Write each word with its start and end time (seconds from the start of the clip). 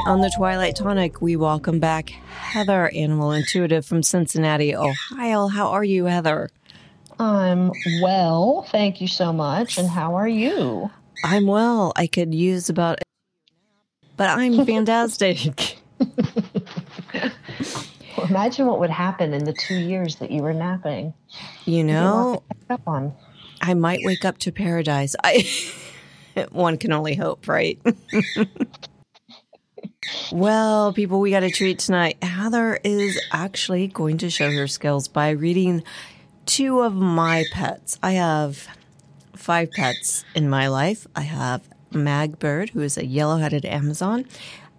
Tonight 0.00 0.12
on 0.12 0.20
the 0.20 0.30
Twilight 0.30 0.76
Tonic, 0.76 1.20
we 1.20 1.36
welcome 1.36 1.78
back 1.78 2.08
Heather, 2.10 2.90
animal 2.94 3.32
intuitive 3.32 3.84
from 3.84 4.02
Cincinnati, 4.02 4.74
Ohio. 4.74 5.48
How 5.48 5.68
are 5.68 5.84
you, 5.84 6.06
Heather? 6.06 6.48
I'm 7.18 7.70
well, 8.00 8.66
thank 8.70 9.02
you 9.02 9.08
so 9.08 9.32
much. 9.32 9.78
And 9.78 9.88
how 9.88 10.14
are 10.14 10.28
you? 10.28 10.90
I'm 11.24 11.46
well. 11.46 11.92
I 11.96 12.06
could 12.06 12.34
use 12.34 12.70
about, 12.70 13.00
but 14.16 14.30
I'm 14.30 14.64
fantastic. 14.66 15.76
well, 15.98 16.10
imagine 18.28 18.66
what 18.66 18.80
would 18.80 18.90
happen 18.90 19.34
in 19.34 19.44
the 19.44 19.52
two 19.52 19.78
years 19.78 20.16
that 20.16 20.30
you 20.30 20.42
were 20.42 20.54
napping. 20.54 21.12
You 21.66 21.84
know. 21.84 22.42
I 23.60 23.74
might 23.74 24.00
wake 24.02 24.24
up 24.24 24.38
to 24.38 24.52
paradise. 24.52 25.14
I 25.22 25.46
one 26.52 26.78
can 26.78 26.92
only 26.92 27.16
hope, 27.16 27.48
right? 27.48 27.78
Well, 30.32 30.92
people, 30.92 31.20
we 31.20 31.30
got 31.30 31.42
a 31.42 31.50
treat 31.50 31.78
tonight. 31.78 32.22
Heather 32.22 32.78
is 32.84 33.20
actually 33.32 33.88
going 33.88 34.18
to 34.18 34.30
show 34.30 34.50
her 34.50 34.66
skills 34.66 35.08
by 35.08 35.30
reading 35.30 35.82
two 36.46 36.80
of 36.80 36.94
my 36.94 37.44
pets. 37.52 37.98
I 38.02 38.12
have 38.12 38.66
five 39.34 39.70
pets 39.72 40.24
in 40.34 40.48
my 40.48 40.68
life. 40.68 41.06
I 41.14 41.22
have 41.22 41.68
Magbird, 41.92 42.70
who 42.70 42.80
is 42.80 42.96
a 42.96 43.06
yellow 43.06 43.38
headed 43.38 43.64
Amazon, 43.64 44.24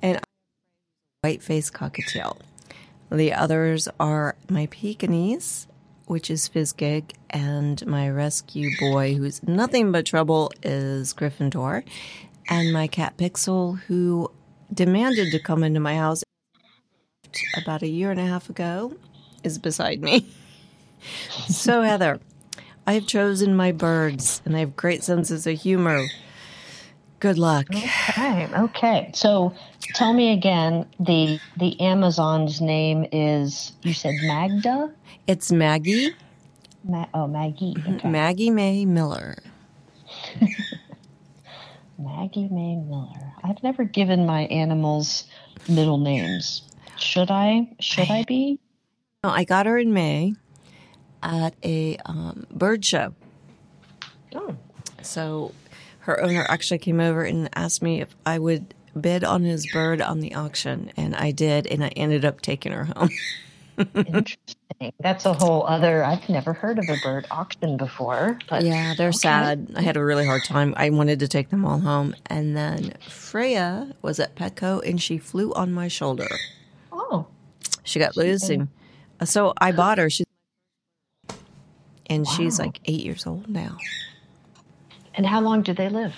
and 0.01 0.19
white 1.21 1.43
faced 1.43 1.73
cockatiel. 1.73 2.37
The 3.11 3.33
others 3.33 3.87
are 3.99 4.35
my 4.49 4.67
Pekingese, 4.67 5.67
which 6.05 6.29
is 6.31 6.47
Fizzgig, 6.47 7.11
and 7.29 7.85
my 7.85 8.09
rescue 8.09 8.69
boy, 8.79 9.15
who's 9.15 9.43
nothing 9.43 9.91
but 9.91 10.05
trouble, 10.05 10.51
is 10.63 11.13
Gryffindor, 11.13 11.83
and 12.49 12.73
my 12.73 12.87
cat 12.87 13.17
Pixel, 13.17 13.79
who 13.81 14.31
demanded 14.73 15.31
to 15.31 15.39
come 15.39 15.63
into 15.63 15.79
my 15.79 15.95
house 15.95 16.23
about 17.57 17.81
a 17.81 17.87
year 17.87 18.11
and 18.11 18.19
a 18.19 18.25
half 18.25 18.49
ago 18.49 18.93
is 19.43 19.57
beside 19.57 20.01
me. 20.01 20.25
so, 21.47 21.81
Heather, 21.81 22.19
I 22.87 22.93
have 22.93 23.07
chosen 23.07 23.55
my 23.55 23.71
birds 23.71 24.41
and 24.45 24.55
they 24.55 24.59
have 24.59 24.75
great 24.75 25.03
senses 25.03 25.45
of 25.47 25.59
humor. 25.59 26.05
Good 27.19 27.37
luck. 27.37 27.67
Okay. 27.69 28.47
Okay. 28.53 29.11
So, 29.13 29.53
tell 29.93 30.13
me 30.13 30.33
again 30.33 30.87
the 30.99 31.39
the 31.57 31.79
Amazon's 31.79 32.61
name 32.61 33.05
is 33.11 33.73
you 33.83 33.93
said 33.93 34.15
Magda? 34.23 34.91
It's 35.27 35.51
Maggie. 35.51 36.15
Ma- 36.83 37.05
oh, 37.13 37.27
Maggie. 37.27 37.75
Mm-hmm. 37.75 37.95
Okay. 37.95 38.09
Maggie 38.09 38.49
May 38.49 38.85
Miller. 38.85 39.37
Maggie 42.03 42.49
May 42.49 42.75
Miller. 42.75 43.33
I've 43.43 43.61
never 43.63 43.83
given 43.83 44.25
my 44.25 44.41
animals 44.45 45.25
middle 45.67 45.97
names. 45.97 46.63
Should 46.97 47.31
I? 47.31 47.69
Should 47.79 48.09
I, 48.09 48.19
I 48.19 48.23
be? 48.23 48.59
No, 49.23 49.29
I 49.29 49.43
got 49.43 49.65
her 49.65 49.77
in 49.77 49.93
May 49.93 50.33
at 51.23 51.53
a 51.63 51.97
um, 52.05 52.45
bird 52.51 52.83
show. 52.83 53.13
Oh. 54.33 54.55
So 55.01 55.53
her 55.99 56.21
owner 56.21 56.45
actually 56.49 56.79
came 56.79 56.99
over 56.99 57.23
and 57.23 57.49
asked 57.55 57.81
me 57.81 58.01
if 58.01 58.15
I 58.25 58.39
would 58.39 58.73
bid 58.99 59.23
on 59.23 59.43
his 59.43 59.67
bird 59.71 60.01
on 60.01 60.19
the 60.19 60.35
auction, 60.35 60.91
and 60.97 61.15
I 61.15 61.31
did, 61.31 61.67
and 61.67 61.83
I 61.83 61.89
ended 61.89 62.25
up 62.25 62.41
taking 62.41 62.71
her 62.71 62.85
home. 62.85 63.09
Interesting. 63.95 64.55
That's 64.99 65.25
a 65.25 65.33
whole 65.33 65.65
other. 65.67 66.03
I've 66.03 66.27
never 66.29 66.53
heard 66.53 66.79
of 66.79 66.85
a 66.89 66.95
bird 67.03 67.27
auction 67.31 67.77
before. 67.77 68.39
But 68.49 68.63
yeah, 68.63 68.93
they're 68.97 69.09
okay. 69.09 69.17
sad. 69.17 69.73
I 69.75 69.81
had 69.81 69.97
a 69.97 70.03
really 70.03 70.25
hard 70.25 70.43
time. 70.43 70.73
I 70.77 70.89
wanted 70.89 71.19
to 71.19 71.27
take 71.27 71.49
them 71.49 71.65
all 71.65 71.79
home, 71.79 72.15
and 72.27 72.55
then 72.55 72.93
Freya 73.07 73.93
was 74.01 74.19
at 74.19 74.35
Petco, 74.35 74.87
and 74.87 75.01
she 75.01 75.17
flew 75.17 75.53
on 75.53 75.71
my 75.71 75.87
shoulder. 75.87 76.27
Oh, 76.91 77.27
she 77.83 77.99
got 77.99 78.15
losing. 78.17 78.69
So 79.23 79.53
I 79.57 79.71
bought 79.71 79.97
her. 79.97 80.09
She's 80.09 80.25
and 82.11 82.25
wow. 82.25 82.31
she's 82.33 82.59
like 82.59 82.81
eight 82.85 83.05
years 83.05 83.25
old 83.25 83.47
now. 83.47 83.77
And 85.15 85.25
how 85.25 85.39
long 85.39 85.61
do 85.61 85.73
they 85.73 85.87
live? 85.87 86.13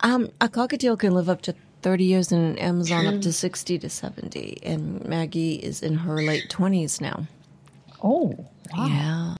Um, 0.00 0.30
a 0.40 0.48
cockatiel 0.48 0.98
can 0.98 1.14
live 1.14 1.30
up 1.30 1.40
to 1.42 1.54
30 1.80 2.04
years 2.04 2.32
in 2.32 2.58
Amazon 2.58 3.06
up 3.06 3.20
to 3.22 3.32
60 3.32 3.78
to 3.78 3.88
70. 3.88 4.58
And 4.62 5.04
Maggie 5.06 5.54
is 5.54 5.82
in 5.82 5.94
her 5.94 6.22
late 6.22 6.48
20s 6.50 7.00
now. 7.00 7.26
Oh, 8.04 8.34
wow. 8.76 8.86
Yeah. 8.86 9.34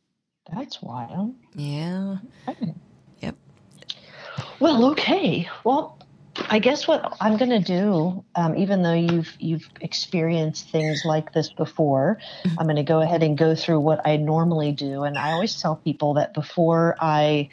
That's 0.55 0.81
wild. 0.81 1.35
Yeah. 1.55 2.17
Okay. 2.49 2.75
Yep. 3.21 3.37
Well, 4.59 4.87
okay. 4.93 5.49
Well, 5.65 5.99
I 6.49 6.59
guess 6.59 6.89
what 6.89 7.15
I'm 7.21 7.37
going 7.37 7.51
to 7.51 7.61
do, 7.61 8.25
um, 8.35 8.57
even 8.57 8.83
though 8.83 8.95
you've 8.95 9.37
you've 9.39 9.69
experienced 9.83 10.71
things 10.71 11.03
like 11.05 11.35
this 11.35 11.53
before, 11.53 12.19
mm-hmm. 12.45 12.59
I'm 12.59 12.67
going 12.67 12.77
to 12.77 12.83
go 12.83 13.03
ahead 13.03 13.23
and 13.23 13.37
go 13.37 13.55
through 13.55 13.81
what 13.81 14.01
I 14.07 14.17
normally 14.17 14.73
do. 14.73 15.05
And 15.05 15.19
I 15.19 15.33
always 15.33 15.61
tell 15.61 15.77
people 15.77 16.15
that 16.15 16.33
before 16.33 16.97
I 17.01 17.51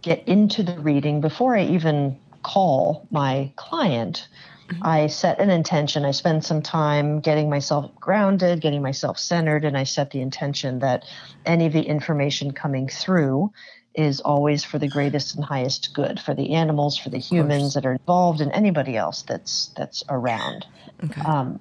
get 0.00 0.26
into 0.26 0.62
the 0.62 0.78
reading, 0.78 1.20
before 1.20 1.54
I 1.54 1.64
even 1.64 2.18
call 2.42 3.06
my 3.10 3.52
client, 3.56 4.26
mm-hmm. 4.72 4.86
I 4.86 5.06
set 5.06 5.40
an 5.40 5.50
intention. 5.50 6.04
I 6.04 6.10
spend 6.10 6.44
some 6.44 6.62
time 6.62 7.20
getting 7.20 7.50
myself 7.50 7.90
grounded, 8.00 8.60
getting 8.60 8.82
myself 8.82 9.18
centered, 9.18 9.64
and 9.64 9.76
I 9.76 9.84
set 9.84 10.10
the 10.10 10.20
intention 10.20 10.80
that 10.80 11.04
any 11.46 11.66
of 11.66 11.72
the 11.72 11.82
information 11.82 12.52
coming 12.52 12.88
through 12.88 13.52
is 13.94 14.20
always 14.20 14.64
for 14.64 14.78
the 14.78 14.88
greatest 14.88 15.34
and 15.34 15.44
highest 15.44 15.92
good 15.94 16.18
for 16.18 16.34
the 16.34 16.54
animals, 16.54 16.96
for 16.96 17.10
the 17.10 17.18
humans 17.18 17.74
that 17.74 17.84
are 17.84 17.92
involved, 17.92 18.40
and 18.40 18.50
anybody 18.52 18.96
else 18.96 19.22
that's 19.22 19.70
that's 19.76 20.02
around. 20.08 20.66
Okay. 21.04 21.20
Um, 21.20 21.60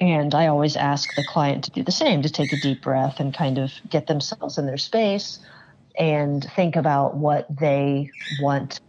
and 0.00 0.34
I 0.34 0.46
always 0.46 0.76
ask 0.76 1.14
the 1.14 1.24
client 1.24 1.64
to 1.64 1.70
do 1.70 1.82
the 1.82 1.92
same, 1.92 2.22
to 2.22 2.30
take 2.30 2.52
a 2.52 2.60
deep 2.60 2.82
breath 2.82 3.20
and 3.20 3.34
kind 3.34 3.58
of 3.58 3.72
get 3.88 4.06
themselves 4.06 4.58
in 4.58 4.66
their 4.66 4.78
space 4.78 5.38
and 5.98 6.44
think 6.56 6.76
about 6.76 7.16
what 7.16 7.46
they 7.54 8.10
want 8.40 8.80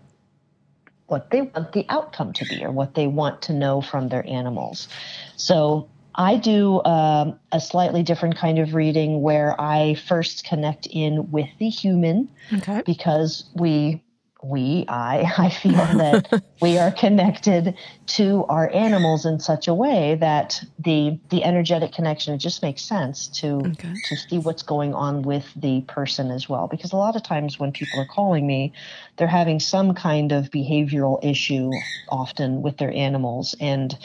what 1.07 1.29
they 1.29 1.41
want 1.41 1.71
the 1.73 1.85
outcome 1.89 2.33
to 2.33 2.45
be 2.45 2.63
or 2.63 2.71
what 2.71 2.95
they 2.95 3.07
want 3.07 3.41
to 3.43 3.53
know 3.53 3.81
from 3.81 4.09
their 4.09 4.27
animals. 4.27 4.87
So 5.35 5.87
I 6.15 6.37
do 6.37 6.83
um, 6.83 7.39
a 7.51 7.59
slightly 7.59 8.01
different 8.01 8.37
kind 8.37 8.57
of 8.57 8.73
reading 8.73 9.21
where 9.21 9.59
I 9.59 9.95
first 9.95 10.45
connect 10.45 10.87
in 10.87 11.31
with 11.31 11.49
the 11.59 11.69
human 11.69 12.29
okay. 12.53 12.81
because 12.85 13.45
we 13.53 14.01
we, 14.49 14.85
I, 14.87 15.31
I 15.37 15.49
feel 15.49 15.73
that 15.73 16.43
we 16.61 16.77
are 16.77 16.91
connected 16.91 17.75
to 18.07 18.45
our 18.49 18.69
animals 18.73 19.25
in 19.25 19.39
such 19.39 19.67
a 19.67 19.73
way 19.73 20.15
that 20.15 20.63
the 20.79 21.19
the 21.29 21.43
energetic 21.43 21.91
connection 21.93 22.33
it 22.33 22.37
just 22.37 22.61
makes 22.61 22.81
sense 22.81 23.27
to 23.27 23.57
okay. 23.57 23.93
to 24.05 24.15
see 24.15 24.37
what's 24.37 24.63
going 24.63 24.93
on 24.93 25.21
with 25.21 25.45
the 25.55 25.81
person 25.81 26.31
as 26.31 26.47
well. 26.47 26.67
Because 26.67 26.93
a 26.93 26.97
lot 26.97 27.15
of 27.15 27.23
times 27.23 27.59
when 27.59 27.71
people 27.71 27.99
are 27.99 28.07
calling 28.07 28.45
me, 28.45 28.73
they're 29.17 29.27
having 29.27 29.59
some 29.59 29.93
kind 29.93 30.31
of 30.31 30.51
behavioral 30.51 31.23
issue, 31.23 31.71
often 32.09 32.61
with 32.61 32.77
their 32.77 32.91
animals, 32.91 33.55
and 33.59 33.97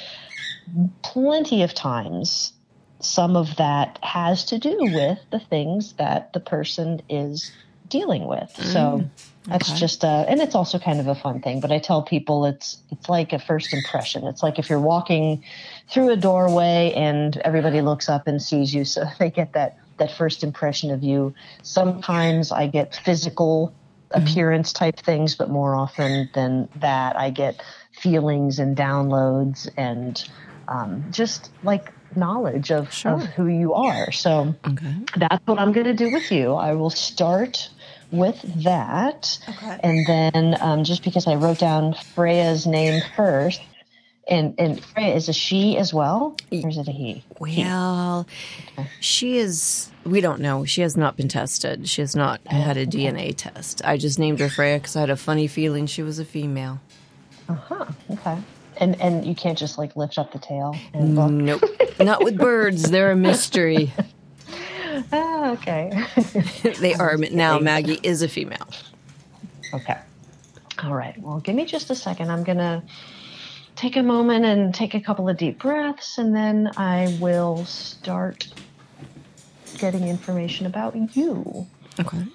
plenty 1.03 1.63
of 1.63 1.75
times 1.75 2.53
some 3.01 3.35
of 3.35 3.57
that 3.57 3.99
has 4.03 4.45
to 4.45 4.59
do 4.59 4.77
with 4.79 5.19
the 5.31 5.41
things 5.41 5.95
that 5.95 6.33
the 6.33 6.41
person 6.41 7.01
is 7.09 7.51
dealing 7.91 8.27
with. 8.27 8.51
Mm. 8.57 8.73
So 8.73 9.11
that's 9.45 9.71
okay. 9.71 9.79
just 9.79 10.05
a, 10.05 10.25
and 10.29 10.41
it's 10.41 10.55
also 10.55 10.79
kind 10.79 11.01
of 11.01 11.07
a 11.07 11.15
fun 11.15 11.43
thing. 11.43 11.61
But 11.61 11.73
I 11.73 11.79
tell 11.79 12.03
people 12.03 12.47
it's 12.47 12.79
it's 12.91 13.09
like 13.09 13.33
a 13.33 13.39
first 13.39 13.75
impression. 13.75 14.27
It's 14.27 14.43
like 14.43 14.59
if 14.59 14.71
you're 14.71 14.81
walking 14.81 15.45
through 15.91 16.11
a 16.11 16.17
doorway 16.17 16.93
and 16.97 17.37
everybody 17.39 17.83
looks 17.83 18.09
up 18.09 18.27
and 18.27 18.41
sees 18.41 18.73
you, 18.75 18.85
so 18.95 19.05
they 19.19 19.31
get 19.31 19.53
that 19.53 19.77
that 19.99 20.11
first 20.13 20.43
impression 20.43 20.91
of 20.91 21.03
you. 21.03 21.35
Sometimes 21.63 22.51
I 22.51 22.67
get 22.67 22.97
physical 23.05 23.75
mm-hmm. 24.11 24.23
appearance 24.23 24.73
type 24.73 24.99
things, 24.99 25.35
but 25.35 25.51
more 25.51 25.75
often 25.75 26.31
than 26.35 26.69
that, 26.77 27.17
I 27.17 27.31
get 27.31 27.63
feelings 27.93 28.59
and 28.59 28.77
downloads 28.77 29.69
and 29.77 30.23
um, 30.69 31.05
just 31.11 31.51
like 31.63 31.93
knowledge 32.17 32.71
of, 32.71 32.93
sure. 32.93 33.13
of 33.13 33.25
who 33.25 33.47
you 33.47 33.75
are. 33.75 34.11
So 34.13 34.55
okay. 34.67 34.95
that's 35.17 35.47
what 35.47 35.59
I'm 35.59 35.73
going 35.73 35.87
to 35.87 35.95
do 35.95 36.13
with 36.13 36.31
you. 36.31 36.55
I 36.55 36.73
will 36.73 36.91
start 36.91 37.69
with 38.11 38.41
that. 38.65 39.39
Okay. 39.49 39.81
And 39.83 40.07
then 40.07 40.57
um, 40.61 40.85
just 40.85 41.03
because 41.03 41.27
I 41.27 41.35
wrote 41.35 41.59
down 41.59 41.95
Freya's 41.95 42.67
name 42.67 43.03
first, 43.17 43.61
and, 44.29 44.55
and 44.59 44.83
Freya 44.83 45.15
is 45.15 45.29
a 45.29 45.33
she 45.33 45.77
as 45.77 45.93
well, 45.93 46.37
or 46.53 46.69
is 46.69 46.79
it 46.79 46.87
a 46.87 46.93
he? 46.93 47.25
Well, 47.39 48.27
okay. 48.79 48.89
she 49.01 49.39
is. 49.39 49.91
We 50.05 50.21
don't 50.21 50.41
know. 50.41 50.65
She 50.65 50.83
has 50.83 50.97
not 50.97 51.17
been 51.17 51.29
tested. 51.29 51.89
She 51.89 52.01
has 52.01 52.15
not 52.15 52.41
oh, 52.47 52.55
had 52.55 52.77
a 52.77 52.83
okay. 52.83 52.91
DNA 52.91 53.35
test. 53.37 53.83
I 53.85 53.97
just 53.97 54.19
named 54.19 54.39
her 54.41 54.49
Freya 54.49 54.79
because 54.79 54.95
I 54.95 55.01
had 55.01 55.11
a 55.11 55.17
funny 55.17 55.49
feeling 55.49 55.87
she 55.87 56.03
was 56.03 56.19
a 56.19 56.25
female. 56.25 56.81
Uh 57.49 57.55
huh. 57.55 57.87
Okay. 58.11 58.39
And 58.77 59.01
and 59.01 59.27
you 59.27 59.35
can't 59.35 59.59
just 59.59 59.79
like 59.79 59.97
lift 59.97 60.17
up 60.17 60.33
the 60.33 60.39
tail. 60.39 60.77
And 60.95 61.17
look. 61.17 61.31
Nope. 61.33 61.63
not 61.99 62.23
with 62.23 62.39
birds. 62.39 62.91
They're 62.91 63.11
a 63.11 63.17
mystery. 63.17 63.93
Ah, 65.13 65.51
okay. 65.53 65.91
they 66.81 66.95
are 66.95 67.17
now. 67.17 67.59
Maggie 67.59 68.01
is 68.03 68.23
a 68.23 68.29
female. 68.29 68.69
Okay. 69.73 69.99
All 70.83 70.95
right. 70.95 71.19
Well, 71.21 71.41
give 71.41 71.55
me 71.55 71.65
just 71.65 71.91
a 71.91 71.95
second. 71.95 72.31
I'm 72.31 72.45
gonna 72.45 72.83
take 73.77 73.97
a 73.97 74.03
moment 74.03 74.45
and 74.45 74.75
take 74.75 74.95
a 74.95 75.01
couple 75.01 75.29
of 75.29 75.37
deep 75.37 75.59
breaths, 75.59 76.19
and 76.19 76.35
then 76.35 76.73
I 76.77 77.17
will 77.21 77.65
start 77.67 78.49
getting 79.79 80.07
information 80.09 80.67
about 80.67 80.97
you. 81.17 81.67
Okay. 81.99 82.25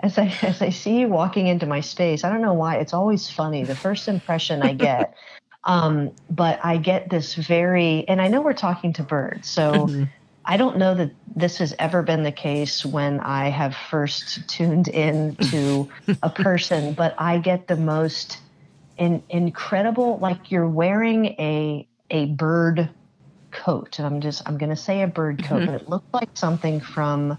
As 0.00 0.18
I 0.18 0.26
as 0.42 0.60
I 0.60 0.70
see 0.70 1.00
you 1.00 1.08
walking 1.08 1.46
into 1.46 1.66
my 1.66 1.80
space, 1.80 2.24
I 2.24 2.30
don't 2.30 2.42
know 2.42 2.54
why 2.54 2.76
it's 2.76 2.92
always 2.92 3.30
funny. 3.30 3.64
The 3.64 3.76
first 3.76 4.08
impression 4.08 4.60
I 4.60 4.74
get 4.74 5.14
um, 5.64 6.10
but 6.30 6.60
I 6.64 6.76
get 6.76 7.08
this 7.08 7.34
very, 7.34 8.06
and 8.08 8.20
I 8.20 8.28
know 8.28 8.40
we're 8.40 8.52
talking 8.52 8.92
to 8.94 9.02
birds, 9.02 9.48
so 9.48 9.72
mm-hmm. 9.72 10.04
I 10.44 10.56
don't 10.56 10.76
know 10.76 10.94
that 10.94 11.12
this 11.36 11.58
has 11.58 11.74
ever 11.78 12.02
been 12.02 12.24
the 12.24 12.32
case 12.32 12.84
when 12.84 13.20
I 13.20 13.48
have 13.48 13.76
first 13.76 14.48
tuned 14.48 14.88
in 14.88 15.36
to 15.36 15.88
a 16.22 16.30
person, 16.34 16.94
but 16.94 17.14
I 17.18 17.38
get 17.38 17.68
the 17.68 17.76
most 17.76 18.38
in, 18.98 19.22
incredible, 19.28 20.18
like 20.18 20.50
you're 20.50 20.68
wearing 20.68 21.26
a 21.26 21.86
a 22.10 22.26
bird 22.26 22.90
coat, 23.52 23.98
and 23.98 24.06
I'm 24.06 24.20
just 24.20 24.42
I'm 24.46 24.58
going 24.58 24.70
to 24.70 24.76
say 24.76 25.02
a 25.02 25.06
bird 25.06 25.44
coat, 25.44 25.62
mm-hmm. 25.62 25.72
but 25.72 25.82
it 25.82 25.88
looked 25.88 26.12
like 26.12 26.30
something 26.34 26.80
from 26.80 27.38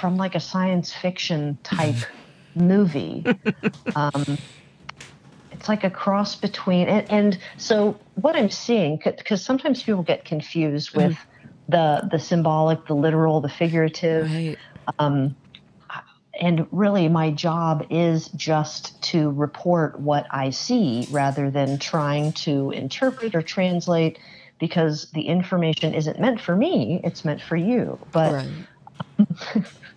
from 0.00 0.16
like 0.16 0.36
a 0.36 0.40
science 0.40 0.92
fiction 0.92 1.58
type 1.64 1.96
movie. 2.54 3.24
Um, 3.96 4.38
it's 5.64 5.68
like 5.70 5.82
a 5.82 5.88
cross 5.88 6.36
between 6.36 6.88
and, 6.88 7.10
and 7.10 7.38
so 7.56 7.98
what 8.16 8.36
i'm 8.36 8.50
seeing 8.50 9.00
because 9.02 9.42
sometimes 9.42 9.82
people 9.82 10.02
get 10.02 10.26
confused 10.26 10.90
mm-hmm. 10.90 11.08
with 11.08 11.16
mm 11.16 11.26
the 11.66 12.06
the 12.10 12.18
symbolic 12.18 12.86
the 12.86 12.92
literal 12.92 13.40
the 13.40 13.48
figurative 13.48 14.30
right. 14.30 14.58
um, 14.98 15.34
and 16.38 16.66
really 16.70 17.08
my 17.08 17.30
job 17.30 17.86
is 17.88 18.28
just 18.36 19.00
to 19.02 19.30
report 19.30 19.98
what 19.98 20.26
i 20.30 20.50
see 20.50 21.08
rather 21.10 21.50
than 21.50 21.78
trying 21.78 22.32
to 22.32 22.70
interpret 22.72 23.34
or 23.34 23.40
translate 23.40 24.18
because 24.58 25.10
the 25.12 25.22
information 25.22 25.94
isn't 25.94 26.20
meant 26.20 26.38
for 26.38 26.54
me 26.54 27.00
it's 27.02 27.24
meant 27.24 27.40
for 27.40 27.56
you 27.56 27.98
but 28.12 28.44
right. 29.18 29.64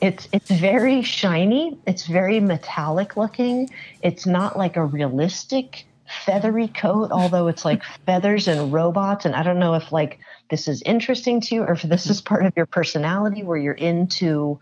it's 0.00 0.28
it's 0.32 0.50
very 0.50 1.02
shiny. 1.02 1.78
It's 1.86 2.06
very 2.06 2.40
metallic 2.40 3.16
looking. 3.16 3.70
It's 4.02 4.26
not 4.26 4.56
like 4.58 4.76
a 4.76 4.84
realistic 4.84 5.86
feathery 6.24 6.68
coat, 6.68 7.10
although 7.12 7.48
it's 7.48 7.64
like 7.64 7.82
feathers 8.06 8.48
and 8.48 8.72
robots. 8.72 9.24
And 9.24 9.34
I 9.34 9.42
don't 9.42 9.58
know 9.58 9.74
if 9.74 9.92
like 9.92 10.18
this 10.50 10.68
is 10.68 10.82
interesting 10.82 11.40
to 11.42 11.54
you 11.54 11.62
or 11.62 11.72
if 11.72 11.82
this 11.82 12.08
is 12.08 12.20
part 12.20 12.44
of 12.44 12.52
your 12.56 12.66
personality 12.66 13.42
where 13.42 13.58
you're 13.58 13.74
into. 13.74 14.58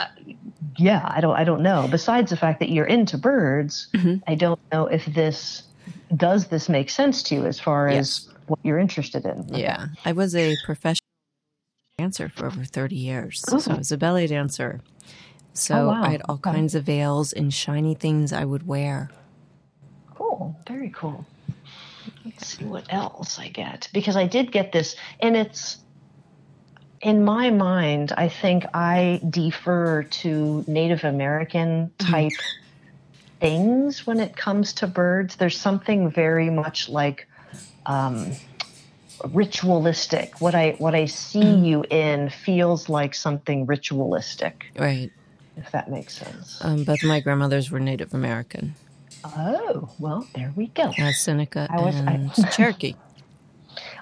Uh, 0.00 0.06
yeah, 0.78 1.02
I 1.04 1.20
don't. 1.20 1.36
I 1.36 1.44
don't 1.44 1.62
know. 1.62 1.86
Besides 1.90 2.30
the 2.30 2.36
fact 2.36 2.60
that 2.60 2.70
you're 2.70 2.86
into 2.86 3.18
birds, 3.18 3.88
mm-hmm. 3.94 4.16
I 4.26 4.34
don't 4.34 4.60
know 4.72 4.86
if 4.86 5.04
this 5.06 5.64
does 6.16 6.46
this 6.48 6.68
make 6.68 6.88
sense 6.88 7.22
to 7.24 7.34
you 7.34 7.46
as 7.46 7.60
far 7.60 7.90
yes. 7.90 7.98
as 7.98 8.34
what 8.46 8.58
you're 8.62 8.78
interested 8.78 9.24
in. 9.24 9.40
Okay. 9.50 9.62
Yeah, 9.62 9.88
I 10.04 10.12
was 10.12 10.34
a 10.34 10.56
professional 10.64 11.05
dancer 11.98 12.28
for 12.28 12.44
over 12.44 12.62
30 12.62 12.94
years. 12.94 13.42
Oh. 13.50 13.58
So 13.58 13.72
I 13.72 13.78
was 13.78 13.90
a 13.90 13.96
ballet 13.96 14.26
dancer. 14.26 14.82
So 15.54 15.74
oh, 15.74 15.86
wow. 15.86 16.02
I 16.02 16.10
had 16.10 16.22
all 16.28 16.34
okay. 16.34 16.50
kinds 16.50 16.74
of 16.74 16.84
veils 16.84 17.32
and 17.32 17.52
shiny 17.52 17.94
things 17.94 18.34
I 18.34 18.44
would 18.44 18.66
wear. 18.66 19.10
Cool. 20.14 20.54
Very 20.68 20.90
cool. 20.90 21.24
Let's 22.22 22.48
see 22.48 22.66
what 22.66 22.84
else 22.92 23.38
I 23.38 23.48
get. 23.48 23.88
Because 23.94 24.14
I 24.14 24.26
did 24.26 24.52
get 24.52 24.72
this, 24.72 24.94
and 25.20 25.38
it's 25.38 25.78
in 27.00 27.24
my 27.24 27.48
mind, 27.48 28.12
I 28.14 28.28
think 28.28 28.66
I 28.74 29.18
defer 29.30 30.02
to 30.02 30.64
Native 30.66 31.04
American 31.04 31.90
mm-hmm. 31.98 32.12
type 32.12 32.32
things 33.40 34.06
when 34.06 34.20
it 34.20 34.36
comes 34.36 34.74
to 34.74 34.86
birds. 34.86 35.36
There's 35.36 35.58
something 35.58 36.10
very 36.10 36.50
much 36.50 36.90
like 36.90 37.26
um, 37.86 38.32
ritualistic. 39.24 40.40
What 40.40 40.54
I 40.54 40.72
what 40.78 40.94
I 40.94 41.06
see 41.06 41.42
mm. 41.42 41.66
you 41.66 41.84
in 41.90 42.30
feels 42.30 42.88
like 42.88 43.14
something 43.14 43.66
ritualistic. 43.66 44.66
Right. 44.78 45.10
If 45.56 45.70
that 45.72 45.90
makes 45.90 46.18
sense. 46.18 46.62
Um, 46.62 46.84
both 46.84 47.02
my 47.02 47.20
grandmothers 47.20 47.70
were 47.70 47.80
Native 47.80 48.12
American. 48.12 48.74
Oh, 49.24 49.88
well, 49.98 50.26
there 50.34 50.52
we 50.54 50.68
go. 50.68 50.92
Uh, 50.98 51.12
Seneca 51.12 51.66
I 51.70 51.80
was, 51.80 51.94
and 51.94 52.30
I, 52.30 52.50
Cherokee. 52.50 52.94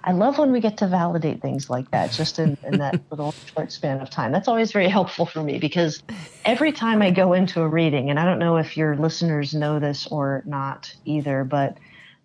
I 0.03 0.13
love 0.13 0.37
when 0.37 0.53
we 0.53 0.61
get 0.61 0.77
to 0.79 0.87
validate 0.87 1.41
things 1.41 1.71
like 1.71 1.91
that, 1.93 2.13
just 2.13 2.39
in, 2.39 2.59
in 2.65 2.79
that 2.79 3.01
little 3.11 3.33
short 3.55 3.73
span 3.73 4.01
of 4.01 4.11
time. 4.11 4.33
That's 4.33 4.49
always 4.49 4.73
very 4.73 4.89
helpful 4.89 5.25
for 5.25 5.43
me 5.43 5.59
because 5.59 6.03
every 6.45 6.73
time 6.73 7.01
I 7.01 7.11
go 7.11 7.33
into 7.33 7.63
a 7.63 7.69
reading, 7.69 8.11
and 8.11 8.19
I 8.19 8.25
don't 8.25 8.39
know 8.39 8.57
if 8.57 8.77
your 8.77 8.97
listeners 8.97 9.55
know 9.55 9.79
this 9.79 10.07
or 10.09 10.43
not 10.45 10.95
either, 11.05 11.45
but 11.45 11.79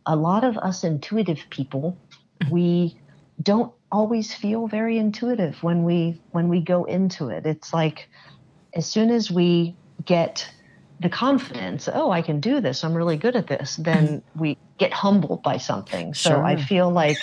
a 0.06 0.16
lot 0.16 0.44
of 0.44 0.58
us 0.58 0.84
intuitive 0.84 1.46
people 1.50 1.96
we 2.50 2.98
don't 3.42 3.74
always 3.92 4.34
feel 4.34 4.68
very 4.68 4.98
intuitive 4.98 5.62
when 5.64 5.84
we 5.84 6.22
when 6.32 6.50
we 6.50 6.62
go 6.62 6.84
into 6.86 7.30
it. 7.30 7.46
It's 7.46 7.74
like 7.74 8.10
as 8.74 8.86
soon 8.86 9.10
as 9.10 9.32
we 9.32 9.76
get 10.06 10.50
the 11.02 11.10
confidence 11.10 11.88
oh 11.92 12.12
i 12.12 12.22
can 12.22 12.40
do 12.40 12.60
this. 12.60 12.84
I'm 12.84 12.94
really 12.94 13.18
good 13.18 13.36
at 13.36 13.48
this 13.48 13.78
then 13.78 14.08
mm-hmm. 14.08 14.40
we 14.40 14.58
get 14.78 14.94
humbled 14.94 15.44
by 15.44 15.58
something. 15.58 16.14
So 16.14 16.32
sure. 16.32 16.44
i 16.44 16.56
feel 16.56 16.90
like 16.90 17.18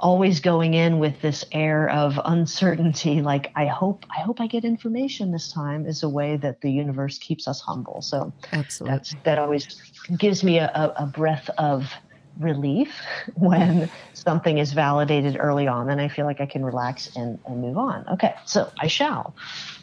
always 0.00 0.40
going 0.40 0.74
in 0.74 0.98
with 0.98 1.20
this 1.22 1.44
air 1.52 1.88
of 1.88 2.20
uncertainty 2.26 3.22
like 3.22 3.50
i 3.54 3.64
hope 3.64 4.04
i 4.14 4.20
hope 4.20 4.40
i 4.40 4.46
get 4.46 4.64
information 4.64 5.32
this 5.32 5.50
time 5.50 5.86
is 5.86 6.02
a 6.02 6.08
way 6.08 6.36
that 6.36 6.60
the 6.60 6.70
universe 6.70 7.16
keeps 7.16 7.48
us 7.48 7.60
humble. 7.60 8.02
So 8.02 8.32
absolutely. 8.52 9.20
that 9.22 9.38
always 9.38 9.80
gives 10.18 10.44
me 10.44 10.58
a, 10.58 10.92
a 10.96 11.06
breath 11.06 11.48
of 11.58 11.90
relief 12.38 13.00
when 13.34 13.90
something 14.12 14.58
is 14.58 14.72
validated 14.72 15.36
early 15.38 15.66
on, 15.66 15.86
then 15.86 16.00
I 16.00 16.08
feel 16.08 16.26
like 16.26 16.40
I 16.40 16.46
can 16.46 16.64
relax 16.64 17.14
and, 17.16 17.38
and 17.46 17.60
move 17.60 17.78
on. 17.78 18.06
Okay, 18.12 18.34
so 18.44 18.70
I 18.78 18.86
shall. 18.86 19.34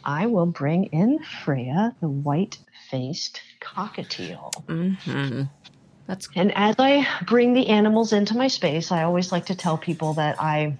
I 0.04 0.26
will 0.26 0.46
bring 0.46 0.86
in 0.86 1.18
Freya, 1.44 1.94
the 2.00 2.08
white 2.08 2.58
faced 2.90 3.40
cockatiel. 3.60 4.52
Mm-hmm. 4.66 5.42
That's 6.06 6.28
And 6.34 6.52
as 6.56 6.74
I 6.78 7.06
bring 7.26 7.54
the 7.54 7.68
animals 7.68 8.12
into 8.12 8.36
my 8.36 8.48
space, 8.48 8.90
I 8.90 9.04
always 9.04 9.30
like 9.30 9.46
to 9.46 9.54
tell 9.54 9.78
people 9.78 10.14
that 10.14 10.40
I 10.40 10.76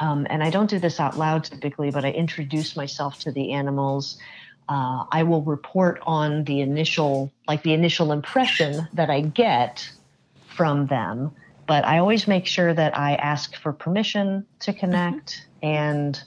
um, 0.00 0.26
and 0.28 0.42
I 0.42 0.50
don't 0.50 0.68
do 0.68 0.78
this 0.78 0.98
out 0.98 1.16
loud 1.16 1.44
typically, 1.44 1.90
but 1.90 2.04
I 2.04 2.10
introduce 2.10 2.76
myself 2.76 3.20
to 3.20 3.32
the 3.32 3.52
animals. 3.52 4.18
Uh, 4.68 5.04
I 5.12 5.22
will 5.22 5.42
report 5.42 6.00
on 6.04 6.44
the 6.44 6.60
initial, 6.60 7.30
like 7.46 7.62
the 7.62 7.74
initial 7.74 8.12
impression 8.12 8.88
that 8.94 9.10
I 9.10 9.20
get 9.20 9.90
from 10.54 10.86
them. 10.86 11.32
But 11.66 11.84
I 11.84 11.98
always 11.98 12.28
make 12.28 12.46
sure 12.46 12.74
that 12.74 12.96
I 12.96 13.14
ask 13.14 13.56
for 13.56 13.72
permission 13.72 14.46
to 14.60 14.72
connect, 14.72 15.46
mm-hmm. 15.62 15.66
and 15.66 16.22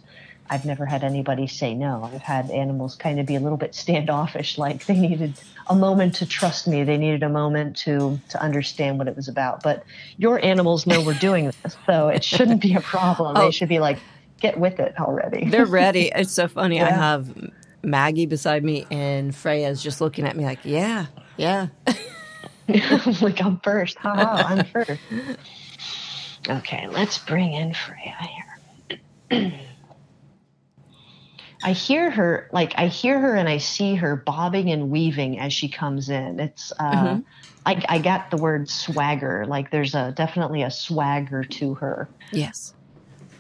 I've 0.50 0.66
never 0.66 0.86
had 0.86 1.04
anybody 1.04 1.48
say 1.48 1.74
no. 1.74 2.10
I've 2.12 2.22
had 2.22 2.50
animals 2.50 2.96
kind 2.96 3.20
of 3.20 3.26
be 3.26 3.36
a 3.36 3.40
little 3.40 3.58
bit 3.58 3.76
standoffish, 3.76 4.58
like 4.58 4.86
they 4.86 5.00
needed 5.00 5.40
a 5.68 5.76
moment 5.76 6.16
to 6.16 6.26
trust 6.26 6.68
me. 6.68 6.84
They 6.84 6.98
needed 6.98 7.24
a 7.24 7.30
moment 7.30 7.78
to 7.78 8.20
to 8.30 8.42
understand 8.42 8.98
what 8.98 9.08
it 9.08 9.16
was 9.16 9.28
about. 9.28 9.62
But 9.62 9.84
your 10.18 10.44
animals 10.44 10.88
know 10.88 11.04
we're 11.04 11.14
doing 11.14 11.46
this, 11.64 11.78
so 11.86 12.08
it 12.08 12.24
shouldn't 12.24 12.62
be 12.62 12.74
a 12.74 12.82
problem. 12.82 13.38
Oh. 13.38 13.46
They 13.46 13.52
should 13.52 13.70
be 13.70 13.80
like, 13.80 14.00
get 14.40 14.60
with 14.60 14.80
it 14.80 14.96
already. 15.00 15.50
They're 15.50 15.66
ready. 15.66 16.12
It's 16.16 16.34
so 16.34 16.48
funny. 16.48 16.78
Yeah. 16.78 16.88
I 16.88 16.92
have 16.92 17.52
Maggie 17.84 18.26
beside 18.26 18.64
me, 18.64 18.88
and 18.90 19.36
Freya's 19.36 19.84
just 19.84 20.02
looking 20.02 20.26
at 20.26 20.36
me 20.36 20.46
like, 20.46 20.60
yeah, 20.64 21.08
yeah. 21.38 21.68
like 23.22 23.42
I'm 23.42 23.60
first. 23.60 23.98
Ha 24.00 24.46
I'm 24.50 24.66
first. 24.66 25.00
Okay, 26.50 26.88
let's 26.88 27.18
bring 27.18 27.54
in 27.54 27.74
Freya 27.74 28.30
here. 29.30 29.52
I 31.64 31.72
hear 31.72 32.12
her 32.12 32.50
like 32.52 32.74
I 32.78 32.88
hear 32.88 33.20
her 33.20 33.36
and 33.36 33.50
I 33.50 33.58
see 33.58 33.96
her 33.96 34.16
bobbing 34.16 34.70
and 34.70 34.90
weaving 34.92 35.40
as 35.40 35.54
she 35.54 35.70
comes 35.70 36.10
in. 36.10 36.40
It's 36.40 36.72
uh, 36.80 36.92
mm-hmm. 36.92 37.20
I, 37.66 37.84
I 37.90 38.00
got 38.00 38.32
the 38.32 38.38
word 38.38 38.70
swagger. 38.70 39.46
Like 39.46 39.72
there's 39.72 39.96
a 39.96 40.12
definitely 40.12 40.64
a 40.64 40.72
swagger 40.72 41.44
to 41.44 41.74
her. 41.76 42.08
Yes. 42.32 42.74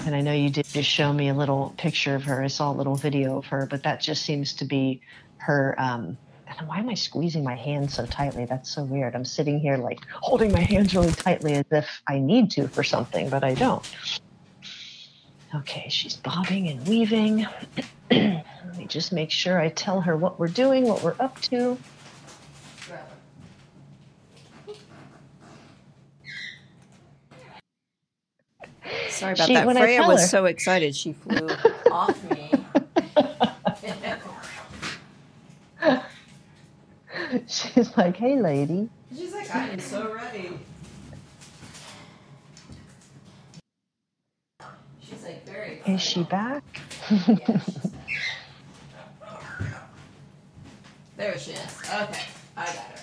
And 0.05 0.15
I 0.15 0.21
know 0.21 0.33
you 0.33 0.49
did 0.49 0.65
just 0.65 0.89
show 0.89 1.13
me 1.13 1.29
a 1.29 1.33
little 1.33 1.73
picture 1.77 2.15
of 2.15 2.23
her. 2.23 2.41
I 2.41 2.47
saw 2.47 2.71
a 2.71 2.73
little 2.75 2.95
video 2.95 3.37
of 3.37 3.45
her, 3.47 3.67
but 3.69 3.83
that 3.83 4.01
just 4.01 4.23
seems 4.23 4.53
to 4.55 4.65
be 4.65 5.01
her. 5.37 5.75
Um, 5.77 6.17
and 6.57 6.67
why 6.67 6.79
am 6.79 6.89
I 6.89 6.93
squeezing 6.93 7.43
my 7.43 7.55
hands 7.55 7.93
so 7.93 8.05
tightly? 8.05 8.45
That's 8.45 8.69
so 8.69 8.83
weird. 8.83 9.15
I'm 9.15 9.25
sitting 9.25 9.59
here 9.59 9.77
like 9.77 9.99
holding 10.09 10.51
my 10.51 10.61
hands 10.61 10.95
really 10.95 11.11
tightly 11.11 11.53
as 11.53 11.65
if 11.71 12.01
I 12.07 12.19
need 12.19 12.51
to 12.51 12.67
for 12.67 12.83
something, 12.83 13.29
but 13.29 13.43
I 13.43 13.53
don't. 13.53 13.87
Okay, 15.55 15.87
she's 15.89 16.15
bobbing 16.15 16.67
and 16.67 16.85
weaving. 16.87 17.45
Let 18.11 18.77
me 18.77 18.85
just 18.87 19.13
make 19.13 19.31
sure 19.31 19.59
I 19.59 19.69
tell 19.69 20.01
her 20.01 20.15
what 20.15 20.39
we're 20.39 20.47
doing, 20.47 20.85
what 20.85 21.03
we're 21.03 21.15
up 21.19 21.39
to. 21.43 21.77
Sorry 29.09 29.33
about 29.33 29.47
she, 29.47 29.53
that. 29.55 29.77
Freya 29.77 30.07
was 30.07 30.21
her, 30.21 30.27
so 30.27 30.45
excited 30.45 30.95
she 30.95 31.13
flew 31.13 31.47
off 31.91 32.23
me. 32.29 32.51
She's 37.47 37.95
like, 37.97 38.15
"Hey, 38.15 38.39
lady." 38.39 38.89
She's 39.15 39.33
like, 39.33 39.53
"I 39.53 39.69
am 39.69 39.79
so 39.79 40.13
ready." 40.13 40.59
She's 45.01 45.23
like, 45.23 45.45
"Very." 45.45 45.81
Is 45.85 46.01
she 46.01 46.23
back? 46.23 46.63
yes. 47.09 47.87
There 51.17 51.37
she 51.39 51.51
is. 51.51 51.77
Okay, 52.01 52.25
I 52.55 52.65
got 52.65 52.75
her. 52.75 52.97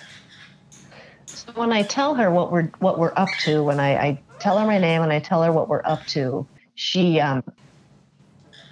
So 1.25 1.51
when 1.53 1.73
I 1.73 1.83
tell 1.83 2.15
her 2.15 2.31
what 2.31 2.51
we're 2.51 2.69
what 2.79 2.97
we're 2.97 3.13
up 3.15 3.29
to, 3.43 3.61
when 3.63 3.79
I, 3.79 3.97
I 3.97 4.21
tell 4.39 4.57
her 4.57 4.65
my 4.65 4.77
name 4.77 5.01
and 5.01 5.11
I 5.11 5.19
tell 5.19 5.43
her 5.43 5.51
what 5.51 5.67
we're 5.67 5.81
up 5.83 6.05
to, 6.07 6.47
she 6.75 7.19
um 7.19 7.43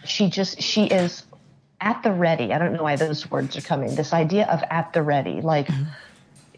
she 0.05 0.29
just 0.29 0.61
she 0.61 0.85
is 0.85 1.23
at 1.83 2.01
the 2.01 2.11
ready. 2.11 2.53
I 2.53 2.57
don't 2.57 2.73
know 2.73 2.83
why 2.83 2.95
those 2.95 3.29
words 3.29 3.57
are 3.57 3.61
coming. 3.61 3.93
This 3.93 4.13
idea 4.13 4.47
of 4.47 4.63
at 4.69 4.93
the 4.93 5.03
ready, 5.03 5.41
like. 5.41 5.67
Mm-hmm. 5.67 5.83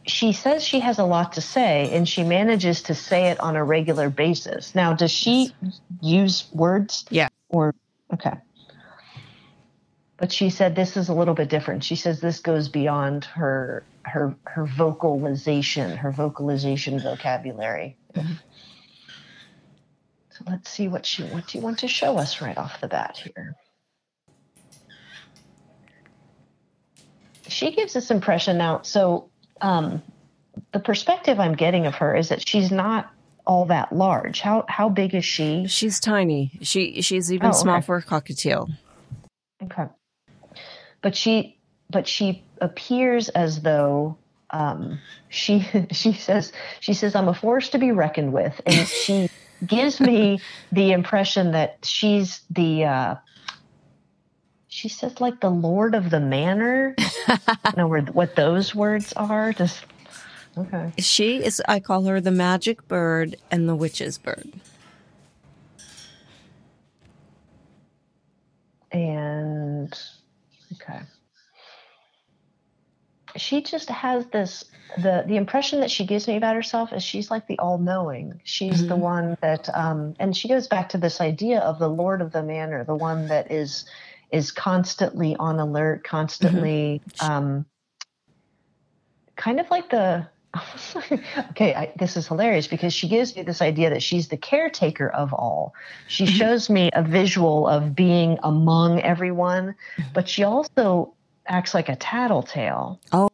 She 0.07 0.33
says 0.33 0.63
she 0.63 0.81
has 0.81 0.99
a 0.99 1.03
lot 1.03 1.33
to 1.33 1.41
say 1.41 1.89
and 1.91 2.07
she 2.07 2.23
manages 2.23 2.83
to 2.83 2.93
say 2.93 3.31
it 3.31 3.39
on 3.39 3.55
a 3.55 3.63
regular 3.63 4.11
basis. 4.11 4.75
Now, 4.75 4.93
does 4.93 5.09
she 5.09 5.51
use 5.99 6.45
words? 6.53 7.05
Yeah. 7.09 7.29
Or, 7.49 7.73
okay. 8.13 8.33
But 10.17 10.31
she 10.31 10.51
said 10.51 10.75
this 10.75 10.95
is 10.95 11.09
a 11.09 11.13
little 11.15 11.33
bit 11.33 11.49
different. 11.49 11.83
She 11.83 11.95
says 11.95 12.21
this 12.21 12.39
goes 12.39 12.69
beyond 12.69 13.25
her 13.25 13.83
her 14.03 14.35
her 14.43 14.65
vocalization, 14.65 15.97
her 15.97 16.11
vocalization 16.11 16.99
vocabulary. 16.99 17.97
Mm-hmm. 18.13 18.33
So 20.29 20.43
let's 20.47 20.69
see 20.69 20.87
what 20.87 21.05
she 21.07 21.23
what 21.23 21.47
do 21.47 21.57
you 21.57 21.63
want 21.63 21.79
to 21.79 21.87
show 21.87 22.17
us 22.17 22.41
right 22.41 22.57
off 22.57 22.79
the 22.79 22.87
bat 22.87 23.17
here. 23.17 23.55
She 27.47 27.71
gives 27.71 27.93
this 27.93 28.11
impression 28.11 28.57
now. 28.57 28.81
So 28.81 29.29
um, 29.61 30.01
the 30.71 30.79
perspective 30.79 31.39
I'm 31.39 31.55
getting 31.55 31.85
of 31.85 31.95
her 31.95 32.15
is 32.15 32.29
that 32.29 32.47
she's 32.47 32.71
not 32.71 33.11
all 33.45 33.65
that 33.65 33.93
large. 33.93 34.41
How 34.41 34.65
how 34.67 34.89
big 34.89 35.13
is 35.13 35.25
she? 35.25 35.67
She's 35.67 35.99
tiny. 35.99 36.57
She 36.61 37.01
she's 37.01 37.31
even 37.31 37.49
oh, 37.49 37.53
small 37.53 37.81
for 37.81 37.97
a 37.97 38.03
cockatiel. 38.03 38.71
Okay 39.63 39.85
but 41.05 41.15
she 41.15 41.55
but 41.91 42.07
she 42.07 42.43
appears 42.61 43.29
as 43.29 43.61
though 43.61 44.17
um, 44.49 44.97
she 45.29 45.59
she 45.91 46.13
says 46.13 46.51
she 46.79 46.95
says 46.95 47.13
I'm 47.13 47.27
a 47.27 47.33
force 47.35 47.69
to 47.69 47.77
be 47.77 47.91
reckoned 47.91 48.33
with, 48.33 48.59
and 48.65 48.87
she 48.87 49.29
gives 49.67 50.01
me 50.01 50.39
the 50.71 50.93
impression 50.93 51.51
that 51.51 51.77
she's 51.83 52.41
the 52.49 52.85
uh, 52.85 53.15
she 54.75 54.89
says 54.89 55.21
like 55.21 55.39
the 55.39 55.49
lord 55.49 55.95
of 55.95 56.09
the 56.09 56.19
manor. 56.19 56.95
I 57.27 57.73
know 57.77 57.87
what 57.87 58.35
those 58.35 58.75
words 58.75 59.13
are. 59.13 59.53
Just 59.53 59.85
okay. 60.57 60.91
She 60.97 61.37
is. 61.37 61.61
I 61.65 61.79
call 61.79 62.03
her 62.03 62.19
the 62.19 62.31
magic 62.31 62.85
bird 62.89 63.37
and 63.49 63.69
the 63.69 63.75
witch's 63.75 64.17
bird. 64.17 64.51
And 68.91 69.97
Okay. 70.73 70.99
She 73.37 73.61
just 73.61 73.89
has 73.89 74.25
this 74.27 74.65
the 74.97 75.23
the 75.25 75.37
impression 75.37 75.79
that 75.81 75.91
she 75.91 76.05
gives 76.05 76.27
me 76.27 76.35
about 76.35 76.55
herself 76.55 76.91
is 76.91 77.01
she's 77.01 77.31
like 77.31 77.47
the 77.47 77.59
all 77.59 77.77
knowing. 77.77 78.41
She's 78.43 78.79
mm-hmm. 78.79 78.87
the 78.89 78.95
one 78.97 79.37
that 79.41 79.69
um 79.73 80.15
and 80.19 80.35
she 80.35 80.49
goes 80.49 80.67
back 80.67 80.89
to 80.89 80.97
this 80.97 81.21
idea 81.21 81.59
of 81.59 81.79
the 81.79 81.89
lord 81.89 82.21
of 82.21 82.33
the 82.33 82.43
manor, 82.43 82.83
the 82.83 82.95
one 82.95 83.27
that 83.27 83.51
is 83.51 83.85
is 84.31 84.51
constantly 84.51 85.35
on 85.37 85.59
alert, 85.59 86.03
constantly 86.03 87.01
mm-hmm. 87.07 87.31
um 87.31 87.65
kind 89.35 89.59
of 89.59 89.69
like 89.69 89.89
the 89.89 90.27
okay, 91.51 91.73
I, 91.73 91.91
this 91.97 92.15
is 92.15 92.27
hilarious 92.27 92.67
because 92.67 92.93
she 92.93 93.07
gives 93.07 93.35
me 93.35 93.43
this 93.43 93.61
idea 93.61 93.89
that 93.89 94.01
she's 94.01 94.29
the 94.29 94.37
caretaker 94.37 95.09
of 95.09 95.33
all. 95.33 95.73
She 96.07 96.25
mm-hmm. 96.25 96.35
shows 96.35 96.69
me 96.69 96.89
a 96.93 97.03
visual 97.03 97.67
of 97.67 97.95
being 97.95 98.37
among 98.43 99.01
everyone, 99.01 99.75
mm-hmm. 99.97 100.13
but 100.13 100.29
she 100.29 100.43
also 100.43 101.13
acts 101.47 101.73
like 101.73 101.89
a 101.89 101.95
tattletale. 101.95 102.99
Oh, 103.11 103.29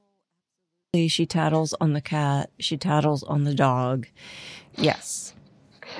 she 1.07 1.25
tattles 1.25 1.74
on 1.79 1.93
the 1.93 2.01
cat. 2.01 2.50
She 2.60 2.77
tattles 2.77 3.24
on 3.24 3.43
the 3.43 3.53
dog. 3.53 4.07
Yes. 4.75 5.33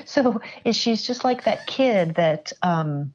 So 0.06 0.42
is 0.66 0.76
she's 0.76 1.06
just 1.06 1.24
like 1.24 1.44
that 1.44 1.68
kid 1.68 2.16
that, 2.16 2.52
um, 2.62 3.14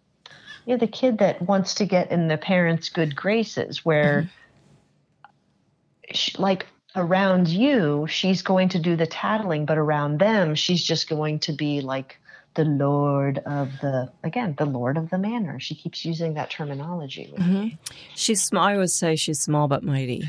you 0.66 0.74
know, 0.74 0.78
the 0.78 0.86
kid 0.86 1.18
that 1.18 1.40
wants 1.42 1.74
to 1.74 1.86
get 1.86 2.10
in 2.10 2.28
the 2.28 2.36
parents' 2.36 2.88
good 2.88 3.14
graces, 3.16 3.84
where, 3.84 4.22
mm-hmm. 4.22 6.14
she, 6.14 6.36
like, 6.38 6.66
around 6.96 7.48
you, 7.48 8.06
she's 8.08 8.42
going 8.42 8.70
to 8.70 8.78
do 8.78 8.96
the 8.96 9.06
tattling, 9.06 9.66
but 9.66 9.78
around 9.78 10.18
them, 10.18 10.54
she's 10.54 10.82
just 10.82 11.08
going 11.08 11.38
to 11.40 11.52
be 11.52 11.80
like 11.80 12.18
the 12.54 12.64
lord 12.64 13.36
of 13.44 13.70
the 13.82 14.10
again 14.24 14.54
the 14.58 14.64
lord 14.64 14.96
of 14.96 15.10
the 15.10 15.18
manor. 15.18 15.60
She 15.60 15.74
keeps 15.74 16.04
using 16.04 16.34
that 16.34 16.50
terminology. 16.50 17.32
Mm-hmm. 17.36 17.76
She's 18.14 18.42
small. 18.42 18.64
I 18.64 18.76
would 18.78 18.90
say 18.90 19.14
she's 19.14 19.40
small 19.40 19.68
but 19.68 19.84
mighty. 19.84 20.24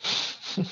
she, 0.00 0.64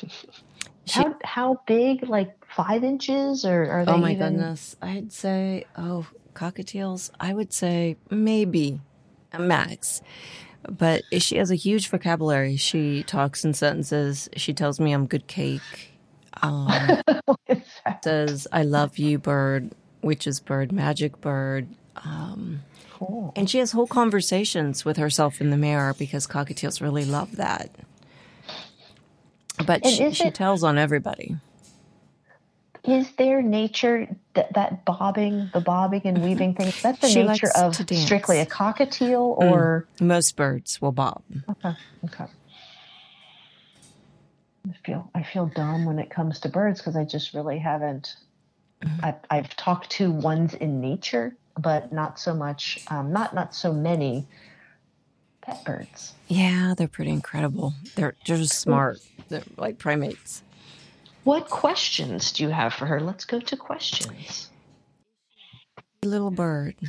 how 0.90 1.14
how 1.23 1.61
big? 1.66 2.09
Like 2.09 2.35
five 2.47 2.82
inches, 2.82 3.44
or 3.44 3.70
are 3.70 3.85
they? 3.85 3.92
Oh 3.92 3.99
my 3.99 4.12
even... 4.12 4.32
goodness! 4.32 4.75
I'd 4.80 5.12
say 5.12 5.66
oh 5.76 6.06
cockatiels. 6.40 7.11
I 7.20 7.35
would 7.35 7.52
say 7.52 7.97
maybe 8.11 8.80
a 9.32 9.38
max 9.38 10.02
but 10.68 11.02
she 11.18 11.37
has 11.37 11.50
a 11.50 11.54
huge 11.54 11.88
vocabulary. 11.88 12.56
She 12.56 13.02
talks 13.04 13.44
in 13.44 13.54
sentences. 13.54 14.28
She 14.37 14.52
tells 14.52 14.78
me 14.78 14.92
I'm 14.92 15.06
good 15.06 15.26
cake. 15.26 15.92
Um, 16.42 16.70
says 18.02 18.47
I 18.52 18.62
love 18.62 18.99
you, 18.99 19.18
bird, 19.18 19.73
witch's 20.02 20.40
bird, 20.40 20.73
magic 20.73 21.20
bird. 21.20 21.68
Um, 21.97 22.62
cool. 22.92 23.32
And 23.37 23.49
she 23.49 23.59
has 23.59 23.73
whole 23.73 23.87
conversations 23.87 24.85
with 24.85 24.97
herself 24.97 25.40
in 25.40 25.50
the 25.50 25.56
mirror 25.56 25.94
because 25.99 26.26
cockatiels 26.26 26.80
really 26.80 27.04
love 27.04 27.37
that. 27.37 27.70
But 29.66 29.87
she, 29.87 30.12
she 30.12 30.30
tells 30.30 30.62
on 30.62 30.78
everybody. 30.78 31.37
Is 32.90 33.11
there 33.12 33.42
nature 33.42 34.09
that 34.35 34.52
that 34.54 34.85
bobbing, 34.85 35.50
the 35.52 35.61
bobbing 35.61 36.02
and 36.04 36.23
weaving 36.23 36.54
thing? 36.54 36.68
Is 36.68 36.82
that 36.82 37.00
the 37.00 37.09
She 37.09 37.23
nature 37.23 37.50
of 37.56 37.75
strictly 37.75 38.38
a 38.40 38.47
cockatiel 38.47 39.38
or 39.38 39.87
Most 40.00 40.37
birds 40.37 40.80
will 40.80 40.92
bob. 40.92 41.23
okay, 41.50 41.75
okay. 42.04 42.26
I 44.68 44.75
feel 44.85 45.11
I 45.14 45.23
feel 45.23 45.47
dumb 45.47 45.85
when 45.87 45.99
it 45.99 46.11
comes 46.11 46.40
to 46.40 46.49
birds 46.49 46.80
because 46.80 46.97
I 46.97 47.04
just 47.04 47.35
really 47.35 47.59
haven't. 47.59 48.16
I've, 49.02 49.16
I've 49.30 49.56
talked 49.56 49.90
to 49.90 50.11
ones 50.11 50.54
in 50.54 50.80
nature, 50.80 51.37
but 51.59 51.92
not 51.92 52.18
so 52.18 52.35
much. 52.35 52.82
Um, 52.88 53.12
not 53.12 53.35
not 53.35 53.54
so 53.54 53.73
many 53.73 54.26
pet 55.42 55.64
birds. 55.64 56.14
Yeah, 56.28 56.75
they're 56.76 56.88
pretty 56.88 57.11
incredible. 57.11 57.75
They're 57.94 58.14
they're 58.26 58.37
just 58.38 58.59
smart. 58.59 59.00
They're 59.28 59.42
like 59.56 59.78
primates. 59.78 60.42
What 61.25 61.49
questions 61.50 62.33
do 62.33 62.43
you 62.45 62.49
have 62.50 62.73
for 62.73 62.87
her? 62.87 63.00
Let's 63.00 63.25
go 63.25 63.41
to 63.41 63.57
questions. 63.57 64.50
Little 66.03 66.31
bird. 66.31 66.77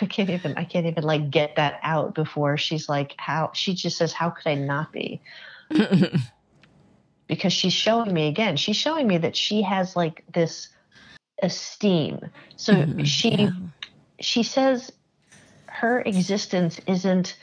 I 0.00 0.06
can't 0.06 0.30
even 0.30 0.54
I 0.56 0.64
can't 0.64 0.86
even 0.86 1.02
like 1.02 1.30
get 1.30 1.56
that 1.56 1.80
out 1.82 2.14
before 2.14 2.56
she's 2.56 2.88
like 2.88 3.14
how 3.18 3.50
she 3.54 3.74
just 3.74 3.98
says 3.98 4.12
how 4.12 4.30
could 4.30 4.46
I 4.46 4.54
not 4.54 4.92
be? 4.92 5.20
because 7.26 7.52
she's 7.52 7.72
showing 7.72 8.12
me 8.12 8.28
again. 8.28 8.56
She's 8.56 8.76
showing 8.76 9.06
me 9.08 9.18
that 9.18 9.36
she 9.36 9.62
has 9.62 9.96
like 9.96 10.24
this 10.32 10.68
esteem. 11.42 12.20
So 12.56 12.74
Mhm, 12.74 13.06
she 13.06 13.30
yeah. 13.30 13.50
she 14.20 14.42
says 14.44 14.92
her 15.66 16.00
existence 16.00 16.80
isn't 16.86 17.36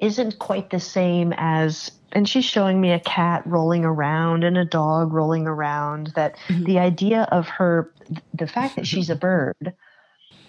isn't 0.00 0.38
quite 0.38 0.70
the 0.70 0.80
same 0.80 1.32
as 1.36 1.90
and 2.12 2.26
she's 2.28 2.44
showing 2.44 2.80
me 2.80 2.92
a 2.92 3.00
cat 3.00 3.42
rolling 3.46 3.84
around 3.84 4.42
and 4.44 4.56
a 4.56 4.64
dog 4.64 5.12
rolling 5.12 5.46
around 5.46 6.12
that 6.14 6.36
Mhm. 6.48 6.64
the 6.64 6.78
idea 6.78 7.22
of 7.30 7.48
her 7.48 7.92
the 8.32 8.46
fact 8.46 8.76
that 8.76 8.86
she's 8.86 9.10
a 9.10 9.16
bird 9.28 9.74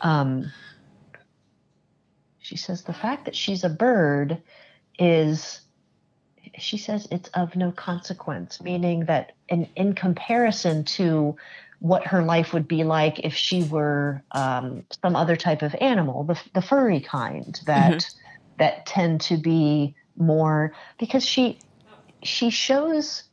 um 0.02 0.52
she 2.40 2.56
says 2.56 2.84
the 2.84 2.94
fact 2.94 3.26
that 3.26 3.36
she's 3.36 3.64
a 3.64 3.70
bird 3.70 4.42
is 4.98 5.62
she 6.58 6.78
says 6.78 7.08
it's 7.12 7.30
of 7.30 7.56
no 7.56 7.72
consequence 7.72 8.62
meaning 8.62 9.06
that 9.06 9.34
in, 9.50 9.68
in 9.76 9.94
comparison 9.94 10.84
to 10.84 11.36
what 11.80 12.06
her 12.08 12.24
life 12.24 12.54
would 12.54 12.68
be 12.68 12.84
like 12.84 13.20
if 13.20 13.34
she 13.34 13.64
were 13.64 14.22
um, 14.32 14.84
some 15.02 15.16
other 15.16 15.36
type 15.36 15.62
of 15.62 15.74
animal 15.80 16.24
the, 16.24 16.40
the 16.54 16.62
furry 16.62 17.00
kind 17.00 17.62
that 17.66 18.10
that 18.60 18.86
tend 18.86 19.22
to 19.22 19.38
be 19.38 19.96
more 20.16 20.74
because 21.00 21.26
she 21.26 21.60
she 22.24 22.50
shows 22.50 23.24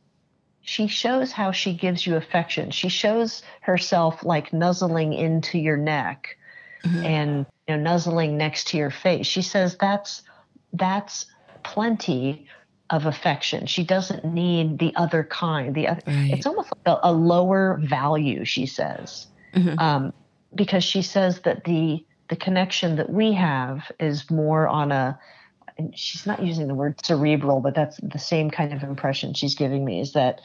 she 0.61 0.87
shows 0.87 1.31
how 1.31 1.51
she 1.51 1.73
gives 1.73 2.05
you 2.07 2.15
affection 2.15 2.71
she 2.71 2.89
shows 2.89 3.43
herself 3.61 4.23
like 4.23 4.51
nuzzling 4.53 5.13
into 5.13 5.57
your 5.57 5.77
neck 5.77 6.37
Mhm. 6.83 7.05
and 7.05 7.45
you 7.67 7.75
know 7.75 7.81
nuzzling 7.83 8.37
next 8.37 8.67
to 8.69 8.77
your 8.77 8.91
face 8.91 9.27
she 9.27 9.41
says 9.41 9.77
that's 9.79 10.23
that's 10.73 11.25
plenty 11.63 12.47
of 12.89 13.05
affection 13.05 13.65
she 13.65 13.83
doesn't 13.83 14.23
need 14.23 14.79
the 14.79 14.95
other 14.95 15.23
kind 15.25 15.75
the 15.75 15.87
oth- 15.89 16.07
Right. 16.07 16.29
it's 16.31 16.45
almost 16.45 16.71
like 16.85 16.97
a, 17.03 17.09
a 17.09 17.11
lower 17.11 17.77
value 17.83 18.45
she 18.45 18.65
says 18.65 19.27
Mhm. 19.53 19.79
um, 19.81 20.13
because 20.55 20.85
she 20.85 21.01
says 21.01 21.41
that 21.41 21.65
the 21.65 22.05
the 22.29 22.35
connection 22.35 22.95
that 22.97 23.09
we 23.09 23.33
have 23.33 23.91
is 23.99 24.29
more 24.29 24.67
on 24.67 24.91
a 24.91 25.19
and 25.77 25.97
she's 25.97 26.25
not 26.25 26.43
using 26.43 26.67
the 26.67 26.73
word 26.73 26.99
cerebral 27.05 27.59
but 27.59 27.75
that's 27.75 27.97
the 28.01 28.19
same 28.19 28.49
kind 28.49 28.73
of 28.73 28.83
impression 28.83 29.33
she's 29.33 29.55
giving 29.55 29.85
me 29.85 29.99
is 29.99 30.13
that 30.13 30.41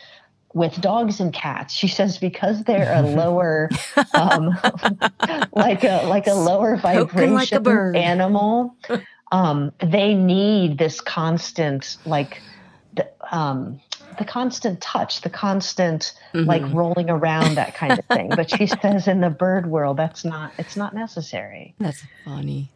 with 0.54 0.80
dogs 0.80 1.20
and 1.20 1.32
cats 1.32 1.72
she 1.72 1.88
says 1.88 2.18
because 2.18 2.64
they're 2.64 2.92
a 2.92 3.02
lower 3.16 3.70
um, 4.14 4.48
like 5.52 5.82
a 5.84 6.02
like 6.06 6.26
a 6.26 6.34
lower 6.34 6.76
vibration 6.76 7.34
like 7.34 7.52
a 7.52 7.92
animal 7.96 8.76
um, 9.32 9.72
they 9.80 10.14
need 10.14 10.76
this 10.78 11.00
constant 11.00 11.96
like 12.04 12.42
the, 12.94 13.08
um, 13.30 13.80
the 14.18 14.24
constant 14.24 14.80
touch 14.80 15.20
the 15.22 15.30
constant 15.30 16.12
like 16.44 16.62
Mhm. 16.62 16.74
rolling 16.74 17.10
around 17.10 17.56
that 17.56 17.74
kind 17.74 17.98
of 17.98 18.04
thing 18.06 18.34
but 18.34 18.50
she 18.50 18.66
says 18.82 19.08
in 19.08 19.20
the 19.20 19.30
bird 19.30 19.66
world 19.66 19.96
that's 19.96 20.24
not 20.24 20.52
it's 20.58 20.76
not 20.76 20.94
necessary 20.94 21.74
That's 21.78 22.04
funny. 22.24 22.68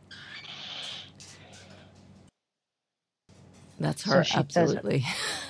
That's 3.78 4.04
So 4.04 4.10
her, 4.10 4.20
it. 4.72 4.84
absolutely. 4.86 5.04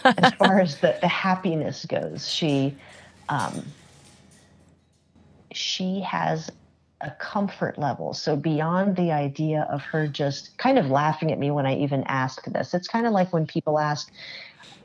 as 0.04 0.32
far 0.38 0.60
as 0.60 0.78
the, 0.80 0.98
the 1.00 1.08
happiness 1.08 1.84
goes 1.86 2.30
she 2.32 2.76
um, 3.28 3.64
she 5.52 6.00
has 6.00 6.50
a 7.00 7.10
comfort 7.20 7.78
level. 7.78 8.14
So 8.14 8.36
beyond 8.36 8.96
the 8.96 9.12
idea 9.12 9.66
of 9.70 9.82
her 9.82 10.08
just 10.08 10.56
kind 10.58 10.78
of 10.78 10.90
laughing 10.90 11.30
at 11.30 11.38
me 11.38 11.50
when 11.50 11.66
i 11.66 11.76
even 11.76 12.02
ask 12.06 12.44
this 12.46 12.72
it's 12.72 12.88
kind 12.88 13.06
of 13.06 13.12
like 13.12 13.32
when 13.32 13.46
people 13.46 13.78
ask 13.78 14.10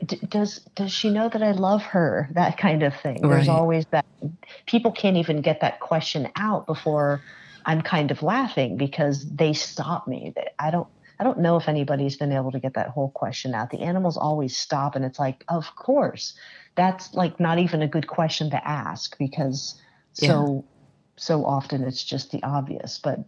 "D- 0.04 0.20
does 0.28 0.56
does 0.76 0.92
she 0.92 1.10
know 1.10 1.28
that 1.28 1.42
i 1.42 1.52
love 1.52 1.82
her? 1.82 2.28
That 2.34 2.58
kind 2.58 2.82
of 2.82 2.94
thing. 3.00 3.22
There's 3.22 3.48
always 3.48 3.84
that 3.92 4.04
people 4.66 4.92
can't 4.92 5.16
even 5.16 5.40
get 5.40 5.60
that 5.60 5.80
question 5.80 6.28
out 6.36 6.66
before 6.66 7.24
i'm 7.64 7.82
kind 7.82 8.10
of 8.10 8.22
laughing 8.22 8.76
because 8.76 9.26
they 9.30 9.52
stop 9.52 10.06
me. 10.06 10.34
I 10.58 10.70
don't 10.70 10.88
I 11.18 11.24
don't 11.24 11.38
know 11.38 11.56
if 11.56 11.68
anybody's 11.68 12.16
been 12.16 12.32
able 12.32 12.50
to 12.50 12.58
get 12.60 12.74
that 12.74 12.88
whole 12.88 13.10
question 13.10 13.54
out. 13.54 13.70
The 13.70 13.82
animals 13.82 14.16
always 14.16 14.56
stop, 14.56 14.96
and 14.96 15.04
it's 15.04 15.20
like, 15.20 15.44
of 15.48 15.76
course, 15.76 16.34
that's 16.74 17.14
like 17.14 17.38
not 17.38 17.58
even 17.58 17.80
a 17.80 17.88
good 17.88 18.08
question 18.08 18.50
to 18.50 18.68
ask 18.68 19.16
because 19.18 19.76
so 20.14 20.66
so 21.16 21.44
often 21.44 21.82
it's 21.82 22.02
just 22.02 22.30
the 22.30 22.42
obvious. 22.42 22.98
But 22.98 23.20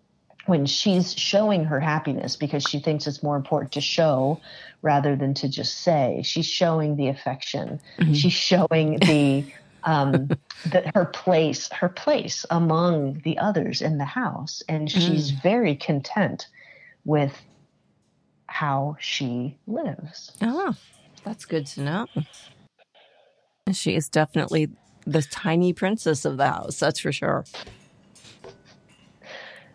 when 0.47 0.67
she's 0.67 1.15
showing 1.15 1.65
her 1.65 1.81
happiness 1.81 2.37
because 2.37 2.63
she 2.63 2.79
thinks 2.79 3.07
it's 3.07 3.23
more 3.23 3.37
important 3.37 3.73
to 3.73 3.81
show 3.81 4.41
rather 4.83 5.17
than 5.17 5.35
to 5.35 5.49
just 5.49 5.79
say, 5.79 6.23
she's 6.25 6.47
showing 6.47 6.97
the 6.97 7.09
affection. 7.09 7.81
Mhm. 7.99 8.15
She's 8.15 8.33
showing 8.33 8.99
the 8.99 9.45
um, 9.85 10.29
that 10.67 10.95
her 10.95 11.05
place, 11.07 11.71
her 11.73 11.89
place 11.89 12.45
among 12.51 13.21
the 13.25 13.39
others 13.39 13.83
in 13.83 13.99
the 13.99 14.05
house, 14.05 14.63
and 14.69 14.91
she's 14.91 15.31
very 15.31 15.77
content 15.77 16.47
with 17.05 17.39
how 18.47 18.97
she 18.99 19.59
lives. 19.67 20.33
Oh, 20.41 20.75
that's 21.23 21.45
good 21.45 21.67
to 21.69 21.83
know. 21.83 22.07
She 23.73 23.95
is 23.95 24.09
definitely 24.09 24.69
the 25.07 25.23
tiny 25.23 25.73
princess 25.73 26.25
of 26.25 26.37
the 26.37 26.49
house. 26.49 26.79
That's 26.79 27.01
for 27.01 27.13
sure. 27.13 27.45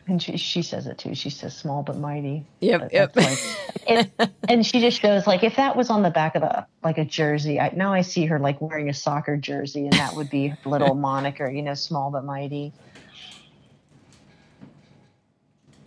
And 0.07 0.21
she, 0.21 0.37
she 0.37 0.63
says 0.63 0.87
it 0.87 0.97
too. 0.97 1.13
She 1.13 1.29
says 1.29 1.55
small 1.55 1.83
but 1.83 1.95
mighty. 1.97 2.43
Yep, 2.61 2.89
yep. 2.91 3.15
like- 3.15 3.39
it- 3.87 4.11
and 4.47 4.65
she 4.65 4.79
just 4.79 4.99
shows 4.99 5.27
like 5.27 5.43
if 5.43 5.55
that 5.57 5.75
was 5.75 5.91
on 5.91 6.01
the 6.01 6.09
back 6.09 6.33
of 6.35 6.41
a 6.41 6.65
like 6.83 6.97
a 6.97 7.05
jersey. 7.05 7.59
I, 7.59 7.69
now 7.75 7.93
I 7.93 8.01
see 8.01 8.25
her 8.25 8.39
like 8.39 8.59
wearing 8.59 8.89
a 8.89 8.93
soccer 8.93 9.37
jersey, 9.37 9.83
and 9.83 9.93
that 9.93 10.15
would 10.15 10.29
be 10.31 10.53
little 10.65 10.95
moniker. 11.09 11.47
You 11.49 11.61
know, 11.61 11.75
small 11.75 12.09
but 12.09 12.25
mighty. 12.25 12.73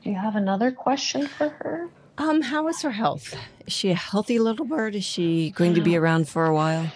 Do 0.05 0.11
you 0.11 0.17
have 0.17 0.37
another 0.37 0.71
question 0.71 1.27
for 1.27 1.49
her? 1.49 1.89
Um, 2.19 2.43
how 2.43 2.69
is 2.69 2.83
her 2.83 2.91
health? 2.91 3.35
Is 3.67 3.73
she 3.73 3.91
a 3.91 3.95
healthy 3.95 4.39
little 4.39 4.67
bird? 4.67 4.95
Is 4.95 5.05
she 5.05 5.51
going 5.51 5.75
to 5.75 5.81
be 5.81 5.97
around 5.99 6.29
for 6.29 6.47
a 6.47 6.55
while? 6.55 6.93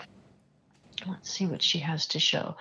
Let's 1.09 1.31
see 1.31 1.47
what 1.47 1.62
she 1.62 1.79
has 1.79 2.07
to 2.09 2.21
show. 2.21 2.57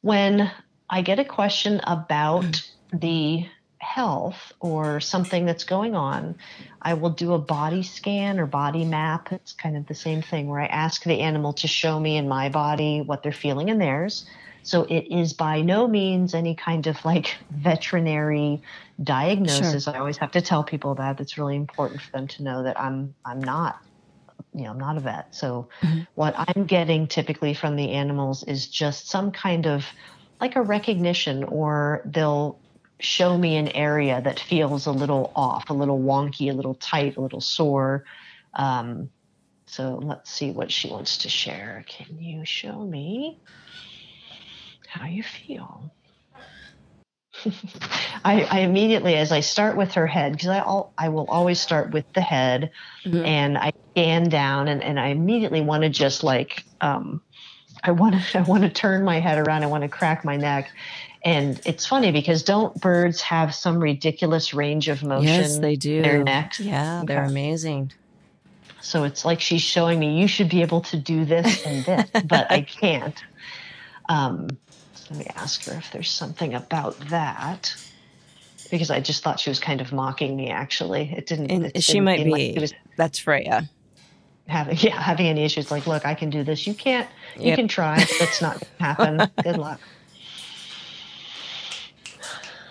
When 0.00 0.50
I 0.88 1.02
get 1.02 1.18
a 1.18 1.24
question 1.24 1.80
about 1.84 2.62
hmm. 2.90 2.98
the 2.98 3.46
health 3.78 4.52
or 4.60 5.00
something 5.00 5.46
that's 5.46 5.64
going 5.64 5.94
on, 5.94 6.36
I 6.82 6.94
will 6.94 7.10
do 7.10 7.32
a 7.32 7.38
body 7.38 7.82
scan 7.82 8.38
or 8.38 8.46
body 8.46 8.84
map. 8.84 9.32
It's 9.32 9.52
kind 9.52 9.76
of 9.76 9.86
the 9.86 9.94
same 9.94 10.22
thing 10.22 10.48
where 10.48 10.60
I 10.60 10.66
ask 10.66 11.02
the 11.02 11.20
animal 11.20 11.52
to 11.54 11.66
show 11.66 11.98
me 11.98 12.16
in 12.16 12.28
my 12.28 12.48
body 12.48 13.00
what 13.00 13.22
they're 13.22 13.32
feeling 13.32 13.68
in 13.68 13.78
theirs. 13.78 14.26
So 14.62 14.82
it 14.84 15.06
is 15.10 15.32
by 15.32 15.62
no 15.62 15.88
means 15.88 16.34
any 16.34 16.54
kind 16.54 16.86
of 16.86 17.02
like 17.04 17.36
veterinary 17.50 18.60
diagnosis. 19.02 19.88
I 19.88 19.98
always 19.98 20.18
have 20.18 20.32
to 20.32 20.42
tell 20.42 20.62
people 20.62 20.94
that. 20.96 21.18
It's 21.18 21.38
really 21.38 21.56
important 21.56 22.02
for 22.02 22.10
them 22.12 22.26
to 22.28 22.42
know 22.42 22.62
that 22.62 22.78
I'm 22.78 23.14
I'm 23.24 23.40
not 23.42 23.82
you 24.54 24.64
know, 24.64 24.70
I'm 24.70 24.78
not 24.78 24.96
a 24.96 25.00
vet. 25.00 25.34
So 25.34 25.68
what 26.14 26.34
I'm 26.36 26.64
getting 26.64 27.06
typically 27.06 27.54
from 27.54 27.76
the 27.76 27.92
animals 27.92 28.42
is 28.44 28.66
just 28.66 29.08
some 29.08 29.30
kind 29.30 29.66
of 29.66 29.86
like 30.40 30.56
a 30.56 30.62
recognition 30.62 31.44
or 31.44 32.02
they'll 32.04 32.58
show 32.98 33.36
me 33.36 33.56
an 33.56 33.68
area 33.68 34.20
that 34.20 34.40
feels 34.40 34.86
a 34.86 34.92
little 34.92 35.32
off, 35.34 35.70
a 35.70 35.74
little 35.74 35.98
wonky, 35.98 36.50
a 36.50 36.54
little 36.54 36.74
tight, 36.74 37.16
a 37.16 37.20
little 37.20 37.40
sore. 37.40 38.04
Um, 38.54 39.10
so 39.66 40.00
let's 40.02 40.30
see 40.30 40.50
what 40.50 40.72
she 40.72 40.88
wants 40.88 41.18
to 41.18 41.28
share. 41.28 41.84
Can 41.88 42.18
you 42.18 42.44
show 42.44 42.84
me 42.84 43.38
how 44.88 45.06
you 45.06 45.22
feel? 45.22 45.92
I, 48.24 48.42
I 48.50 48.58
immediately, 48.60 49.16
as 49.16 49.32
I 49.32 49.40
start 49.40 49.76
with 49.76 49.92
her 49.94 50.06
head, 50.06 50.32
because 50.32 50.48
I, 50.48 50.58
al- 50.58 50.92
I 50.98 51.08
will 51.08 51.26
always 51.28 51.60
start 51.60 51.90
with 51.92 52.04
the 52.12 52.20
head, 52.20 52.70
Mhm. 53.04 53.26
and 53.26 53.58
I 53.58 53.72
scan 53.92 54.28
down, 54.28 54.68
and, 54.68 54.82
and 54.82 54.98
I 55.00 55.08
immediately 55.08 55.60
want 55.60 55.82
to 55.84 55.88
just 55.88 56.22
like 56.22 56.64
um, 56.80 57.22
I 57.82 57.92
want 57.92 58.14
to 58.20 58.38
I 58.38 58.42
want 58.42 58.62
to 58.64 58.70
turn 58.70 59.04
my 59.04 59.20
head 59.20 59.38
around. 59.38 59.62
I 59.62 59.66
want 59.66 59.82
to 59.82 59.88
crack 59.88 60.24
my 60.24 60.36
neck. 60.36 60.70
And 61.22 61.60
it's 61.66 61.84
funny 61.84 62.12
because 62.12 62.44
don't 62.44 62.74
birds 62.80 63.20
have 63.20 63.54
some 63.54 63.78
ridiculous 63.78 64.54
range 64.54 64.88
of 64.88 65.02
motion? 65.02 65.26
Yes, 65.26 65.58
they 65.58 65.76
do. 65.76 66.00
Their 66.00 66.24
necks. 66.24 66.58
Yeah, 66.60 67.02
they're 67.04 67.18
Okay. 67.24 67.30
amazing. 67.30 67.92
So 68.80 69.04
it's 69.04 69.24
like 69.26 69.40
she's 69.42 69.60
showing 69.60 69.98
me 69.98 70.18
you 70.18 70.26
should 70.26 70.48
be 70.48 70.62
able 70.62 70.80
to 70.82 70.96
do 70.96 71.26
this 71.26 71.66
and 71.66 71.84
this, 71.84 72.08
but 72.24 72.50
I 72.50 72.62
can't. 72.62 73.22
Um, 74.08 74.48
let 75.10 75.18
me 75.18 75.26
ask 75.36 75.64
her 75.64 75.74
if 75.74 75.90
there's 75.92 76.10
something 76.10 76.54
about 76.54 77.00
that. 77.10 77.74
Because 78.70 78.90
I 78.90 79.00
just 79.00 79.22
thought 79.24 79.40
she 79.40 79.50
was 79.50 79.60
kind 79.60 79.80
of 79.80 79.92
mocking 79.92 80.36
me. 80.36 80.50
Actually, 80.50 81.12
it 81.16 81.26
didn't. 81.26 81.50
And 81.50 81.66
it 81.74 81.84
she 81.84 81.98
didn't 81.98 82.04
might 82.04 82.24
like 82.30 82.40
be. 82.40 82.52
she 82.54 82.60
was 82.60 82.74
That's 82.96 83.18
Freya. 83.18 83.70
having 84.48 84.76
yeah 84.80 85.00
having 85.00 85.26
any 85.26 85.44
issues. 85.44 85.70
Like, 85.70 85.86
look, 85.86 86.06
I 86.06 86.14
can 86.14 86.30
do 86.30 86.44
this. 86.44 86.66
You 86.66 86.74
can't. 86.74 87.10
You 87.42 87.42
Yep. 87.48 87.56
can 87.56 87.68
try. 87.68 88.08
That's 88.18 88.40
not 88.42 88.60
gonna 88.60 88.70
happen. 88.80 89.32
Good 89.44 89.58
luck. 89.58 89.82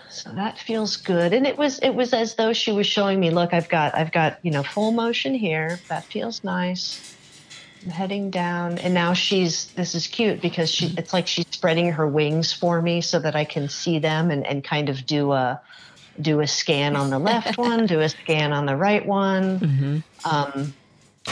So 0.08 0.32
that 0.34 0.58
feels 0.58 0.96
good, 0.96 1.34
and 1.34 1.46
it 1.46 1.58
was 1.58 1.78
it 1.80 1.90
was 1.94 2.12
as 2.14 2.36
though 2.36 2.52
she 2.52 2.72
was 2.72 2.86
showing 2.86 3.20
me, 3.20 3.30
look, 3.30 3.54
I've 3.54 3.68
got 3.68 3.94
I've 3.96 4.12
got 4.12 4.38
you 4.42 4.50
know 4.52 4.62
full 4.64 4.92
motion 4.92 5.34
here. 5.34 5.84
That 5.90 6.10
feels 6.12 6.44
nice. 6.44 7.02
I'm 7.82 7.90
heading 7.90 8.30
down, 8.30 8.78
and 8.78 8.92
now 8.92 9.14
she's 9.14 9.66
this 9.72 9.94
is 9.94 10.06
cute 10.06 10.42
because 10.42 10.70
she 10.70 10.94
it's 10.98 11.12
like 11.12 11.26
she's 11.26 11.46
spreading 11.50 11.92
her 11.92 12.06
wings 12.06 12.52
for 12.52 12.82
me 12.82 13.00
so 13.00 13.18
that 13.18 13.34
I 13.34 13.44
can 13.44 13.68
see 13.68 13.98
them 13.98 14.30
and 14.30 14.46
and 14.46 14.62
kind 14.62 14.88
of 14.88 15.06
do 15.06 15.32
a 15.32 15.60
do 16.20 16.40
a 16.40 16.46
scan 16.46 16.96
on 16.96 17.10
the 17.10 17.18
left 17.18 17.56
one, 17.58 17.86
do 17.86 18.00
a 18.00 18.08
scan 18.08 18.52
on 18.52 18.66
the 18.66 18.76
right 18.76 19.04
one. 19.04 19.58
Um, 20.24 20.74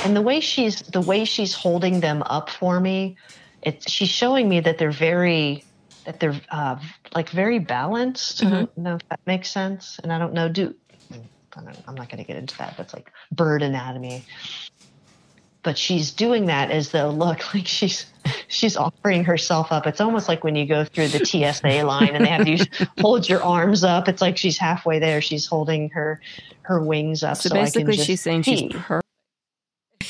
and 0.05 0.17
the 0.17 0.23
way 0.23 0.41
she's 0.41 0.81
the 0.81 1.01
way 1.01 1.25
she's 1.25 1.55
holding 1.55 2.01
them 2.01 2.23
up 2.23 2.49
for 2.49 2.81
me, 2.81 3.17
it's 3.63 3.91
she's 3.91 4.09
showing 4.09 4.49
me 4.49 4.61
that 4.61 4.79
they're 4.79 4.91
very 4.91 5.65
that 6.05 6.21
they're 6.21 6.41
uh, 6.51 6.79
like 7.15 7.29
very 7.29 7.59
balanced. 7.59 8.43
I 8.43 8.51
don't 8.51 8.79
know 8.79 8.95
if 8.95 9.09
that 9.11 9.21
makes 9.27 9.51
sense, 9.51 10.01
and 10.03 10.11
I 10.13 10.19
don't 10.19 10.33
know 10.33 10.49
do. 10.49 10.75
I 11.57 11.61
am 11.89 11.95
not 11.95 12.09
going 12.09 12.19
to 12.19 12.25
get 12.25 12.37
into 12.37 12.57
that. 12.59 12.77
That's 12.77 12.95
like 12.95 13.13
bird 13.33 13.63
anatomy. 13.63 14.25
But 15.63 15.77
she's 15.77 16.13
doing 16.13 16.47
that 16.47 16.71
as 16.71 16.91
though 16.91 17.11
look 17.11 17.55
like 17.55 17.67
she's 17.67 18.07
she's 18.49 18.77
offering 18.77 19.25
herself 19.25 19.73
up. 19.73 19.87
It's 19.87 20.01
almost 20.01 20.29
like 20.29 20.45
when 20.45 20.55
you 20.57 20.67
go 20.67 20.85
through 20.85 21.09
the 21.09 21.25
TSA 21.25 21.85
line 21.85 22.15
and 22.15 22.25
they 22.25 22.29
have 22.29 22.49
you 22.49 22.59
hold 23.01 23.29
your 23.29 23.43
arms 23.43 23.85
up. 23.85 24.09
It's 24.09 24.23
like 24.23 24.37
she's 24.37 24.59
halfway 24.59 24.99
there. 24.99 25.21
She's 25.21 25.47
holding 25.47 25.91
her 25.91 26.21
her 26.63 26.81
wings 26.83 27.23
up. 27.23 27.37
So, 27.39 27.49
So, 27.49 27.55
I 27.57 27.59
can 27.59 27.65
basically, 27.65 27.97
she's 27.97 28.21
saying 28.21 28.45
see. 28.45 28.57
she's 28.57 28.73
perfect. 28.73 29.05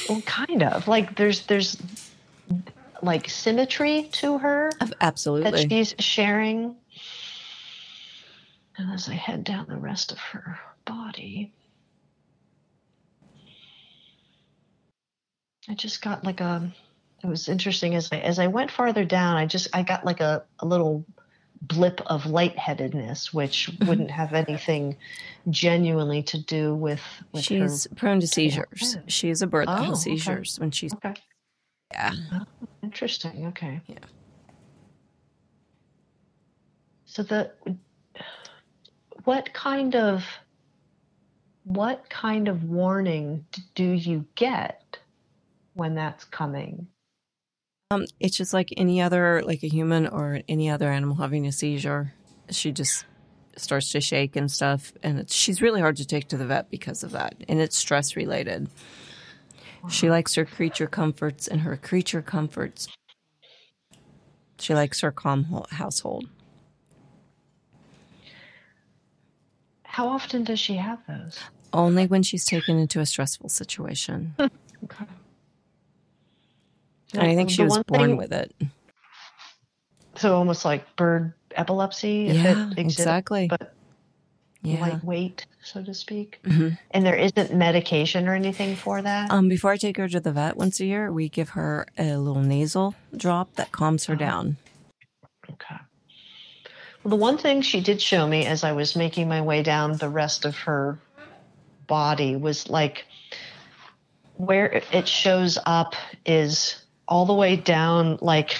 Well, 0.08 0.20
kind 0.22 0.62
of 0.62 0.88
like 0.88 1.16
there's 1.16 1.46
there's 1.46 1.76
like 3.02 3.28
symmetry 3.28 4.08
to 4.12 4.38
her 4.38 4.70
Absolutely. 5.00 5.50
That 5.50 5.70
she's 5.70 5.94
sharing. 5.98 6.76
And 8.76 8.92
as 8.92 9.08
I 9.08 9.14
head 9.14 9.44
down 9.44 9.66
the 9.68 9.76
rest 9.76 10.12
of 10.12 10.18
her 10.18 10.58
body, 10.84 11.52
I 15.68 15.74
just 15.74 16.02
got 16.02 16.24
like 16.24 16.40
a. 16.40 16.72
It 17.22 17.26
was 17.26 17.48
interesting 17.48 17.94
as 17.94 18.08
I 18.12 18.18
as 18.18 18.38
I 18.38 18.46
went 18.46 18.70
farther 18.70 19.04
down. 19.04 19.36
I 19.36 19.46
just 19.46 19.68
I 19.72 19.82
got 19.82 20.04
like 20.04 20.20
a, 20.20 20.44
a 20.60 20.66
little 20.66 21.04
blip 21.62 22.00
of 22.06 22.26
lightheadedness, 22.26 23.34
which 23.34 23.70
wouldn't 23.86 24.10
have 24.10 24.32
anything 24.34 24.96
genuinely 25.50 26.22
to 26.24 26.42
do 26.44 26.74
with 26.74 27.02
with 27.32 27.44
She's 27.44 27.84
her. 27.84 27.96
prone 27.96 28.20
to 28.20 28.26
seizures. 28.26 28.94
Yeah. 28.96 29.02
She's 29.08 29.42
a 29.42 29.46
bird 29.46 29.68
that 29.68 29.80
Oh, 29.80 29.84
has 29.84 30.06
okay. 30.06 30.16
seizures 30.16 30.58
when 30.60 30.70
she's. 30.70 30.94
Okay, 30.94 31.14
Yeah. 31.92 32.12
Oh, 32.32 32.44
interesting. 32.82 33.46
Okay. 33.48 33.80
Yeah. 33.86 33.98
So 37.06 37.22
the 37.24 37.50
what 39.24 39.52
kind 39.52 39.96
of 39.96 40.24
what 41.64 42.08
kind 42.08 42.48
of 42.48 42.64
warning 42.64 43.44
do 43.74 43.84
you 43.84 44.24
get 44.36 44.98
when 45.78 45.94
that's 45.94 46.24
coming? 46.24 46.88
Um, 47.90 48.04
it's 48.20 48.36
just 48.36 48.52
like 48.52 48.74
any 48.76 49.00
other, 49.00 49.42
like 49.46 49.62
a 49.62 49.68
human 49.68 50.06
or 50.06 50.40
any 50.48 50.68
other 50.68 50.90
animal 50.90 51.16
having 51.16 51.46
a 51.46 51.52
seizure. 51.52 52.12
She 52.50 52.72
just 52.72 53.06
starts 53.56 53.92
to 53.92 54.00
shake 54.00 54.36
and 54.36 54.50
stuff, 54.50 54.92
and 55.02 55.18
it's, 55.18 55.34
she's 55.34 55.62
really 55.62 55.80
hard 55.80 55.96
to 55.96 56.06
take 56.06 56.28
to 56.28 56.36
the 56.36 56.46
vet 56.46 56.70
because 56.70 57.02
of 57.02 57.12
that, 57.12 57.34
and 57.48 57.60
it's 57.60 57.76
stress 57.76 58.16
related. 58.16 58.68
She 59.88 60.10
likes 60.10 60.34
her 60.34 60.44
creature 60.44 60.86
comforts, 60.86 61.48
and 61.48 61.62
her 61.62 61.76
creature 61.76 62.20
comforts. 62.20 62.88
She 64.58 64.74
likes 64.74 65.00
her 65.00 65.12
calm 65.12 65.64
household. 65.70 66.28
How 69.84 70.08
often 70.08 70.44
does 70.44 70.60
she 70.60 70.76
have 70.76 70.98
those? 71.06 71.38
Only 71.72 72.06
when 72.06 72.22
she's 72.22 72.44
taken 72.44 72.78
into 72.78 73.00
a 73.00 73.06
stressful 73.06 73.48
situation. 73.48 74.34
Okay. 74.84 75.06
And 77.14 77.22
I 77.22 77.34
think 77.34 77.50
she 77.50 77.62
was 77.64 77.78
born 77.86 78.00
thing- 78.10 78.16
with 78.16 78.32
it. 78.32 78.54
So 80.16 80.36
almost 80.36 80.64
like 80.64 80.96
bird 80.96 81.32
epilepsy, 81.52 82.28
if 82.28 82.36
Yeah, 82.36 82.66
it 82.72 82.78
exists, 82.78 83.00
exactly. 83.00 83.46
but 83.48 83.74
Yeah. 84.62 84.80
lightweight, 84.80 85.46
so 85.62 85.82
to 85.84 85.94
speak. 85.94 86.40
Mhm. 86.42 86.76
And 86.90 87.06
there 87.06 87.14
isn't 87.14 87.54
medication 87.54 88.26
or 88.28 88.34
anything 88.34 88.74
for 88.74 89.00
that. 89.00 89.30
Um, 89.30 89.48
before 89.48 89.70
I 89.70 89.76
take 89.76 89.96
her 89.96 90.08
to 90.08 90.18
the 90.18 90.32
vet 90.32 90.56
once 90.56 90.80
a 90.80 90.84
year, 90.86 91.12
we 91.12 91.28
give 91.28 91.50
her 91.50 91.86
a 91.96 92.16
little 92.16 92.42
nasal 92.42 92.94
drop 93.16 93.54
that 93.54 93.70
calms 93.70 94.06
her 94.06 94.16
down. 94.16 94.56
Okay. 95.48 95.76
Well, 97.04 97.10
the 97.10 97.16
one 97.16 97.38
thing 97.38 97.62
she 97.62 97.80
did 97.80 98.02
show 98.02 98.26
me 98.26 98.44
as 98.44 98.64
I 98.64 98.72
was 98.72 98.96
making 98.96 99.28
my 99.28 99.40
way 99.40 99.62
down 99.62 99.96
the 99.96 100.08
rest 100.10 100.44
of 100.44 100.56
her 100.58 100.98
body 101.86 102.34
was 102.34 102.68
like 102.68 103.06
where 104.36 104.82
it 104.92 105.06
shows 105.08 105.58
up 105.64 105.94
is 106.26 106.82
all 107.08 107.26
the 107.26 107.34
way 107.34 107.56
down, 107.56 108.18
like, 108.20 108.56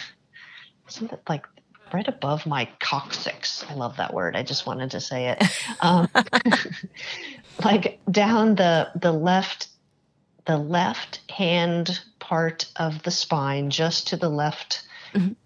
like 1.29 1.47
right 1.93 2.09
above 2.09 2.47
my 2.47 2.69
coccyx? 2.81 3.65
I 3.69 3.75
love 3.75 3.99
that 3.99 4.13
word. 4.13 4.35
I 4.35 4.43
just 4.43 4.67
wanted 4.67 4.91
to 4.93 5.01
say 5.01 5.29
it. 5.29 5.45
Um, 5.81 6.09
like 7.65 8.01
down 8.11 8.57
the 8.57 8.91
the 8.97 9.13
left 9.13 9.69
the 10.49 10.59
left 10.59 11.21
hand 11.31 12.01
part 12.19 12.67
of 12.77 13.03
the 13.05 13.11
spine, 13.11 13.71
just 13.71 14.09
to 14.09 14.17
the 14.17 14.31
left, 14.31 14.83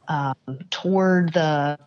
um, 0.08 0.34
toward 0.70 1.34
the, 1.34 1.78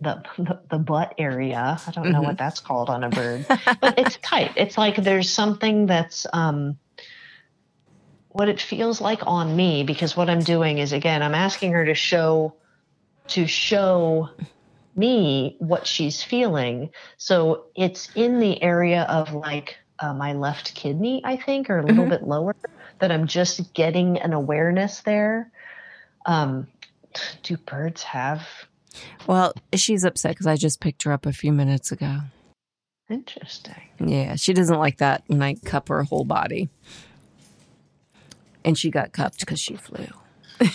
the 0.00 0.22
the 0.38 0.60
the 0.70 0.78
butt 0.78 1.14
area. 1.18 1.78
I 1.86 1.90
don't 1.90 2.10
know 2.10 2.22
what 2.22 2.38
that's 2.38 2.60
called 2.60 2.88
on 2.88 3.04
a 3.04 3.10
bird, 3.10 3.44
but 3.80 3.98
it's 3.98 4.16
tight. 4.18 4.52
It's 4.56 4.78
like 4.78 4.96
there's 4.96 5.30
something 5.30 5.86
that's 5.86 6.26
um, 6.32 6.78
what 8.30 8.48
it 8.48 8.60
feels 8.60 9.00
like 9.00 9.20
on 9.26 9.54
me 9.56 9.82
because 9.84 10.16
what 10.16 10.30
I'm 10.30 10.40
doing 10.40 10.78
is 10.78 10.92
again 10.92 11.22
I'm 11.22 11.34
asking 11.34 11.72
her 11.72 11.84
to 11.84 11.94
show 11.94 12.54
to 13.28 13.46
show 13.46 14.28
me 14.96 15.56
what 15.58 15.86
she's 15.86 16.22
feeling. 16.22 16.90
So 17.16 17.66
it's 17.76 18.10
in 18.14 18.40
the 18.40 18.62
area 18.62 19.02
of 19.02 19.32
like 19.32 19.76
uh, 19.98 20.14
my 20.14 20.32
left 20.32 20.74
kidney, 20.74 21.20
I 21.24 21.36
think, 21.36 21.70
or 21.70 21.78
a 21.78 21.84
little 21.84 22.06
bit 22.06 22.22
lower, 22.22 22.56
that 22.98 23.12
I'm 23.12 23.26
just 23.26 23.72
getting 23.74 24.18
an 24.18 24.32
awareness 24.32 25.00
there. 25.00 25.50
Um, 26.26 26.66
do 27.42 27.56
birds 27.56 28.02
have? 28.02 28.46
Well, 29.26 29.52
she's 29.74 30.04
upset 30.04 30.32
because 30.32 30.46
I 30.46 30.56
just 30.56 30.80
picked 30.80 31.02
her 31.04 31.12
up 31.12 31.26
a 31.26 31.32
few 31.32 31.52
minutes 31.52 31.92
ago. 31.92 32.18
Interesting. 33.08 33.82
Yeah, 33.98 34.36
she 34.36 34.52
doesn't 34.52 34.78
like 34.78 34.98
that 34.98 35.22
when 35.26 35.42
I 35.42 35.54
cup 35.54 35.88
her 35.88 36.02
whole 36.02 36.24
body. 36.24 36.68
And 38.64 38.78
she 38.78 38.90
got 38.90 39.12
cuffed 39.12 39.40
because 39.40 39.60
she 39.60 39.76
flew. 39.76 40.06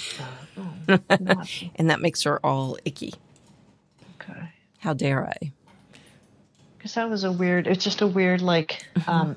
And 1.75 1.89
that 1.89 1.99
makes 2.01 2.23
her 2.23 2.39
all 2.45 2.77
icky. 2.85 3.13
okay. 4.21 4.49
How 4.79 4.93
dare 4.93 5.27
I? 5.27 5.51
Because 6.77 6.93
that 6.93 7.09
was 7.09 7.23
a 7.23 7.31
weird. 7.31 7.67
It's 7.67 7.83
just 7.83 8.01
a 8.01 8.07
weird 8.07 8.41
like. 8.41 8.85
Um, 9.07 9.35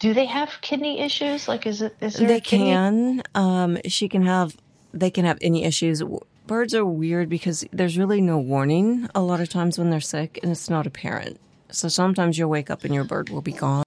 do 0.00 0.12
they 0.12 0.26
have 0.26 0.50
kidney 0.60 1.00
issues? 1.00 1.46
Like, 1.46 1.66
is 1.66 1.82
it? 1.82 1.96
Is 2.00 2.14
there 2.16 2.26
They 2.26 2.40
can. 2.40 3.22
Um, 3.34 3.78
she 3.86 4.08
can 4.08 4.22
have. 4.26 4.56
They 4.92 5.10
can 5.10 5.24
have 5.24 5.38
any 5.40 5.64
issues. 5.64 6.02
Birds 6.46 6.74
are 6.74 6.84
weird 6.84 7.28
because 7.28 7.64
there's 7.72 7.96
really 7.96 8.20
no 8.20 8.38
warning 8.38 9.08
a 9.14 9.22
lot 9.22 9.40
of 9.40 9.48
times 9.48 9.78
when 9.78 9.90
they're 9.90 10.00
sick, 10.00 10.40
and 10.42 10.50
it's 10.50 10.68
not 10.68 10.86
apparent. 10.86 11.38
So 11.70 11.86
sometimes 11.86 12.36
you'll 12.36 12.50
wake 12.50 12.70
up 12.70 12.82
and 12.82 12.92
your 12.92 13.04
bird 13.04 13.28
will 13.30 13.42
be 13.42 13.52
gone. 13.52 13.84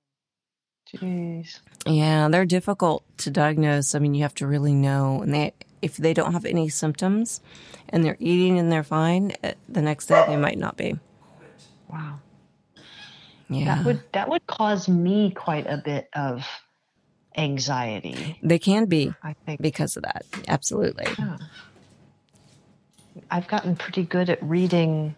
Jeez. 0.96 1.60
Yeah, 1.86 2.28
they're 2.30 2.46
difficult 2.46 3.04
to 3.20 3.32
diagnose. 3.32 3.96
I 3.96 4.00
mean, 4.00 4.14
you 4.14 4.24
have 4.24 4.36
to 4.36 4.48
really 4.48 4.74
know, 4.74 5.22
and 5.22 5.34
they 5.34 5.54
if 5.82 5.98
they 5.98 6.14
don't 6.14 6.32
have 6.34 6.46
any 6.46 6.70
symptoms, 6.70 7.42
and 7.90 8.06
they're 8.06 8.16
eating 8.20 8.58
and 8.60 8.72
they're 8.72 8.84
fine, 8.84 9.34
eh, 9.44 9.54
the 9.68 9.82
next 9.82 10.06
day 10.08 10.24
they 10.28 10.38
might 10.38 10.58
not 10.58 10.78
be. 10.78 10.98
Wow. 11.92 12.20
Yeah, 13.50 13.76
That 13.76 13.86
would 13.86 14.04
that 14.14 14.30
would 14.30 14.48
cause 14.48 14.88
me 14.88 15.32
quite 15.32 15.68
a 15.68 15.78
bit 15.78 16.08
of 16.14 16.48
anxiety. 17.36 18.40
they 18.42 18.60
can 18.60 18.86
be 18.86 19.12
I 19.22 19.34
think. 19.46 19.62
because 19.62 19.98
of 19.98 20.04
that. 20.04 20.24
Absolutely. 20.48 21.06
Yeah. 21.20 21.38
I've 23.30 23.48
gotten 23.48 23.76
pretty 23.76 24.04
good 24.04 24.30
at 24.30 24.42
reading 24.42 25.16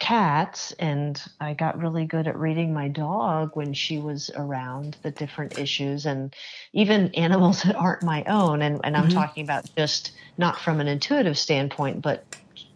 cats 0.00 0.72
and 0.78 1.22
I 1.40 1.54
got 1.54 1.78
really 1.78 2.06
good 2.06 2.26
at 2.26 2.38
reading 2.38 2.72
my 2.74 2.88
dog 2.88 3.50
when 3.54 3.74
she 3.74 3.98
was 3.98 4.30
around 4.34 4.98
the 5.02 5.10
different 5.12 5.52
issues 5.56 6.06
and 6.06 6.34
even 6.72 7.14
animals 7.14 7.62
that 7.62 7.76
aren't 7.76 8.02
my 8.02 8.24
own 8.24 8.62
and, 8.62 8.80
and 8.84 8.96
I'm 8.96 9.08
Mhm. 9.08 9.10
talking 9.10 9.44
about 9.44 9.64
just 9.78 10.12
not 10.38 10.58
from 10.60 10.80
an 10.80 10.88
intuitive 10.88 11.38
standpoint 11.38 12.02
but 12.02 12.26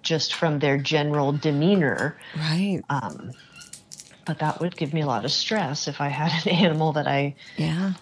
just 0.02 0.34
from 0.34 0.58
their 0.58 0.78
general 0.78 1.32
demeanor 1.32 2.18
Right. 2.34 2.84
um, 2.90 3.34
but 4.26 4.38
that 4.40 4.60
would 4.60 4.76
give 4.76 4.92
me 4.92 5.02
a 5.02 5.06
lot 5.06 5.24
of 5.24 5.32
stress 5.32 5.88
if 5.88 6.00
I 6.00 6.08
had 6.08 6.46
an 6.46 6.52
animal 6.52 6.92
that 6.94 7.08
I 7.08 7.37
Yeah. 7.56 7.94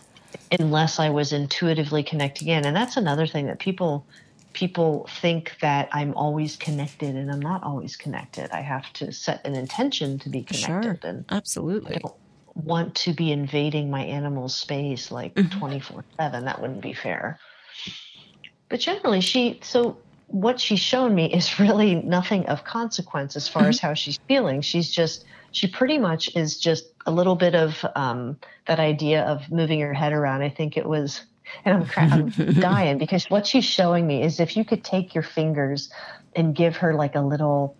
unless 0.58 0.98
I 0.98 1.10
was 1.10 1.32
intuitively 1.32 2.02
connecting 2.02 2.48
in. 2.48 2.64
And 2.64 2.76
that's 2.76 2.96
another 2.96 3.26
thing 3.26 3.46
that 3.46 3.58
people 3.58 4.08
people 4.54 5.08
think 5.20 5.56
that 5.60 5.88
I'm 5.92 6.14
always 6.14 6.56
connected 6.56 7.14
and 7.16 7.30
I'm 7.30 7.40
not 7.40 7.62
always 7.62 7.96
connected. 7.96 8.50
I 8.50 8.60
have 8.60 8.92
to 8.94 9.12
set 9.12 9.46
an 9.46 9.54
intention 9.54 10.18
to 10.20 10.28
be 10.28 10.42
connected 10.44 11.00
Sure. 11.02 11.10
and 11.10 11.24
Absolutely. 11.30 11.96
I 11.96 11.98
don't 11.98 12.14
want 12.54 12.94
to 12.96 13.12
be 13.12 13.32
invading 13.32 13.90
my 13.90 14.04
animal's 14.04 14.54
space 14.54 15.10
like 15.10 15.34
Mhm. 15.34 15.50
24/7. 15.50 16.44
That 16.44 16.60
wouldn't 16.60 16.82
be 16.82 16.92
fair. 16.92 17.38
But 18.68 18.80
generally 18.80 19.20
she 19.20 19.60
so 19.62 19.98
what 20.26 20.58
she's 20.60 20.80
shown 20.80 21.14
me 21.14 21.32
is 21.32 21.58
really 21.60 21.96
nothing 21.96 22.46
of 22.46 22.64
consequence 22.64 23.36
as 23.36 23.48
far 23.48 23.68
as 23.68 23.78
how 23.78 23.94
she's 23.94 24.18
feeling. 24.28 24.60
She's 24.62 24.90
just 24.90 25.24
she 25.52 25.66
pretty 25.66 25.98
much 25.98 26.34
is 26.34 26.58
just 26.58 26.84
a 27.04 27.10
little 27.12 27.36
bit 27.36 27.54
of 27.54 27.84
um, 27.94 28.38
that 28.66 28.80
idea 28.80 29.22
of 29.24 29.50
moving 29.50 29.80
her 29.80 29.92
head 29.92 30.14
around. 30.14 30.40
I 30.40 30.48
think 30.48 30.78
it 30.78 30.86
was, 30.88 31.26
and 31.64 31.76
I'm, 31.78 31.86
cra- 31.86 32.04
I'm 32.04 32.28
dying 32.60 32.98
because 32.98 33.28
what 33.30 33.46
she's 33.46 33.64
showing 33.64 34.06
me 34.06 34.22
is 34.22 34.40
if 34.40 34.56
you 34.56 34.64
could 34.64 34.82
take 34.84 35.14
your 35.14 35.22
fingers 35.24 35.90
and 36.34 36.54
give 36.54 36.76
her 36.78 36.94
like 36.94 37.14
a 37.14 37.20
little, 37.20 37.76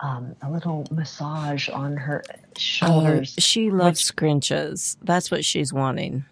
um, 0.00 0.34
a 0.42 0.50
little 0.50 0.86
massage 0.90 1.68
on 1.68 1.96
her 1.96 2.22
Oh, 2.28 2.32
shoulders. 2.58 3.34
she 3.38 3.70
loves 3.70 4.10
scrunches. 4.10 4.96
That's 5.02 5.30
what 5.30 5.44
she's 5.44 5.72
wanting. 5.72 6.24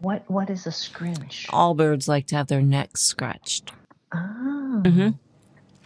what 0.00 0.28
what 0.30 0.50
is 0.50 0.66
a 0.66 0.72
scrunch? 0.72 1.46
All 1.50 1.74
birds 1.74 2.08
like 2.08 2.26
to 2.28 2.36
have 2.36 2.46
their 2.48 2.62
necks 2.62 3.02
scratched. 3.02 3.72
Oh. 4.14 4.82
Mhm. 4.84 5.18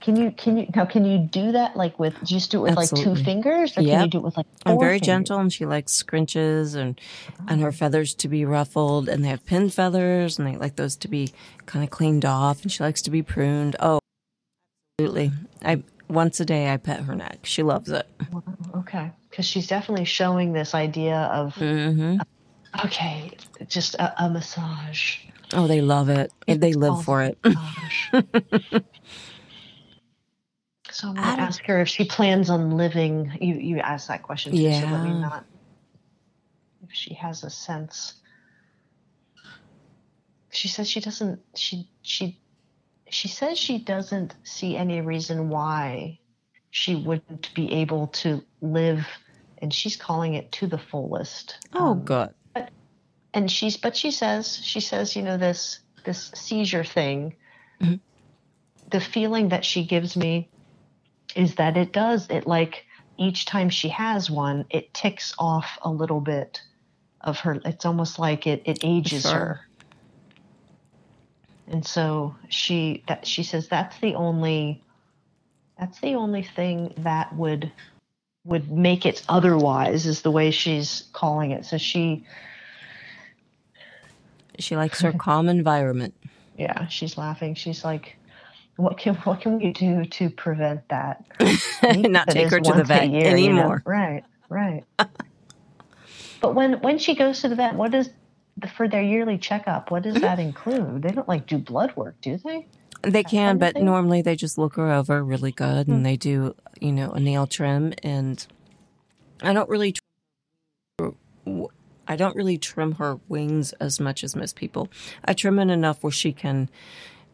Can 0.07 0.15
you 0.15 0.31
can 0.31 0.57
you 0.57 0.67
now 0.73 0.85
can 0.85 1.05
you 1.05 1.19
do 1.19 1.51
that 1.51 1.75
like 1.75 1.99
with 1.99 2.15
just 2.23 2.53
do 2.53 2.59
it 2.59 2.69
with 2.71 2.77
like 2.77 2.91
two 2.91 3.17
fingers 3.17 3.77
or 3.77 3.83
can 3.83 4.03
you 4.03 4.09
do 4.09 4.19
it 4.19 4.23
with 4.23 4.37
like 4.37 4.47
I'm 4.65 4.79
very 4.79 5.01
fingers? 5.01 5.07
gentle, 5.07 5.41
and 5.41 5.53
she 5.53 5.67
likes 5.67 6.01
scrunches 6.01 6.77
and 6.77 7.01
and 7.49 7.61
her 7.61 7.73
feathers 7.73 8.15
to 8.15 8.29
be 8.29 8.45
ruffled, 8.45 9.09
and 9.09 9.25
they 9.25 9.29
have 9.31 9.45
pin 9.45 9.69
feathers, 9.69 10.39
and 10.39 10.47
they 10.47 10.57
like 10.57 10.77
those 10.77 10.95
to 10.99 11.09
be 11.09 11.33
kind 11.67 11.83
of 11.83 11.91
cleaned 11.91 12.25
off, 12.25 12.63
and 12.63 12.71
she 12.71 12.85
likes 12.85 13.03
to 13.03 13.11
be 13.11 13.21
pruned. 13.21 13.75
Oh, 13.81 13.99
absolutely. 15.01 15.33
I 15.65 15.83
once 16.09 16.39
a 16.39 16.45
day 16.45 16.73
I 16.73 16.77
pet 16.77 17.01
her 17.01 17.17
neck. 17.17 17.41
She 17.43 17.65
loves 17.65 17.91
it. 17.91 18.07
Wow, 18.31 18.43
okay, 18.77 19.11
because 19.29 19.45
she's 19.45 19.67
definitely 19.67 20.05
showing 20.05 20.53
this 20.53 20.73
idea 20.73 21.17
of 21.33 21.53
hmm 21.57 22.19
okay, 22.85 23.33
just 23.67 23.97
a, 23.97 24.25
a 24.25 24.31
massage. 24.31 25.17
Oh, 25.53 25.67
they 25.67 25.81
love 25.81 26.09
it. 26.11 26.33
They 26.47 26.75
live 26.75 27.03
for 27.03 27.23
it. 27.25 27.39
So 30.97 31.09
I'm 31.09 31.15
going 31.15 31.27
to 31.37 31.43
ask 31.43 31.63
her 31.67 31.79
if 31.83 31.89
she 31.89 32.07
plans 32.07 32.49
on 32.49 32.71
living. 32.71 33.37
You 33.39 33.57
you 33.57 33.79
asked 33.81 34.09
that 34.09 34.23
question 34.23 34.53
too, 34.53 34.57
so 34.57 34.63
let 34.63 35.03
me 35.03 35.11
Yeah. 35.11 35.19
not. 35.19 35.45
If 36.83 36.89
she 36.91 37.13
has 37.13 37.45
a 37.45 37.51
sense. 37.51 38.15
She 40.51 40.69
says 40.69 40.89
she 40.89 41.01
doesn't. 41.01 41.41
She 41.55 41.91
she 42.01 42.41
she 43.11 43.29
says 43.29 43.59
she 43.59 43.77
doesn't 43.77 44.37
see 44.43 44.75
any 44.75 45.03
reason 45.03 45.51
why 45.51 46.19
she 46.71 46.95
wouldn't 46.95 47.53
be 47.55 47.71
able 47.75 48.07
to 48.23 48.43
live, 48.63 49.07
and 49.59 49.75
she's 49.75 49.97
calling 49.97 50.33
it 50.33 50.51
to 50.53 50.67
the 50.67 50.79
fullest. 50.79 51.59
Oh, 51.75 51.91
Um, 51.91 52.05
good. 52.05 52.33
and 53.35 53.51
she's 53.53 53.77
but 53.77 53.95
she 53.95 54.13
says 54.13 54.57
she 54.65 54.81
says 54.81 55.15
you 55.15 55.21
know 55.21 55.37
this 55.37 55.81
this 56.07 56.31
seizure 56.35 56.85
thing 56.85 57.37
Mhm. 57.83 58.01
the 58.91 59.01
feeling 59.01 59.51
that 59.51 59.63
she 59.63 59.85
gives 59.85 60.17
me 60.17 60.49
is 61.37 61.55
that 61.57 61.77
it 61.77 61.93
does 61.93 62.29
it 62.31 62.47
like 62.47 62.85
each 63.19 63.45
time 63.47 63.69
she 63.71 63.89
has 63.89 64.31
one 64.31 64.65
it 64.71 64.93
ticks 64.95 65.35
off 65.39 65.79
a 65.83 65.91
little 65.91 66.21
bit 66.21 66.61
of 67.21 67.39
her 67.41 67.61
it's 67.65 67.85
almost 67.85 68.19
like 68.19 68.47
it 68.47 68.63
it 68.65 68.79
ages 68.83 69.23
Sure. 69.23 69.33
her 69.33 69.61
and 71.69 71.85
so 71.87 72.35
she 72.49 73.03
that 73.09 73.27
she 73.27 73.43
says 73.43 73.69
that's 73.69 73.99
the 74.01 74.15
only 74.15 74.83
that's 75.79 76.01
the 76.01 76.15
only 76.15 76.43
thing 76.43 76.95
that 76.99 77.35
would 77.35 77.71
would 78.45 78.71
make 78.71 79.05
it 79.07 79.23
otherwise 79.29 80.07
is 80.07 80.23
the 80.23 80.31
way 80.31 80.51
she's 80.51 81.05
calling 81.13 81.51
it 81.51 81.65
so 81.65 81.77
she 81.79 82.25
She 84.59 84.77
likes 84.77 85.01
her 85.03 85.13
calm 85.13 85.49
environment. 85.49 86.15
Yeah, 86.59 86.87
she's 86.89 87.19
laughing. 87.19 87.55
She's 87.55 87.85
like, 87.85 88.17
"What 88.77 88.99
can 88.99 89.17
what 89.17 89.43
can 89.43 89.59
we 89.59 89.73
do 89.73 90.05
to 90.07 90.31
prevent 90.31 90.89
that? 90.91 91.25
Not 91.83 92.29
That 92.29 92.31
take 92.31 92.51
her 92.51 92.61
to 92.63 92.75
the 92.75 92.85
vet 92.85 93.11
year, 93.11 93.37
you 93.37 93.55
know? 93.55 93.75
anymore. 93.75 93.85
Right, 93.87 94.25
right. 94.51 94.85
but 96.41 96.55
when 96.55 96.75
when 96.83 96.99
she 96.99 97.15
goes 97.17 97.43
to 97.43 97.49
the 97.51 97.57
vet, 97.57 97.75
what 97.77 97.93
does 97.93 98.11
for 98.77 98.89
their 98.89 99.03
yearly 99.03 99.39
checkup? 99.39 99.91
What 99.91 100.05
does 100.05 100.21
Mm-hmm. 100.21 100.21
that 100.21 100.39
include? 100.41 101.03
They 101.03 101.13
don't 101.13 101.29
like 101.29 101.47
do 101.47 101.59
blood 101.59 101.95
work, 101.97 102.17
do 102.23 102.39
they? 102.45 102.69
They 103.03 103.25
can, 103.25 103.59
but 103.59 103.79
normally 103.79 104.23
they 104.23 104.37
just 104.37 104.59
look 104.59 104.77
her 104.77 104.93
over 104.93 105.25
really 105.25 105.53
good, 105.53 105.89
and 105.89 106.07
they 106.07 106.17
do, 106.17 106.55
you 106.81 106.93
know, 106.93 107.11
a 107.13 107.21
nail 107.21 107.47
trim. 107.47 107.95
And 108.03 108.47
I 109.43 109.53
don't 109.53 109.69
really, 109.69 109.95
tr- 110.87 111.11
I 112.09 112.17
don't 112.17 112.37
really 112.37 112.59
trim 112.59 112.93
her 112.95 113.19
wings 113.29 113.73
as 113.75 114.01
much 114.01 114.25
as 114.25 114.37
most 114.37 114.57
people. 114.57 114.89
I 115.25 115.35
trim 115.35 115.59
it 115.61 115.71
enough 115.71 116.03
where 116.03 116.13
she 116.13 116.33
can 116.33 116.71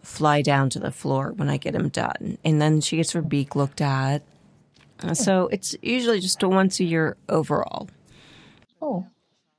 fly 0.03 0.43
down 0.43 0.69
to 0.71 0.79
the 0.79 0.91
floor 0.91 1.33
when 1.37 1.49
I 1.49 1.57
get 1.57 1.73
them 1.73 1.89
done, 1.89 2.39
and 2.45 2.61
then 2.61 2.81
she 2.81 2.97
gets 2.97 3.13
her 3.13 3.23
beak 3.23 3.55
looked 3.57 3.81
at. 3.81 4.23
So 5.15 5.49
it's 5.49 5.75
usually 5.83 6.21
just 6.21 6.43
a 6.43 6.49
once 6.49 6.79
a 6.79 6.85
year 6.85 7.17
overall. 7.29 7.89
Oh, 8.81 9.07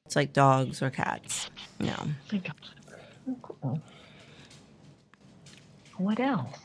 It's 0.06 0.16
like 0.16 0.32
dogs 0.32 0.82
or 0.82 0.90
cats. 0.90 1.50
No. 1.80 1.96
God. 2.30 2.54
Oh, 3.30 3.36
cool. 3.42 3.82
What 5.98 6.20
else? 6.20 6.58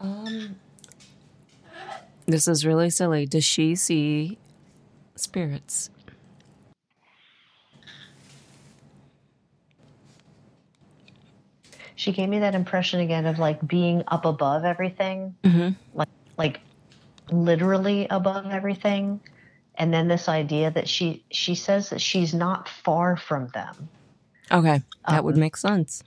Um, 0.00 0.56
this 2.26 2.46
is 2.48 2.64
really 2.64 2.90
silly. 2.90 3.26
Does 3.26 3.44
she 3.44 3.74
see 3.74 4.38
spirits? 5.16 5.90
She 12.00 12.12
gave 12.12 12.30
me 12.30 12.38
that 12.38 12.54
impression 12.54 13.00
again 13.00 13.26
of 13.26 13.38
like 13.38 13.60
being 13.68 14.02
up 14.08 14.24
above 14.24 14.64
everything. 14.64 15.34
Mm-hmm. 15.44 15.70
like 15.92 16.08
like 16.38 16.60
literally 17.30 18.06
above 18.08 18.46
everything 18.46 19.20
and 19.74 19.92
then 19.92 20.08
this 20.08 20.26
idea 20.26 20.70
that 20.70 20.88
she 20.88 21.24
she 21.30 21.54
says 21.54 21.90
that 21.90 22.00
she's 22.00 22.32
not 22.32 22.68
far 22.70 23.16
from 23.18 23.48
them 23.48 23.90
Okay, 24.50 24.82
that 25.08 25.22
would 25.24 25.34
Um, 25.34 25.40
make 25.40 25.56
sense. 25.56 26.02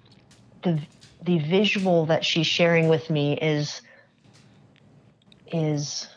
the 0.63 0.82
the 1.21 1.38
visual 1.39 2.08
that 2.08 2.25
she's 2.25 2.47
sharing 2.47 2.89
with 2.89 3.10
me 3.12 3.38
is 3.38 3.82
is 5.51 6.08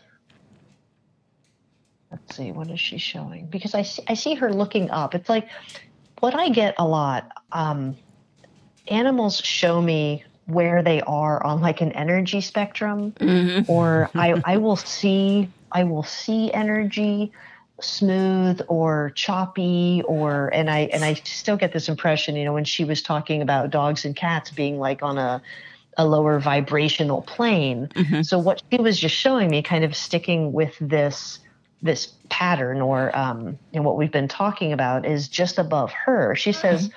let's 2.10 2.34
see 2.34 2.50
what 2.50 2.70
is 2.70 2.80
she 2.80 2.96
showing 2.98 3.46
because 3.50 3.74
i 3.74 3.82
see, 3.82 4.02
I 4.08 4.14
see 4.14 4.34
her 4.36 4.50
looking 4.52 4.90
up 4.90 5.14
it's 5.14 5.28
like 5.28 5.48
what 6.20 6.34
i 6.34 6.48
get 6.48 6.74
a 6.78 6.86
lot 6.86 7.30
um 7.52 7.96
animals 8.88 9.40
show 9.44 9.81
me 9.81 10.25
where 10.46 10.83
they 10.83 11.01
are 11.03 11.42
on 11.44 11.61
like 11.61 11.81
an 11.81 11.92
energy 11.92 12.40
spectrum 12.40 13.12
Mm-hmm. 13.18 13.70
or 13.70 14.11
I, 14.14 14.40
I 14.44 14.57
will 14.59 14.77
see 14.77 15.49
I 15.72 15.85
will 15.85 16.05
see 16.05 16.53
energy 16.53 17.33
smooth 17.81 18.62
or 18.68 19.11
choppy 19.14 20.03
or 20.07 20.49
and 20.55 20.70
I 20.70 20.81
and 20.92 21.05
I 21.05 21.14
still 21.14 21.57
get 21.57 21.72
this 21.72 21.88
impression, 21.88 22.37
you 22.37 22.44
know, 22.44 22.55
when 22.55 22.64
she 22.64 22.85
was 22.85 23.03
talking 23.03 23.42
about 23.42 23.70
dogs 23.70 24.05
and 24.05 24.14
cats 24.16 24.51
being 24.51 24.79
like 24.79 25.03
on 25.03 25.18
a 25.18 25.42
a 25.99 26.07
lower 26.07 26.38
vibrational 26.38 27.22
plane. 27.22 27.88
Mhm. 27.94 28.25
So 28.25 28.38
what 28.38 28.62
she 28.70 28.81
was 28.81 28.99
just 28.99 29.14
showing 29.14 29.51
me, 29.51 29.62
kind 29.62 29.85
of 29.85 29.96
sticking 29.96 30.53
with 30.53 30.77
this 30.81 31.40
this 31.83 32.14
pattern 32.31 32.81
or 32.81 33.16
um 33.16 33.59
and 33.75 33.85
what 33.85 33.96
we've 33.96 34.12
been 34.12 34.29
talking 34.29 34.72
about 34.72 35.05
is 35.05 35.29
just 35.29 35.59
above 35.59 35.92
her. 35.92 36.35
She 36.35 36.53
says 36.53 36.90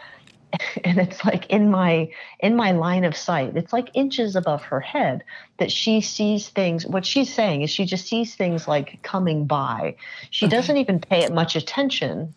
and 0.84 0.98
it's 1.00 1.24
like 1.26 1.48
in 1.48 1.70
my 1.70 2.10
in 2.40 2.56
my 2.56 2.72
line 2.72 3.04
of 3.06 3.16
sight 3.16 3.56
it's 3.56 3.74
like 3.74 3.90
inches 3.94 4.36
above 4.36 4.64
her 4.64 4.80
head 4.80 5.24
that 5.60 5.72
she 5.72 6.02
sees 6.02 6.50
things 6.50 6.86
what 6.86 7.06
she's 7.06 7.34
saying 7.34 7.62
is 7.62 7.70
she 7.70 7.86
just 7.86 8.08
sees 8.08 8.36
things 8.36 8.68
like 8.68 9.00
coming 9.04 9.46
by 9.46 9.96
she 10.32 10.48
Okay. 10.48 10.56
doesn't 10.56 10.78
even 10.78 11.00
pay 11.00 11.24
it 11.24 11.34
much 11.34 11.56
attention 11.56 12.36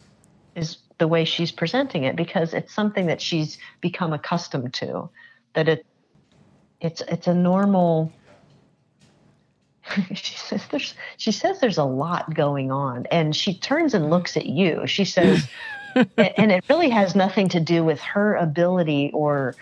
is 0.55 0.79
the 0.99 1.09
way 1.09 1.25
she's 1.25 1.53
presenting 1.53 2.05
it 2.05 2.17
because 2.17 2.55
it's 2.55 2.75
something 2.75 3.07
that 3.07 3.21
she's 3.21 3.59
become 3.81 4.13
accustomed 4.13 4.75
to 4.75 5.11
that 5.55 5.69
it 5.69 5.87
it's 6.81 7.01
it's 7.09 7.27
a 7.27 7.35
normal 7.35 8.19
she 10.15 10.37
says 10.37 10.67
there's 10.71 10.95
she 11.17 11.33
says 11.33 11.61
there's 11.61 11.79
a 11.79 11.85
lot 11.85 12.33
going 12.35 12.71
on 12.71 13.07
and 13.11 13.35
she 13.35 13.59
turns 13.59 13.95
and 13.95 14.11
looks 14.11 14.37
at 14.37 14.47
you 14.47 14.87
she 14.87 15.05
says 15.05 15.49
and 16.17 16.53
it 16.53 16.65
really 16.69 16.91
has 16.91 17.15
nothing 17.15 17.49
to 17.49 17.61
do 17.61 17.85
with 17.85 18.01
her 18.01 18.35
ability 18.37 19.11
or 19.13 19.55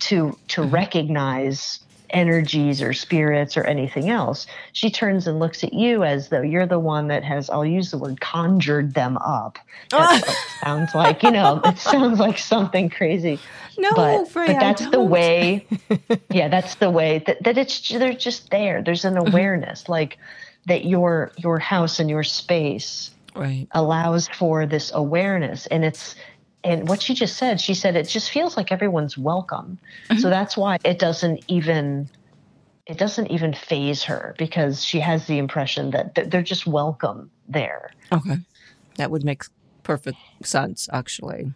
to 0.00 0.36
to 0.48 0.62
mm-hmm. 0.62 0.70
recognize 0.70 1.80
energies 2.10 2.80
or 2.80 2.94
spirits 2.94 3.54
or 3.54 3.64
anything 3.64 4.08
else 4.08 4.46
she 4.72 4.90
turns 4.90 5.26
and 5.26 5.38
looks 5.38 5.62
at 5.62 5.74
you 5.74 6.04
as 6.04 6.30
though 6.30 6.40
you're 6.40 6.64
the 6.64 6.78
one 6.78 7.08
that 7.08 7.22
has 7.22 7.50
i'll 7.50 7.66
use 7.66 7.90
the 7.90 7.98
word 7.98 8.18
conjured 8.18 8.94
them 8.94 9.18
up 9.18 9.58
sounds 10.62 10.94
like 10.94 11.22
you 11.22 11.30
know 11.30 11.60
it 11.66 11.76
sounds 11.76 12.18
like 12.18 12.38
something 12.38 12.88
crazy 12.88 13.38
no, 13.78 13.92
but, 13.94 14.28
Freya, 14.28 14.54
but 14.54 14.60
that's 14.60 14.90
the 14.90 15.00
way. 15.00 15.64
yeah, 16.30 16.48
that's 16.48 16.74
the 16.76 16.90
way 16.90 17.22
that, 17.26 17.42
that 17.44 17.56
it's 17.56 17.88
they're 17.88 18.12
just 18.12 18.50
there. 18.50 18.82
There's 18.82 19.04
an 19.04 19.14
mm-hmm. 19.14 19.28
awareness, 19.28 19.88
like 19.88 20.18
that 20.66 20.84
your 20.84 21.32
your 21.36 21.58
house 21.58 22.00
and 22.00 22.10
your 22.10 22.24
space 22.24 23.12
right. 23.38 23.66
allows 23.72 24.28
for 24.28 24.66
this 24.66 24.90
awareness, 24.94 25.66
and 25.66 25.84
it's 25.84 26.14
and 26.64 26.88
what 26.88 27.00
she 27.00 27.14
just 27.14 27.36
said. 27.36 27.60
She 27.60 27.74
said 27.74 27.96
it 27.96 28.08
just 28.08 28.30
feels 28.30 28.56
like 28.56 28.72
everyone's 28.72 29.16
welcome. 29.16 29.78
Mm-hmm. 30.10 30.20
So 30.20 30.28
that's 30.28 30.56
why 30.56 30.78
it 30.84 30.98
doesn't 30.98 31.44
even 31.48 32.08
it 32.86 32.98
doesn't 32.98 33.30
even 33.30 33.52
faze 33.52 34.02
her 34.04 34.34
because 34.38 34.82
she 34.84 35.00
has 35.00 35.26
the 35.26 35.38
impression 35.38 35.90
that 35.90 36.30
they're 36.30 36.42
just 36.42 36.66
welcome 36.66 37.30
there. 37.46 37.90
Okay, 38.10 38.38
that 38.96 39.10
would 39.10 39.24
make 39.24 39.44
perfect 39.82 40.18
sense, 40.42 40.88
actually. 40.92 41.52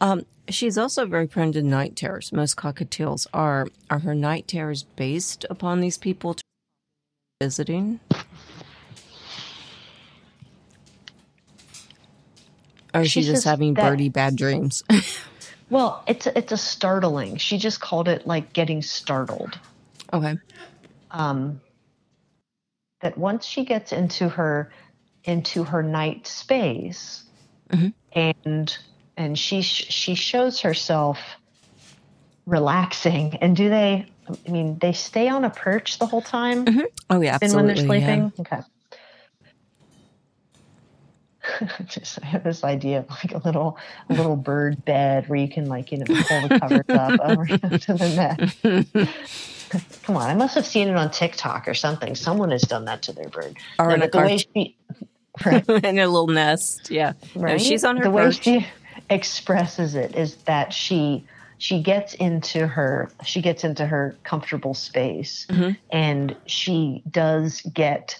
Um, 0.00 0.24
she's 0.48 0.78
also 0.78 1.06
very 1.06 1.26
prone 1.26 1.52
to 1.52 1.62
night 1.62 1.96
terrors. 1.96 2.32
Most 2.32 2.56
cockatiels 2.56 3.26
are. 3.32 3.68
Are 3.90 4.00
her 4.00 4.14
night 4.14 4.48
terrors 4.48 4.84
based 4.96 5.44
upon 5.50 5.80
these 5.80 5.98
people 5.98 6.36
visiting? 7.40 8.00
Or 12.94 13.02
is 13.02 13.10
she, 13.10 13.22
she 13.22 13.28
just 13.28 13.44
having 13.44 13.74
that, 13.74 13.90
birdie 13.90 14.08
bad 14.08 14.36
dreams? 14.36 14.82
well, 15.70 16.02
it's 16.06 16.26
a, 16.26 16.36
it's 16.38 16.52
a 16.52 16.56
startling. 16.56 17.36
She 17.36 17.58
just 17.58 17.80
called 17.80 18.08
it 18.08 18.26
like 18.26 18.52
getting 18.52 18.82
startled. 18.82 19.58
Okay. 20.12 20.38
Um, 21.10 21.60
that 23.00 23.16
once 23.16 23.46
she 23.46 23.64
gets 23.64 23.92
into 23.92 24.28
her 24.28 24.72
into 25.24 25.64
her 25.64 25.82
night 25.82 26.26
space 26.26 27.24
mm-hmm. 27.70 27.88
and 28.12 28.78
and 29.16 29.38
she 29.38 29.62
she 29.62 30.14
shows 30.14 30.60
herself 30.60 31.18
relaxing. 32.46 33.36
And 33.36 33.54
do 33.54 33.68
they? 33.68 34.06
I 34.28 34.50
mean, 34.50 34.78
they 34.78 34.92
stay 34.92 35.28
on 35.28 35.44
a 35.44 35.50
perch 35.50 35.98
the 35.98 36.06
whole 36.06 36.22
time. 36.22 36.64
Mm-hmm. 36.64 36.80
Oh 37.10 37.20
yeah, 37.20 37.38
absolutely. 37.40 37.46
And 37.46 37.54
when 37.54 37.66
they're 37.66 37.86
sleeping. 37.86 38.32
Yeah. 38.36 38.40
Okay. 38.40 38.68
Just 41.86 42.18
I 42.22 42.26
have 42.26 42.44
this 42.44 42.64
idea 42.64 43.00
of 43.00 43.10
like 43.10 43.32
a 43.32 43.38
little 43.38 43.78
a 44.08 44.14
little 44.14 44.36
bird 44.36 44.84
bed 44.84 45.28
where 45.28 45.38
you 45.38 45.48
can 45.48 45.66
like 45.66 45.92
you 45.92 45.98
know 45.98 46.06
pull 46.06 46.48
the 46.48 46.58
covers 46.60 46.84
up 46.88 47.20
over 47.24 47.46
to 47.78 47.94
the 47.94 48.88
neck. 48.94 49.06
Come 50.02 50.16
on, 50.16 50.30
I 50.30 50.34
must 50.34 50.54
have 50.54 50.66
seen 50.66 50.88
it 50.88 50.96
on 50.96 51.10
TikTok 51.10 51.68
or 51.68 51.74
something. 51.74 52.14
Someone 52.14 52.50
has 52.50 52.62
done 52.62 52.86
that 52.86 53.02
to 53.02 53.12
their 53.12 53.28
bird. 53.28 53.58
Or 53.78 53.90
in 53.90 54.02
a 54.02 54.08
the 54.08 54.18
way 54.18 54.38
she, 54.38 54.76
right. 55.44 55.68
in 55.68 55.98
a 55.98 56.06
little 56.06 56.26
nest. 56.26 56.90
Yeah, 56.90 57.12
right? 57.34 57.52
No, 57.52 57.58
she's 57.58 57.84
on 57.84 57.98
her 57.98 58.04
the 58.04 58.10
perch. 58.10 58.46
Way 58.46 58.60
she, 58.60 58.66
expresses 59.10 59.94
it 59.94 60.14
is 60.14 60.36
that 60.44 60.72
she 60.72 61.24
she 61.58 61.82
gets 61.82 62.14
into 62.14 62.66
her 62.66 63.10
she 63.24 63.40
gets 63.40 63.64
into 63.64 63.86
her 63.86 64.16
comfortable 64.22 64.74
space 64.74 65.46
mm-hmm. 65.48 65.70
and 65.90 66.36
she 66.46 67.02
does 67.10 67.62
get 67.72 68.18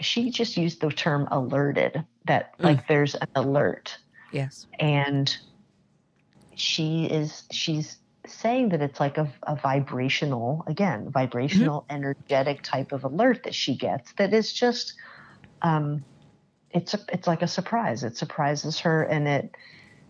she 0.00 0.30
just 0.30 0.56
used 0.56 0.80
the 0.80 0.90
term 0.90 1.28
alerted 1.30 2.04
that 2.26 2.58
mm. 2.58 2.64
like 2.64 2.88
there's 2.88 3.14
an 3.14 3.28
alert 3.34 3.96
yes 4.32 4.66
and 4.80 5.36
she 6.54 7.06
is 7.06 7.44
she's 7.50 7.98
saying 8.26 8.70
that 8.70 8.80
it's 8.80 9.00
like 9.00 9.18
a, 9.18 9.30
a 9.44 9.56
vibrational 9.56 10.64
again 10.66 11.10
vibrational 11.10 11.82
mm-hmm. 11.82 11.96
energetic 11.96 12.62
type 12.62 12.92
of 12.92 13.04
alert 13.04 13.42
that 13.44 13.54
she 13.54 13.76
gets 13.76 14.12
that 14.14 14.32
is 14.32 14.52
just 14.52 14.94
um 15.62 16.04
it's 16.70 16.94
a, 16.94 17.00
it's 17.12 17.26
like 17.26 17.42
a 17.42 17.48
surprise 17.48 18.02
it 18.02 18.16
surprises 18.16 18.80
her 18.80 19.02
and 19.02 19.28
it 19.28 19.54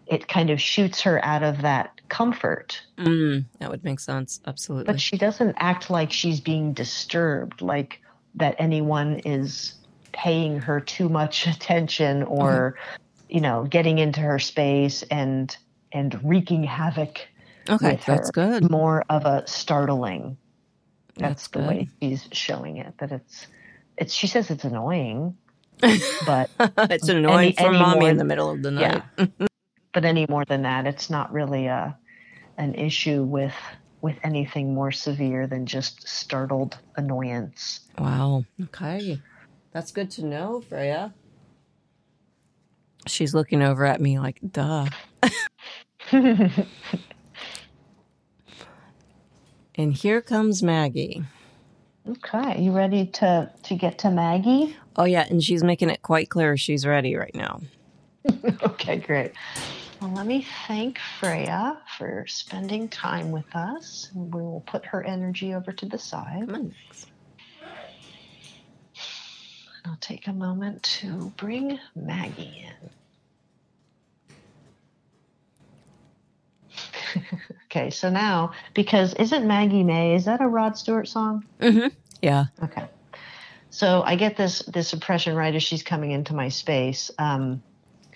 it 0.06 0.28
kind 0.28 0.50
of 0.50 0.60
shoots 0.60 1.00
her 1.02 1.24
out 1.24 1.42
of 1.42 1.62
that 1.62 2.00
comfort. 2.08 2.80
Mm, 2.98 3.44
that 3.58 3.70
would 3.70 3.84
make 3.84 4.00
sense. 4.00 4.40
Absolutely. 4.46 4.92
But 4.92 5.00
she 5.00 5.16
doesn't 5.16 5.56
act 5.58 5.90
like 5.90 6.12
she's 6.12 6.40
being 6.40 6.72
disturbed, 6.72 7.62
like 7.62 8.00
that 8.36 8.56
anyone 8.58 9.20
is 9.20 9.74
paying 10.12 10.60
her 10.60 10.80
too 10.80 11.08
much 11.08 11.46
attention 11.54 12.22
or, 12.24 12.76
mm-hmm. 12.76 13.34
you 13.34 13.40
know, 13.40 13.64
getting 13.64 13.98
into 13.98 14.20
her 14.20 14.38
space 14.38 15.02
and 15.04 15.56
and 15.92 16.18
wreaking 16.24 16.64
havoc. 16.64 17.20
Okay, 17.70 17.98
that's 18.04 18.30
good. 18.30 18.70
More 18.70 19.04
of 19.08 19.24
a 19.24 19.46
startling. 19.46 20.36
That's, 21.16 21.42
that's 21.42 21.48
the 21.48 21.58
good. 21.60 21.68
way 21.68 21.88
she's 22.02 22.28
showing 22.32 22.78
it. 22.78 22.98
That 22.98 23.12
it's 23.12 23.46
it's. 23.96 24.12
She 24.12 24.26
says 24.26 24.50
it's 24.50 24.64
annoying, 24.64 25.36
but 26.26 26.50
it's 26.90 27.08
annoying 27.08 27.38
any, 27.38 27.52
for 27.52 27.68
any 27.68 27.78
mommy 27.78 28.06
in 28.06 28.18
the 28.18 28.24
middle 28.24 28.50
of 28.50 28.62
the 28.62 28.72
night. 28.72 29.02
Yeah. 29.16 29.26
but 29.94 30.04
any 30.04 30.26
more 30.28 30.44
than 30.44 30.62
that, 30.62 30.86
it's 30.86 31.08
not 31.08 31.32
really 31.32 31.66
a 31.66 31.96
an 32.58 32.74
issue 32.74 33.22
with 33.22 33.54
with 34.04 34.18
anything 34.22 34.74
more 34.74 34.92
severe 34.92 35.46
than 35.46 35.64
just 35.64 36.06
startled 36.06 36.76
annoyance. 36.96 37.80
Wow. 37.98 38.44
Okay. 38.64 39.18
That's 39.72 39.92
good 39.92 40.10
to 40.12 40.26
know, 40.26 40.60
Freya. 40.68 41.14
She's 43.06 43.32
looking 43.32 43.62
over 43.62 43.86
at 43.86 44.02
me 44.02 44.18
like, 44.18 44.40
duh. 44.52 44.88
and 46.12 46.66
here 49.94 50.20
comes 50.20 50.62
Maggie. 50.62 51.24
Okay, 52.06 52.60
you 52.60 52.72
ready 52.72 53.06
to 53.06 53.50
to 53.62 53.74
get 53.74 53.96
to 54.00 54.10
Maggie? 54.10 54.76
Oh 54.96 55.04
yeah, 55.04 55.24
and 55.30 55.42
she's 55.42 55.64
making 55.64 55.88
it 55.88 56.02
quite 56.02 56.28
clear 56.28 56.58
she's 56.58 56.84
ready 56.84 57.16
right 57.16 57.34
now. 57.34 57.62
okay, 58.62 58.96
great. 58.96 59.32
Well, 60.04 60.12
let 60.16 60.26
me 60.26 60.46
thank 60.68 60.98
Freya 60.98 61.78
for 61.96 62.26
spending 62.28 62.90
time 62.90 63.30
with 63.30 63.46
us. 63.56 64.10
We 64.14 64.42
will 64.42 64.62
put 64.66 64.84
her 64.84 65.02
energy 65.02 65.54
over 65.54 65.72
to 65.72 65.86
the 65.86 65.98
side. 65.98 66.50
I'll 69.86 69.96
take 70.02 70.26
a 70.26 70.32
moment 70.34 70.82
to 71.00 71.32
bring 71.38 71.78
Maggie 71.96 72.66
in. 77.14 77.22
okay, 77.64 77.88
so 77.88 78.10
now, 78.10 78.52
because 78.74 79.14
isn't 79.14 79.46
Maggie 79.46 79.84
May, 79.84 80.16
is 80.16 80.26
that 80.26 80.42
a 80.42 80.46
Rod 80.46 80.76
Stewart 80.76 81.08
song? 81.08 81.46
Mm-hmm. 81.60 81.88
Yeah. 82.20 82.44
Okay. 82.62 82.84
So 83.70 84.02
I 84.02 84.16
get 84.16 84.36
this 84.36 84.58
this 84.66 84.92
impression 84.92 85.34
right 85.34 85.54
as 85.54 85.62
she's 85.62 85.82
coming 85.82 86.10
into 86.10 86.34
my 86.34 86.50
space. 86.50 87.10
Um, 87.18 87.62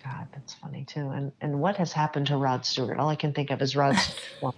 God, 0.09 0.29
that's 0.33 0.55
funny 0.55 0.85
too. 0.85 1.09
And 1.11 1.33
and 1.41 1.61
what 1.61 1.77
has 1.77 1.93
happened 1.93 2.29
to 2.29 2.37
Rod 2.37 2.65
Stewart? 2.65 2.99
All 2.99 3.09
I 3.09 3.17
can 3.17 3.33
think 3.33 3.51
of 3.51 3.61
is 3.61 3.77
Rod, 3.77 3.97
well, 4.43 4.55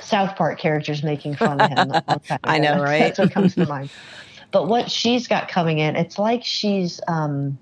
South 0.00 0.36
Park 0.36 0.58
characters 0.58 1.02
making 1.02 1.36
fun 1.36 1.60
of 1.60 1.70
him. 1.70 1.92
I 2.44 2.58
know, 2.58 2.82
right? 2.82 3.00
That's 3.00 3.18
what 3.18 3.30
comes 3.32 3.54
to 3.54 3.66
mind. 3.66 3.90
But 4.50 4.66
what 4.66 4.90
she's 4.90 5.28
got 5.28 5.48
coming 5.48 5.78
in, 5.78 5.94
it's 5.94 6.18
like 6.18 6.42
she's 6.42 7.02
um, 7.06 7.58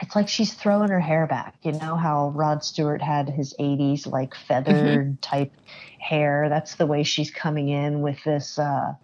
it's 0.00 0.14
like 0.14 0.28
she's 0.28 0.54
throwing 0.54 0.88
her 0.88 1.00
hair 1.00 1.26
back. 1.26 1.56
You 1.62 1.72
know 1.72 1.96
how 1.96 2.28
Rod 2.28 2.62
Stewart 2.62 3.02
had 3.02 3.28
his 3.28 3.54
'80s 3.58 4.06
like 4.06 4.36
feathered 4.36 4.76
mm-hmm. 4.76 5.14
type 5.20 5.52
hair. 5.98 6.48
That's 6.48 6.76
the 6.76 6.86
way 6.86 7.02
she's 7.02 7.32
coming 7.32 7.70
in 7.70 8.02
with 8.02 8.22
this. 8.22 8.56
Uh, 8.56 8.94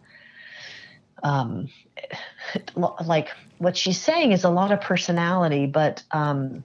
um, 1.24 1.70
like 3.05 3.30
what 3.59 3.76
she's 3.76 4.01
saying 4.01 4.30
is 4.30 4.44
a 4.44 4.51
lot 4.51 4.70
of 4.70 4.80
personality, 4.80 5.66
but 5.66 6.05
um, 6.12 6.62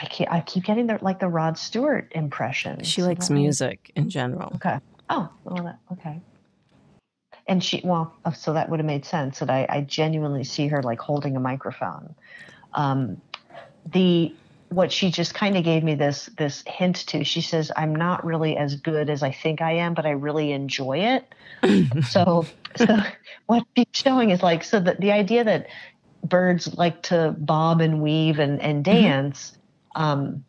I 0.00 0.06
keep 0.06 0.30
I 0.30 0.40
keep 0.40 0.64
getting 0.64 0.86
the 0.86 0.98
like 1.00 1.18
the 1.18 1.28
Rod 1.28 1.58
Stewart 1.58 2.12
impression. 2.14 2.82
She 2.82 3.00
so 3.00 3.06
likes 3.06 3.30
music 3.30 3.92
in 3.96 4.10
general. 4.10 4.52
Okay. 4.56 4.78
Oh, 5.08 5.28
well, 5.44 5.64
that, 5.64 5.78
okay. 5.92 6.20
And 7.46 7.62
she 7.62 7.80
well, 7.84 8.14
oh, 8.24 8.32
so 8.32 8.52
that 8.52 8.68
would 8.68 8.80
have 8.80 8.86
made 8.86 9.04
sense 9.04 9.38
that 9.38 9.50
I, 9.50 9.66
I 9.68 9.80
genuinely 9.82 10.44
see 10.44 10.66
her 10.68 10.82
like 10.82 10.98
holding 10.98 11.36
a 11.36 11.40
microphone. 11.40 12.14
Um, 12.74 13.20
the 13.92 14.34
what 14.68 14.90
she 14.90 15.12
just 15.12 15.32
kind 15.32 15.56
of 15.56 15.64
gave 15.64 15.84
me 15.84 15.94
this 15.94 16.28
this 16.36 16.64
hint 16.66 16.96
to. 17.08 17.24
She 17.24 17.40
says, 17.40 17.70
"I'm 17.76 17.94
not 17.94 18.24
really 18.24 18.56
as 18.56 18.74
good 18.76 19.08
as 19.08 19.22
I 19.22 19.30
think 19.30 19.62
I 19.62 19.72
am, 19.72 19.94
but 19.94 20.04
I 20.04 20.10
really 20.10 20.52
enjoy 20.52 20.98
it." 20.98 21.34
so, 22.08 22.44
so 22.74 22.86
what 23.46 23.64
she's 23.76 23.86
showing 23.92 24.30
is 24.30 24.42
like 24.42 24.64
so 24.64 24.80
that 24.80 25.00
the 25.00 25.12
idea 25.12 25.44
that 25.44 25.68
birds 26.24 26.74
like 26.76 27.02
to 27.04 27.34
bob 27.38 27.80
and 27.80 28.02
weave 28.02 28.40
and, 28.40 28.60
and 28.60 28.84
mm-hmm. 28.84 29.02
dance 29.02 29.56
um, 29.96 30.44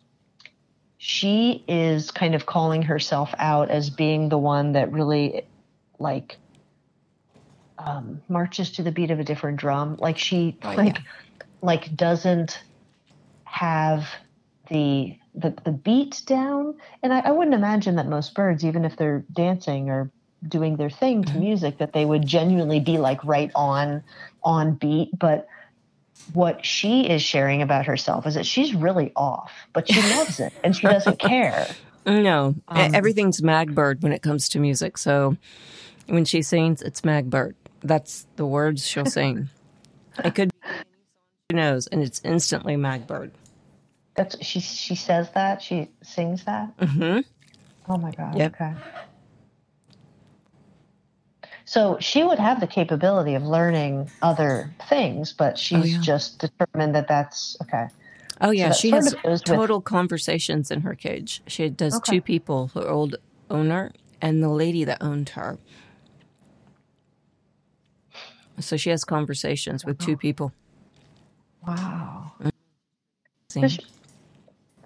she 0.98 1.66
is 1.68 2.12
kind 2.12 2.36
of 2.36 2.46
calling 2.46 2.84
herself 2.84 3.34
out 3.40 3.70
as 3.72 3.90
being 3.90 4.30
the 4.30 4.38
one 4.38 4.74
that 4.74 4.92
really 4.92 5.44
like 6.00 6.38
um, 7.80 8.22
marches 8.30 8.72
to 8.74 8.84
the 8.84 8.92
beat 8.92 9.12
of 9.12 9.20
a 9.20 9.24
different 9.24 9.58
drum. 9.60 9.98
Like 10.00 10.18
she 10.18 10.60
Oh, 10.64 10.72
like 10.76 10.98
yeah. 10.98 11.00
like 11.62 11.96
doesn't 11.96 12.60
have 13.46 14.10
the 14.70 15.18
the 15.36 15.56
the 15.66 15.72
beat 15.72 16.24
down. 16.28 16.76
And 17.04 17.14
I, 17.14 17.20
I 17.22 17.32
wouldn't 17.32 17.56
imagine 17.56 17.96
that 17.98 18.08
most 18.08 18.36
birds, 18.36 18.66
even 18.66 18.86
if 18.86 18.98
they're 18.98 19.26
dancing 19.32 19.90
or 19.90 20.12
doing 20.48 20.78
their 20.78 20.90
thing 20.92 21.24
Mm-hmm. 21.24 21.34
to 21.34 21.38
music, 21.38 21.80
that 21.80 21.94
they 21.94 22.06
would 22.06 22.26
genuinely 22.28 22.80
be 22.80 22.98
like 22.98 23.24
right 23.24 23.52
on 23.56 24.04
on 24.44 24.76
beat. 24.76 25.18
But 25.18 25.48
what 26.34 26.66
she 26.66 27.08
is 27.08 27.22
sharing 27.22 27.62
about 27.62 27.86
herself 27.86 28.28
is 28.28 28.36
that 28.36 28.46
she's 28.46 28.74
really 28.74 29.12
off, 29.16 29.52
but 29.74 29.88
she 29.88 30.02
loves 30.02 30.40
it 30.40 30.54
and 30.64 30.76
she 30.76 30.88
doesn't 30.88 31.20
care. 31.22 31.68
No, 32.06 32.56
Um, 32.70 32.96
everything's 32.96 33.42
Magbird 33.42 34.02
when 34.02 34.12
it 34.14 34.22
comes 34.22 34.48
to 34.50 34.60
music. 34.60 34.98
So 34.98 35.36
when 36.08 36.26
she 36.26 36.42
sings, 36.42 36.82
it's 36.82 37.04
Magbird. 37.04 37.56
That's 37.82 38.26
the 38.38 38.46
words 38.46 38.86
she'll 38.88 39.06
sing. 39.06 39.50
It 40.24 40.34
could 40.36 40.50
be 40.52 40.70
who 41.52 41.58
knows, 41.58 41.88
and 41.88 42.02
it's 42.02 42.22
instantly 42.24 42.76
Magbird. 42.76 43.32
That's 44.16 44.44
she 44.44 44.60
she 44.60 44.96
says 44.96 45.30
that 45.36 45.62
she 45.62 45.90
sings 46.02 46.44
that. 46.46 46.74
hmm 46.80 47.20
Oh 47.90 47.98
my 47.98 48.12
god. 48.12 48.38
Yep. 48.38 48.56
Okay. 48.56 48.74
So 51.68 51.98
she 52.00 52.24
would 52.24 52.40
have 52.40 52.62
the 52.62 52.66
capability 52.68 53.36
of 53.36 53.44
learning 53.44 54.10
other 54.22 54.74
things, 54.88 55.34
but 55.34 55.54
oh, 55.54 55.58
she's 55.58 55.78
Oh, 55.80 55.84
yeah. 55.84 56.00
just 56.02 56.40
determined 56.40 56.96
that 56.96 57.10
that's 57.10 57.58
okay. 57.64 57.88
Oh 58.40 58.52
yeah, 58.52 58.70
that 58.70 58.78
she 58.78 58.90
has 58.92 59.14
goes 59.16 59.42
with- 59.42 59.44
total 59.44 59.82
conversations 59.82 60.72
in 60.72 60.80
her 60.82 60.96
cage. 60.96 61.42
She 61.46 61.68
does 61.70 61.96
Okay. 61.96 62.14
two 62.16 62.22
people: 62.22 62.72
her 62.74 62.88
old 62.88 63.18
owner 63.50 63.92
and 64.22 64.42
the 64.42 64.48
lady 64.48 64.86
that 64.86 65.00
owned 65.02 65.28
her. 65.30 65.58
So 68.60 68.78
she 68.78 68.90
has 68.90 69.04
conversations 69.04 69.84
with 69.86 70.00
two 70.00 70.16
people. 70.16 70.54
Wow. 71.68 72.32
She- 73.52 73.80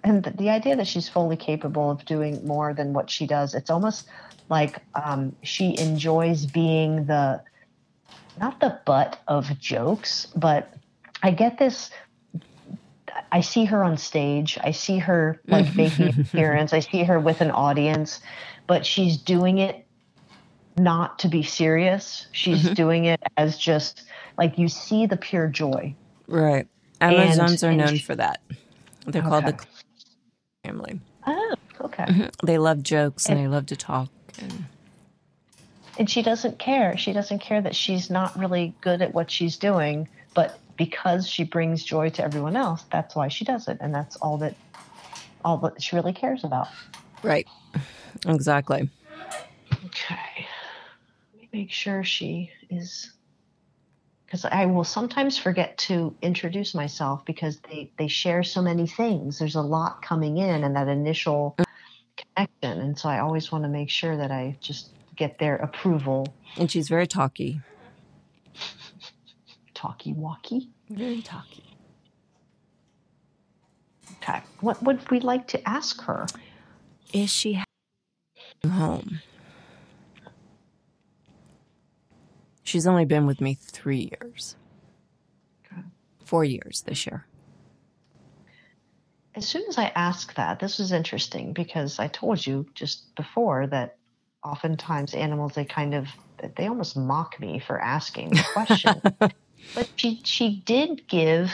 And 0.03 0.23
the, 0.23 0.31
the 0.31 0.49
idea 0.49 0.75
that 0.75 0.87
she's 0.87 1.07
fully 1.07 1.37
capable 1.37 1.91
of 1.91 2.03
doing 2.05 2.43
more 2.45 2.73
than 2.73 2.91
what 2.91 3.07
she 3.11 3.27
does, 3.27 3.53
it's 3.53 3.69
almost 3.69 4.07
like 4.51 4.79
um, 4.93 5.33
she 5.41 5.77
enjoys 5.79 6.45
being 6.45 7.05
the 7.05 7.41
not 8.37 8.59
the 8.59 8.77
butt 8.85 9.19
of 9.27 9.57
jokes, 9.57 10.27
but 10.35 10.73
I 11.23 11.31
get 11.31 11.57
this. 11.57 11.89
I 13.31 13.39
see 13.41 13.63
her 13.65 13.81
on 13.83 13.97
stage. 13.97 14.59
I 14.61 14.71
see 14.71 14.99
her 14.99 15.39
like 15.47 15.73
making 15.77 16.09
an 16.09 16.21
appearance. 16.21 16.73
I 16.73 16.81
see 16.81 17.03
her 17.03 17.17
with 17.17 17.39
an 17.39 17.49
audience, 17.49 18.19
but 18.67 18.85
she's 18.85 19.15
doing 19.15 19.59
it 19.59 19.85
not 20.77 21.17
to 21.19 21.29
be 21.29 21.43
serious. 21.43 22.27
She's 22.33 22.69
doing 22.71 23.05
it 23.05 23.21
as 23.37 23.57
just 23.57 24.03
like 24.37 24.57
you 24.57 24.67
see 24.67 25.05
the 25.05 25.17
pure 25.17 25.47
joy. 25.47 25.95
Right. 26.27 26.67
Amazons 26.99 27.63
are 27.63 27.69
and 27.69 27.77
known 27.77 27.97
sh- 27.97 28.05
for 28.05 28.15
that. 28.15 28.41
They're 29.05 29.21
called 29.21 29.45
the 29.45 29.65
family. 30.65 30.99
Oh, 31.25 31.55
okay. 31.81 32.29
They 32.43 32.57
love 32.57 32.83
jokes 32.83 33.27
and 33.27 33.39
they 33.39 33.47
love 33.47 33.67
to 33.67 33.77
talk. 33.77 34.09
And 34.39 34.63
and 35.97 36.09
she 36.09 36.21
doesn't 36.21 36.57
care. 36.57 36.97
She 36.97 37.13
doesn't 37.13 37.39
care 37.39 37.61
that 37.61 37.75
she's 37.75 38.09
not 38.09 38.37
really 38.37 38.73
good 38.81 39.01
at 39.01 39.13
what 39.13 39.29
she's 39.29 39.57
doing, 39.57 40.07
but 40.33 40.59
because 40.77 41.27
she 41.27 41.43
brings 41.43 41.83
joy 41.83 42.09
to 42.09 42.23
everyone 42.23 42.55
else, 42.55 42.83
that's 42.91 43.15
why 43.15 43.27
she 43.27 43.45
does 43.45 43.67
it, 43.67 43.77
and 43.81 43.93
that's 43.93 44.15
all 44.17 44.37
that 44.39 44.55
all 45.43 45.57
that 45.57 45.81
she 45.81 45.95
really 45.95 46.13
cares 46.13 46.43
about. 46.43 46.67
right. 47.23 47.47
Exactly. 48.27 48.89
Okay, 49.85 50.45
let 51.33 51.41
me 51.41 51.49
make 51.51 51.71
sure 51.71 52.03
she 52.03 52.51
is 52.69 53.11
because 54.25 54.45
I 54.45 54.65
will 54.65 54.85
sometimes 54.85 55.37
forget 55.37 55.77
to 55.79 56.15
introduce 56.21 56.73
myself 56.73 57.25
because 57.25 57.59
they 57.69 57.91
they 57.97 58.07
share 58.07 58.43
so 58.43 58.61
many 58.61 58.87
things. 58.87 59.39
There's 59.39 59.55
a 59.55 59.61
lot 59.61 60.01
coming 60.01 60.37
in, 60.37 60.63
and 60.63 60.75
that 60.75 60.87
initial 60.87 61.55
connection, 62.35 62.79
and 62.81 62.97
so 62.97 63.09
I 63.09 63.19
always 63.19 63.51
want 63.51 63.63
to 63.63 63.69
make 63.69 63.89
sure 63.89 64.15
that 64.17 64.31
I 64.31 64.57
just 64.61 64.89
get 65.15 65.39
their 65.39 65.55
approval. 65.57 66.33
And 66.57 66.69
she's 66.71 66.87
very 66.87 67.07
talky. 67.07 67.61
Talkie 69.73 70.13
walkie. 70.13 70.69
Very 70.89 71.21
talky. 71.21 71.63
Okay. 74.17 74.41
What 74.59 74.81
would 74.83 75.09
we 75.09 75.19
like 75.19 75.47
to 75.47 75.67
ask 75.67 76.01
her? 76.03 76.27
Is 77.13 77.29
she 77.29 77.63
home? 78.65 79.21
She's 82.63 82.87
only 82.87 83.05
been 83.05 83.25
with 83.25 83.41
me 83.41 83.55
three 83.55 84.11
years. 84.21 84.55
Okay. 85.65 85.81
Four 86.23 86.45
years 86.45 86.83
this 86.85 87.05
year. 87.05 87.25
As 89.35 89.47
soon 89.47 89.63
as 89.69 89.77
I 89.77 89.85
ask 89.95 90.33
that, 90.35 90.59
this 90.59 90.77
was 90.79 90.91
interesting 90.91 91.53
because 91.53 91.99
I 91.99 92.07
told 92.07 92.45
you 92.45 92.65
just 92.75 93.15
before 93.15 93.67
that 93.67 93.97
oftentimes 94.43 95.13
animals 95.13 95.53
they 95.53 95.65
kind 95.65 95.93
of 95.93 96.07
they 96.55 96.67
almost 96.67 96.97
mock 96.97 97.39
me 97.39 97.59
for 97.59 97.79
asking 97.79 98.29
the 98.29 98.43
question. 98.53 99.01
but 99.75 99.89
she 99.95 100.21
she 100.23 100.61
did 100.65 101.07
give 101.07 101.51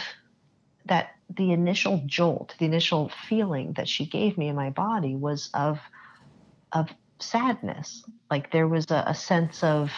that 0.86 1.10
the 1.36 1.52
initial 1.52 2.02
jolt, 2.06 2.56
the 2.58 2.66
initial 2.66 3.12
feeling 3.28 3.74
that 3.74 3.90
she 3.90 4.06
gave 4.06 4.38
me 4.38 4.48
in 4.48 4.56
my 4.56 4.70
body 4.70 5.16
was 5.16 5.50
of 5.54 5.80
of 6.72 6.90
sadness. 7.20 8.04
Like 8.32 8.52
there 8.52 8.68
was 8.68 8.86
a, 8.90 9.04
a 9.08 9.16
sense 9.16 9.64
of 9.64 9.92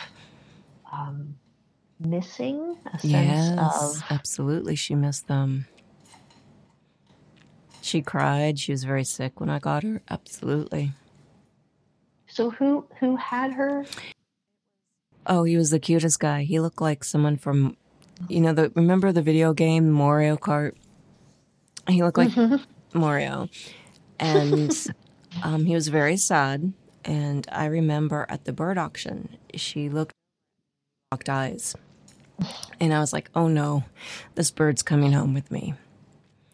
um, 0.92 1.36
missing, 2.00 2.78
a 2.94 3.00
sense 3.00 3.12
Yes, 3.12 3.58
of 3.58 4.04
absolutely. 4.10 4.76
She 4.76 4.96
missed 4.96 5.28
them. 5.28 5.68
She 7.90 8.04
cried. 8.04 8.60
She 8.60 8.72
was 8.72 8.84
very 8.84 9.04
sick 9.04 9.40
when 9.40 9.50
I 9.50 9.58
got 9.58 9.82
her. 9.82 10.04
Absolutely. 10.12 10.92
so 12.28 12.52
who 12.52 12.86
who 13.00 13.16
had 13.16 13.54
her 13.54 13.84
Oh, 15.26 15.44
he 15.44 15.58
was 15.58 15.72
the 15.72 15.80
cutest 15.80 16.20
guy. 16.20 16.44
He 16.44 16.60
looked 16.60 16.82
like 16.82 17.04
someone 17.04 17.36
from, 17.36 17.78
you 18.28 18.42
know, 18.42 18.54
the 18.54 18.72
remember 18.76 19.12
the 19.12 19.24
video 19.24 19.54
game 19.54 19.90
Mario 19.90 20.38
Kart. 20.38 20.76
He 21.88 22.04
looked 22.04 22.20
like 22.20 22.32
Mario, 22.94 23.50
and 24.20 24.72
um, 25.44 25.66
he 25.66 25.74
was 25.74 25.88
very 25.88 26.16
sad. 26.18 26.74
And 27.04 27.48
I 27.52 27.66
remember 27.66 28.28
at 28.30 28.46
the 28.46 28.54
bird 28.54 28.78
auction, 28.78 29.38
she 29.56 29.90
looked 29.90 30.14
locked 31.12 31.30
eyes, 31.30 31.76
and 32.80 32.94
I 32.94 33.00
was 33.00 33.14
like, 33.14 33.32
"Oh 33.34 33.48
no, 33.48 33.84
this 34.36 34.52
bird's 34.52 34.84
coming 34.84 35.14
home 35.14 35.34
with 35.34 35.50
me." 35.50 35.74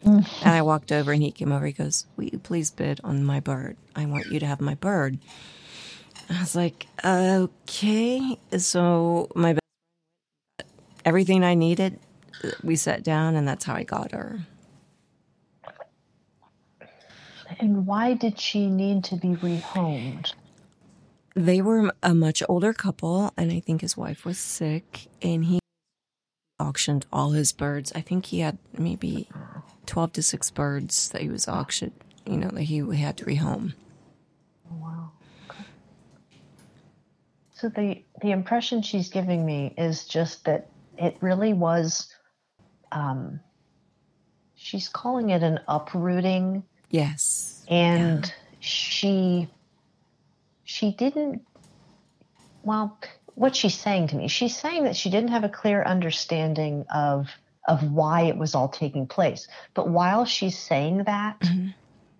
And 0.02 0.26
I 0.44 0.62
walked 0.62 0.92
over, 0.92 1.12
and 1.12 1.22
he 1.22 1.30
came 1.30 1.52
over. 1.52 1.66
He 1.66 1.72
goes, 1.72 2.06
"Will 2.16 2.24
you 2.24 2.38
please 2.38 2.70
bid 2.70 3.00
on 3.02 3.24
my 3.24 3.40
bird? 3.40 3.76
I 3.94 4.06
want 4.06 4.26
you 4.26 4.40
to 4.40 4.46
have 4.46 4.60
my 4.60 4.74
bird." 4.74 5.18
I 6.28 6.40
was 6.40 6.56
like, 6.56 6.86
okay. 7.04 8.38
So 8.58 9.28
my 9.34 9.52
best 9.52 9.60
everything 11.04 11.44
I 11.44 11.54
needed, 11.54 12.00
we 12.64 12.74
sat 12.76 13.04
down, 13.04 13.36
and 13.36 13.46
that's 13.46 13.64
how 13.64 13.74
I 13.74 13.84
got 13.84 14.12
her. 14.12 14.40
and 17.58 17.86
why 17.86 18.12
did 18.12 18.38
she 18.38 18.68
need 18.68 19.04
to 19.04 19.16
be 19.16 19.28
rehomed? 19.28 20.34
They 21.34 21.60
were 21.60 21.92
a 22.02 22.14
much 22.14 22.42
older 22.48 22.72
couple, 22.72 23.32
and 23.36 23.52
I 23.52 23.60
think 23.60 23.82
his 23.82 23.96
wife 23.96 24.24
was 24.24 24.38
sick, 24.38 25.06
and 25.22 25.44
he 25.44 25.60
auctioned 26.58 27.06
all 27.12 27.30
his 27.30 27.52
birds. 27.52 27.92
I 27.94 28.00
think 28.00 28.26
he 28.26 28.40
had 28.40 28.58
maybe 28.76 29.28
twelve 29.86 30.12
to 30.14 30.22
six 30.22 30.50
birds 30.50 31.08
that 31.10 31.22
he 31.22 31.28
was 31.28 31.48
auctioned. 31.48 31.92
You 32.26 32.36
know 32.36 32.48
that 32.48 32.62
he 32.62 32.78
had 32.78 33.16
to 33.18 33.24
rehome. 33.24 33.74
Wow. 34.70 35.12
Okay. 35.48 35.64
So 37.54 37.68
the 37.68 38.02
the 38.22 38.32
impression 38.32 38.82
she's 38.82 39.08
giving 39.08 39.44
me 39.46 39.74
is 39.78 40.04
just 40.04 40.44
that 40.44 40.68
it 40.98 41.16
really 41.20 41.52
was. 41.52 42.12
Um, 42.92 43.40
she's 44.54 44.88
calling 44.88 45.30
it 45.30 45.42
an 45.42 45.60
uprooting, 45.68 46.62
Yes. 46.90 47.64
and 47.68 48.32
she 48.60 49.48
she 50.64 50.92
didn't. 50.92 51.42
Well, 52.62 52.98
what 53.34 53.54
she's 53.54 53.74
saying 53.78 54.08
to 54.08 54.16
me, 54.16 54.28
she's 54.28 54.56
saying 54.56 54.84
that 54.84 54.96
she 54.96 55.10
didn't 55.10 55.30
have 55.30 55.44
a 55.44 55.48
clear 55.48 55.82
understanding 55.82 56.84
of 56.92 57.28
of 57.66 57.90
why 57.92 58.22
it 58.22 58.36
was 58.36 58.54
all 58.54 58.68
taking 58.68 59.06
place. 59.06 59.48
But 59.74 59.88
while 59.88 60.24
she's 60.24 60.58
saying 60.58 61.04
that, 61.04 61.42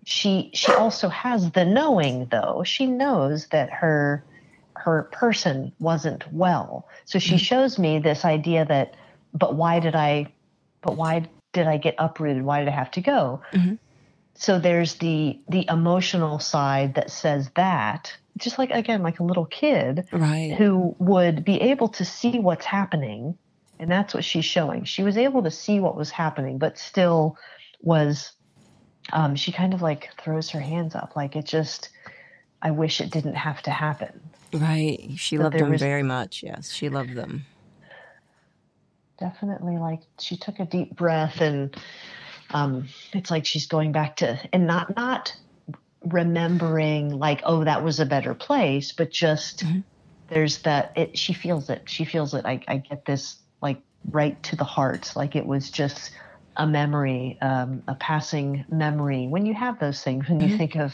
she 0.05 0.51
she 0.53 0.71
also 0.73 1.09
has 1.09 1.51
the 1.51 1.65
knowing 1.65 2.27
though. 2.31 2.63
She 2.65 2.85
knows 2.87 3.47
that 3.47 3.69
her 3.71 4.23
her 4.75 5.03
person 5.11 5.71
wasn't 5.79 6.31
well. 6.31 6.87
So 7.05 7.19
she 7.19 7.37
shows 7.37 7.79
me 7.79 7.99
this 7.99 8.23
idea 8.25 8.65
that 8.65 8.95
but 9.33 9.55
why 9.55 9.79
did 9.79 9.95
I 9.95 10.31
but 10.81 10.95
why 10.95 11.27
did 11.53 11.67
I 11.67 11.77
get 11.77 11.95
uprooted? 11.97 12.43
Why 12.43 12.59
did 12.59 12.67
I 12.69 12.71
have 12.71 12.91
to 12.91 13.01
go? 13.01 13.41
Mhm. 13.53 13.79
so 14.39 14.59
there's 14.59 14.95
the 14.95 15.39
the 15.49 15.65
emotional 15.67 16.37
side 16.39 16.93
that 16.93 17.09
says 17.09 17.49
that 17.55 18.15
just 18.37 18.59
like 18.59 18.69
again 18.69 19.01
like 19.01 19.19
a 19.19 19.23
little 19.23 19.45
kid 19.45 20.07
Right. 20.11 20.53
who 20.57 20.95
would 20.99 21.43
be 21.43 21.59
able 21.59 21.87
to 21.89 22.05
see 22.05 22.37
what's 22.39 22.65
happening 22.65 23.35
and 23.79 23.89
that's 23.91 24.13
what 24.13 24.23
she's 24.25 24.45
showing 24.45 24.83
she 24.83 25.03
was 25.03 25.17
able 25.17 25.43
to 25.43 25.51
see 25.51 25.79
what 25.79 25.95
was 25.95 26.09
happening 26.11 26.57
but 26.57 26.77
still 26.77 27.37
was 27.81 28.33
um, 29.13 29.35
she 29.35 29.51
kind 29.51 29.73
of 29.73 29.81
like 29.81 30.09
throws 30.21 30.49
her 30.49 30.59
hands 30.59 30.95
up 30.95 31.15
like 31.15 31.35
it 31.35 31.45
just 31.45 31.89
i 32.61 32.71
wish 32.71 32.99
it 33.01 33.11
didn't 33.11 33.35
have 33.35 33.61
to 33.61 33.71
happen 33.71 34.19
Right. 34.53 35.09
She 35.17 35.35
But 35.35 35.43
loved 35.43 35.59
them 35.59 35.69
was- 35.71 35.81
very 35.81 36.03
much. 36.03 36.41
Yes, 36.41 36.71
she 36.71 36.87
loved 36.87 37.15
them. 37.15 37.45
definitely 39.19 39.77
like 39.77 40.01
she 40.19 40.37
took 40.37 40.59
a 40.59 40.65
deep 40.65 40.95
breath 40.95 41.41
and 41.41 41.75
um, 42.51 42.87
it's 43.13 43.29
like 43.29 43.45
she's 43.45 43.65
going 43.67 43.91
back 43.91 44.15
to 44.17 44.39
and 44.53 44.65
not 44.67 44.95
not 44.95 45.35
remembering 46.05 47.09
like 47.17 47.41
oh 47.43 47.63
that 47.65 47.83
was 47.83 47.99
a 47.99 48.05
better 48.05 48.33
place 48.33 48.93
but 48.93 49.11
just 49.11 49.65
there's 50.29 50.59
that 50.59 50.93
it 50.95 51.17
she 51.17 51.33
feels 51.33 51.69
it 51.69 51.81
she 51.89 52.05
feels 52.05 52.33
it 52.33 52.45
I, 52.45 52.61
I 52.67 52.77
get 52.77 53.03
this 53.05 53.37
right 54.11 54.41
to 54.43 54.55
the 54.55 54.63
heart 54.63 55.11
like 55.15 55.35
it 55.35 55.45
was 55.45 55.69
just 55.69 56.11
a 56.57 56.65
memory 56.65 57.37
um, 57.41 57.83
a 57.87 57.95
passing 57.95 58.65
memory 58.69 59.27
when 59.27 59.45
you 59.45 59.53
have 59.53 59.79
those 59.79 60.01
things 60.01 60.27
when 60.27 60.39
you 60.39 60.57
think 60.57 60.75
of 60.75 60.93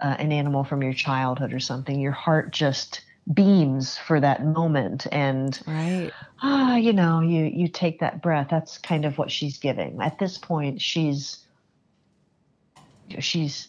uh, 0.00 0.16
an 0.18 0.32
animal 0.32 0.64
from 0.64 0.82
your 0.82 0.92
childhood 0.92 1.52
or 1.52 1.60
something 1.60 2.00
your 2.00 2.12
heart 2.12 2.52
just 2.52 3.02
beams 3.32 3.96
for 3.98 4.20
that 4.20 4.44
moment 4.44 5.06
and 5.12 5.60
Right. 5.66 6.12
ah, 6.42 6.76
you 6.76 6.92
know, 6.92 7.20
you 7.20 7.44
you 7.44 7.68
take 7.68 8.00
that 8.00 8.22
breath. 8.22 8.48
That's 8.50 8.78
kind 8.78 9.04
of 9.04 9.18
what 9.18 9.30
she's 9.30 9.58
giving. 9.58 10.00
At 10.00 10.18
this 10.18 10.38
point, 10.38 10.80
she's 10.80 11.44
she's 13.18 13.68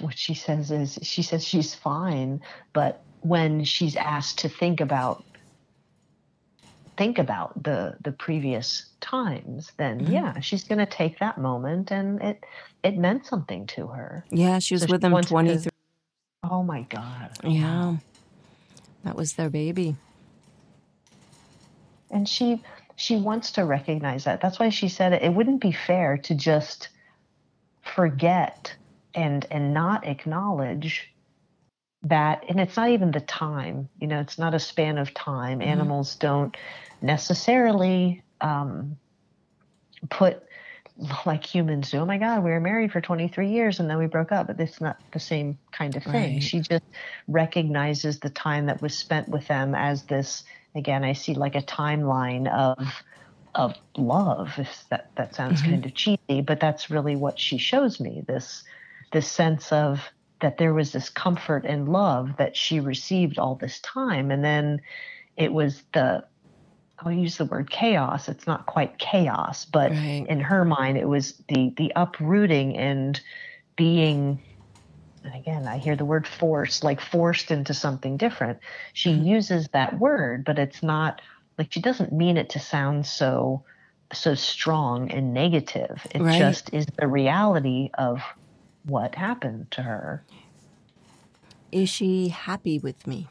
what 0.00 0.18
she 0.18 0.34
says 0.34 0.70
is 0.70 0.98
she 1.02 1.22
says 1.22 1.44
she's 1.46 1.74
fine, 1.74 2.40
but 2.72 3.04
when 3.20 3.64
she's 3.64 3.96
asked 3.96 4.38
to 4.40 4.48
think 4.48 4.80
about 4.80 5.24
think 6.96 7.18
about 7.18 7.62
the 7.62 7.96
the 8.02 8.12
previous 8.12 8.86
times, 9.00 9.72
then 9.78 10.00
mm-hmm. 10.00 10.12
yeah, 10.12 10.40
she's 10.40 10.64
going 10.64 10.78
to 10.78 10.86
take 10.86 11.18
that 11.20 11.38
moment 11.38 11.90
and 11.90 12.22
it 12.22 12.44
it 12.82 12.96
meant 12.96 13.26
something 13.26 13.66
to 13.68 13.88
her. 13.88 14.24
Yeah, 14.30 14.58
she 14.58 14.74
was 14.74 14.82
So 14.82 14.88
with 14.90 15.02
she 15.02 15.08
them 15.08 15.22
23. 15.22 15.70
Oh 16.44 16.62
my 16.62 16.82
god. 16.82 17.30
Yeah. 17.44 17.96
That 19.04 19.16
was 19.16 19.34
their 19.34 19.50
baby. 19.50 19.96
and 22.10 22.28
she 22.28 22.62
she 22.96 23.16
wants 23.16 23.52
to 23.52 23.64
recognize 23.64 24.24
that 24.24 24.40
that's 24.40 24.58
why 24.58 24.68
she 24.70 24.88
said 24.88 25.12
it, 25.12 25.22
it 25.22 25.32
wouldn't 25.34 25.60
be 25.60 25.72
fair 25.72 26.16
to 26.18 26.34
just 26.34 26.88
forget 27.82 28.74
and 29.14 29.46
and 29.50 29.72
not 29.74 30.06
acknowledge 30.06 31.12
that 32.08 32.44
and 32.48 32.60
it's 32.60 32.76
not 32.76 32.90
even 32.90 33.10
the 33.10 33.20
time 33.20 33.88
you 34.00 34.06
know 34.06 34.20
it's 34.20 34.38
not 34.38 34.54
a 34.54 34.58
span 34.58 34.98
of 34.98 35.12
time. 35.14 35.60
Animals 35.62 36.14
don't 36.16 36.56
necessarily 37.02 38.22
um, 38.40 38.96
put 40.10 40.42
like 41.26 41.44
humans 41.44 41.90
do 41.90 41.98
oh 41.98 42.06
my 42.06 42.16
god 42.16 42.42
we 42.42 42.50
were 42.50 42.60
married 42.60 42.90
for 42.90 43.02
23 43.02 43.50
years 43.50 43.80
and 43.80 43.90
then 43.90 43.98
we 43.98 44.06
broke 44.06 44.32
up 44.32 44.46
but 44.46 44.58
it's 44.58 44.80
not 44.80 44.96
the 45.12 45.20
same 45.20 45.58
kind 45.70 45.94
of 45.94 46.02
thing. 46.02 46.34
Right. 46.34 46.42
she 46.42 46.60
just 46.60 46.84
recognizes 47.28 48.18
the 48.20 48.30
time 48.30 48.66
that 48.66 48.80
was 48.80 48.96
spent 48.96 49.28
with 49.28 49.46
them 49.46 49.74
as 49.74 50.04
this 50.04 50.44
again 50.74 51.04
i 51.04 51.12
see 51.12 51.34
like 51.34 51.54
a 51.54 51.60
timeline 51.60 52.50
of 52.50 52.78
of 53.54 53.74
love 53.98 54.54
if 54.56 54.84
that 54.88 55.10
that 55.16 55.34
sounds 55.34 55.60
kind 55.60 55.84
of 55.84 55.92
cheesy 55.94 56.40
but 56.40 56.60
that's 56.60 56.88
really 56.90 57.14
what 57.14 57.38
she 57.38 57.58
shows 57.58 58.00
me 58.00 58.22
this 58.26 58.64
this 59.12 59.30
sense 59.30 59.72
of 59.72 60.00
that 60.40 60.58
there 60.58 60.74
was 60.74 60.92
this 60.92 61.08
comfort 61.08 61.64
and 61.64 61.88
love 61.88 62.36
that 62.38 62.56
she 62.56 62.80
received 62.80 63.38
all 63.38 63.54
this 63.54 63.80
time 63.80 64.30
and 64.30 64.44
then 64.44 64.80
it 65.36 65.52
was 65.52 65.82
the 65.92 66.24
I'll 66.98 67.12
use 67.12 67.36
the 67.36 67.44
word 67.44 67.70
chaos. 67.70 68.28
It's 68.28 68.46
not 68.46 68.66
quite 68.66 68.98
chaos, 68.98 69.66
but 69.66 69.90
Right. 69.90 70.24
in 70.28 70.40
her 70.40 70.64
mind, 70.64 70.96
it 70.96 71.08
was 71.08 71.34
the 71.48 71.72
the 71.76 71.92
uprooting 71.94 72.76
and 72.76 73.20
being. 73.76 74.40
And 75.22 75.34
again, 75.34 75.66
I 75.66 75.78
hear 75.78 75.96
the 75.96 76.04
word 76.04 76.26
forced, 76.26 76.84
like 76.84 77.00
forced 77.00 77.50
into 77.50 77.74
something 77.74 78.16
different. 78.16 78.60
She 78.92 79.10
mm-hmm. 79.10 79.26
uses 79.26 79.68
that 79.68 79.98
word, 79.98 80.44
but 80.44 80.58
it's 80.58 80.82
not 80.82 81.20
like 81.58 81.72
she 81.72 81.80
doesn't 81.80 82.12
mean 82.12 82.36
it 82.36 82.50
to 82.50 82.60
sound 82.60 83.06
so 83.06 83.64
so 84.12 84.34
strong 84.34 85.10
and 85.10 85.34
negative. 85.34 86.06
It 86.14 86.22
Right. 86.22 86.38
just 86.38 86.72
is 86.72 86.86
the 86.98 87.08
reality 87.08 87.90
of 87.98 88.22
what 88.86 89.14
happened 89.14 89.70
to 89.72 89.82
her. 89.82 90.24
Is 91.72 91.88
she 91.88 92.28
happy 92.28 92.78
with 92.78 93.06
me? 93.06 93.28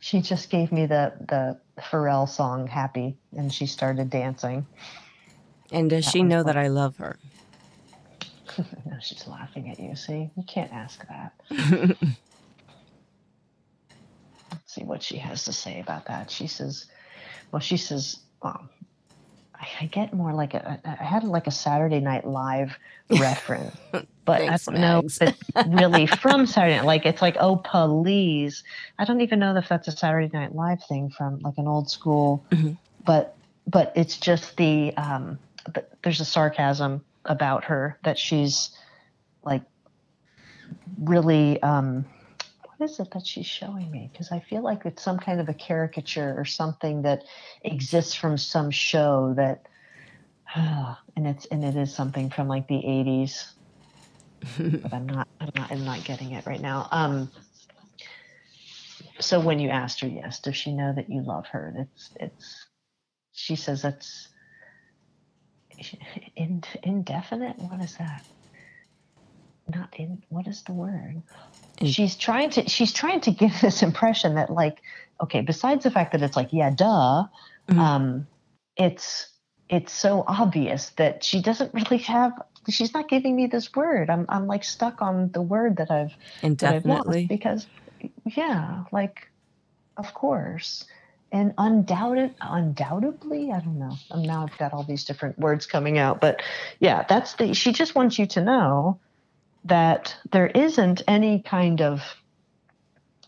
She 0.00 0.20
just 0.20 0.50
gave 0.50 0.70
me 0.70 0.86
the 0.86 1.12
the 1.28 1.58
Pharrell 1.80 2.28
song 2.28 2.66
"Happy," 2.66 3.16
and 3.36 3.52
she 3.52 3.66
started 3.66 4.10
dancing. 4.10 4.66
And 5.72 5.90
does 5.90 6.04
she 6.04 6.20
one's 6.20 6.30
know 6.30 6.42
that 6.42 6.56
I 6.56 6.68
love 6.68 6.96
her? 6.98 7.18
No, 8.86 8.98
she's 9.00 9.26
laughing 9.26 9.68
at 9.68 9.80
you. 9.80 9.96
See, 9.96 10.30
you 10.36 10.44
can't 10.46 10.72
ask 10.72 11.04
that. 11.08 11.32
Let's 11.50 11.98
see 14.66 14.84
what 14.84 15.02
she 15.02 15.16
has 15.16 15.44
to 15.46 15.52
say 15.52 15.80
about 15.80 16.06
that. 16.06 16.30
She 16.30 16.46
says, 16.46 16.86
well, 17.50 17.58
she 17.58 17.76
says, 17.76 18.20
um, 18.42 18.68
I, 19.80 19.86
get 19.86 20.12
more 20.12 20.32
like 20.32 20.54
a, 20.54 20.80
I 20.84 21.04
had 21.04 21.24
like 21.24 21.46
a 21.46 21.50
Saturday 21.50 22.00
Night 22.00 22.26
Live 22.26 22.76
reference, 23.10 23.76
but 24.24 24.38
Thanks, 24.38 24.68
I 24.68 24.72
don't 24.72 24.80
know 24.80 25.02
if 25.04 25.22
it's 25.22 25.68
really 25.68 26.06
from 26.22 26.46
Saturday 26.46 26.76
Night. 26.76 26.86
Like, 26.86 27.06
it's 27.06 27.22
like, 27.22 27.36
oh, 27.40 27.56
please. 27.56 28.64
I 28.98 29.04
don't 29.04 29.20
even 29.20 29.38
know 29.38 29.56
if 29.56 29.68
that's 29.68 29.88
a 29.88 29.92
Saturday 29.92 30.30
Night 30.32 30.54
Live 30.54 30.82
thing 30.84 31.10
from 31.10 31.38
like 31.40 31.58
an 31.58 31.66
old 31.66 31.90
school, 31.90 32.44
but, 33.04 33.36
but 33.66 33.92
it's 33.94 34.16
just 34.16 34.56
the, 34.56 34.96
um, 34.96 35.38
but 35.72 35.90
there's 36.02 36.20
a 36.20 36.24
sarcasm 36.24 37.04
about 37.24 37.64
her 37.64 37.98
that 38.04 38.18
she's 38.18 38.70
like 39.44 39.62
really 40.98 41.62
um 41.62 42.04
what 42.76 42.90
is 42.90 42.98
it 43.00 43.10
that 43.12 43.26
she's 43.26 43.46
showing 43.46 43.90
me? 43.90 44.08
Because 44.12 44.32
i 44.32 44.40
feel 44.40 44.62
like 44.62 44.84
it's 44.84 45.02
some 45.02 45.18
kind 45.18 45.40
of 45.40 45.48
a 45.48 45.54
caricature 45.54 46.34
or 46.36 46.44
something 46.44 47.02
that 47.02 47.24
exists 47.62 48.14
from 48.14 48.36
some 48.38 48.70
show 48.70 49.34
that 49.36 49.66
and 50.56 51.26
it's 51.26 51.46
and 51.46 51.64
it 51.64 51.76
is 51.76 51.94
something 51.94 52.30
from 52.30 52.48
like 52.48 52.66
the 52.68 52.74
80s 52.74 53.52
but 54.58 54.92
i'm 54.92 55.06
not 55.06 55.28
i'm 55.40 55.50
not 55.54 55.72
i'm 55.72 55.84
not 55.84 56.04
getting 56.04 56.32
it 56.32 56.46
right 56.46 56.60
now. 56.60 56.88
Um 56.90 57.30
so 59.20 59.40
when 59.40 59.58
you 59.58 59.70
asked 59.70 60.00
her 60.00 60.08
yes 60.08 60.40
does 60.40 60.56
she 60.56 60.72
know 60.72 60.92
that 60.94 61.08
you 61.08 61.22
love 61.22 61.46
her? 61.46 61.74
It's 61.78 62.10
it's 62.20 62.66
she 63.32 63.56
says 63.56 63.82
that's 63.82 64.28
in, 66.36 66.62
indefinite? 66.82 67.58
What 67.58 67.80
is 67.80 67.96
that 67.96 68.24
not 69.68 69.94
in 69.98 70.22
what 70.28 70.46
is 70.46 70.62
the 70.62 70.72
word? 70.72 71.22
In- 71.80 71.86
she's 71.86 72.16
trying 72.16 72.50
to 72.50 72.68
she's 72.68 72.92
trying 72.92 73.20
to 73.22 73.30
give 73.30 73.52
this 73.62 73.82
impression 73.82 74.34
that 74.36 74.50
like 74.50 74.80
okay 75.20 75.40
besides 75.40 75.84
the 75.84 75.90
fact 75.90 76.12
that 76.12 76.22
it's 76.22 76.36
like 76.36 76.48
yeah 76.52 76.70
duh 76.70 77.24
Mhm. 77.68 77.78
um 77.78 78.26
it's 78.76 79.28
it's 79.70 79.92
so 79.92 80.22
obvious 80.26 80.90
that 80.90 81.24
she 81.24 81.40
doesn't 81.40 81.72
really 81.72 81.98
have 81.98 82.32
she's 82.68 82.92
not 82.92 83.08
giving 83.08 83.34
me 83.34 83.46
this 83.46 83.74
word. 83.74 84.10
I'm 84.10 84.26
i'm 84.28 84.46
like 84.46 84.64
stuck 84.64 85.00
on 85.02 85.30
the 85.32 85.40
word 85.42 85.76
that 85.78 85.90
i've 85.90 86.12
that 86.58 86.74
I've 86.76 86.84
lost 86.86 87.08
because 87.28 87.66
yeah 88.26 88.84
like 88.92 89.28
of 89.96 90.12
course. 90.14 90.84
And 91.32 91.52
undoubted 91.58 92.34
undoubtedly 92.40 93.50
i 93.50 93.58
don't 93.60 93.78
know. 93.78 93.96
Um, 94.10 94.22
now 94.22 94.44
i've 94.44 94.56
got 94.58 94.72
all 94.72 94.84
these 94.84 95.04
different 95.04 95.36
words 95.38 95.66
coming 95.66 95.98
out 95.98 96.20
but 96.20 96.42
yeah 96.78 97.04
that's 97.08 97.34
the 97.34 97.54
she 97.54 97.72
just 97.72 97.94
wants 97.96 98.18
you 98.20 98.26
to 98.26 98.40
know 98.40 99.00
that 99.64 100.16
there 100.32 100.48
isn't 100.48 101.02
any 101.08 101.40
kind 101.42 101.80
of 101.80 102.02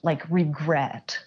like 0.02 0.22
regret 0.30 1.18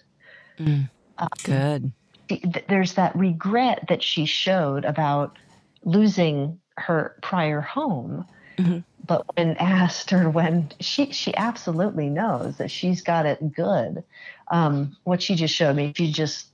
Good. 1.44 1.92
th- 2.28 2.64
there's 2.68 2.94
that 2.94 3.14
regret 3.16 3.86
that 3.88 4.02
she 4.02 4.24
showed 4.24 4.84
about 4.84 5.36
losing 5.84 6.58
her 6.76 7.16
prior 7.22 7.60
home. 7.60 8.26
Mhm. 8.56 8.84
But 9.06 9.24
when 9.36 9.56
asked, 9.56 10.12
or 10.12 10.30
when 10.30 10.70
she 10.80 11.12
she 11.12 11.34
absolutely 11.36 12.08
knows 12.08 12.58
that 12.58 12.70
she's 12.70 13.02
got 13.02 13.26
it 13.26 13.52
good. 13.54 14.04
Um, 14.48 14.96
what 15.04 15.22
she 15.22 15.34
just 15.34 15.54
showed 15.54 15.76
me, 15.76 15.92
she 15.96 16.12
just 16.12 16.46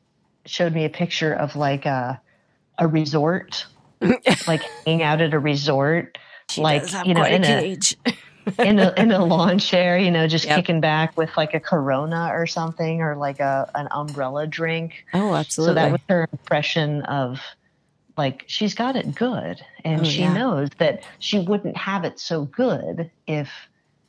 showed 0.44 0.72
me 0.72 0.84
a 0.84 0.90
picture 0.90 1.32
of 1.32 1.56
like 1.56 1.86
a 1.86 2.20
a 2.78 2.86
resort, 2.86 3.66
like 4.46 4.62
hanging 4.84 5.02
out 5.02 5.20
at 5.20 5.34
a 5.34 5.38
resort, 5.38 6.18
She 6.50 6.60
like 6.60 6.84
you 7.04 7.14
know 7.14 7.24
in 7.24 7.44
a 7.44 7.58
a 7.58 7.60
cage. 7.60 7.96
in 8.58 8.78
a 8.78 8.92
in 8.96 9.10
a 9.12 9.24
lawn 9.24 9.58
chair, 9.58 9.98
you 9.98 10.10
know, 10.10 10.26
just 10.26 10.44
Yep. 10.46 10.54
kicking 10.56 10.80
back 10.80 11.16
with 11.16 11.36
like 11.36 11.54
a 11.54 11.60
Corona 11.60 12.30
or 12.32 12.46
something, 12.46 13.00
or 13.02 13.16
like 13.16 13.40
a 13.40 13.70
an 13.74 13.88
umbrella 13.90 14.46
drink. 14.46 15.04
oh, 15.14 15.34
absolutely. 15.34 15.70
So 15.70 15.74
that 15.74 15.92
was 15.92 16.00
her 16.08 16.28
impression 16.32 17.02
of 17.02 17.40
like 18.16 18.44
she's 18.46 18.74
got 18.74 18.96
it 18.96 19.14
good 19.14 19.60
and 19.84 20.00
Oh, 20.00 20.04
she 20.04 20.22
yeah. 20.22 20.32
knows 20.32 20.70
that 20.78 21.02
she 21.18 21.38
wouldn't 21.38 21.76
have 21.76 22.04
it 22.04 22.18
so 22.18 22.44
good 22.46 23.10
if 23.26 23.50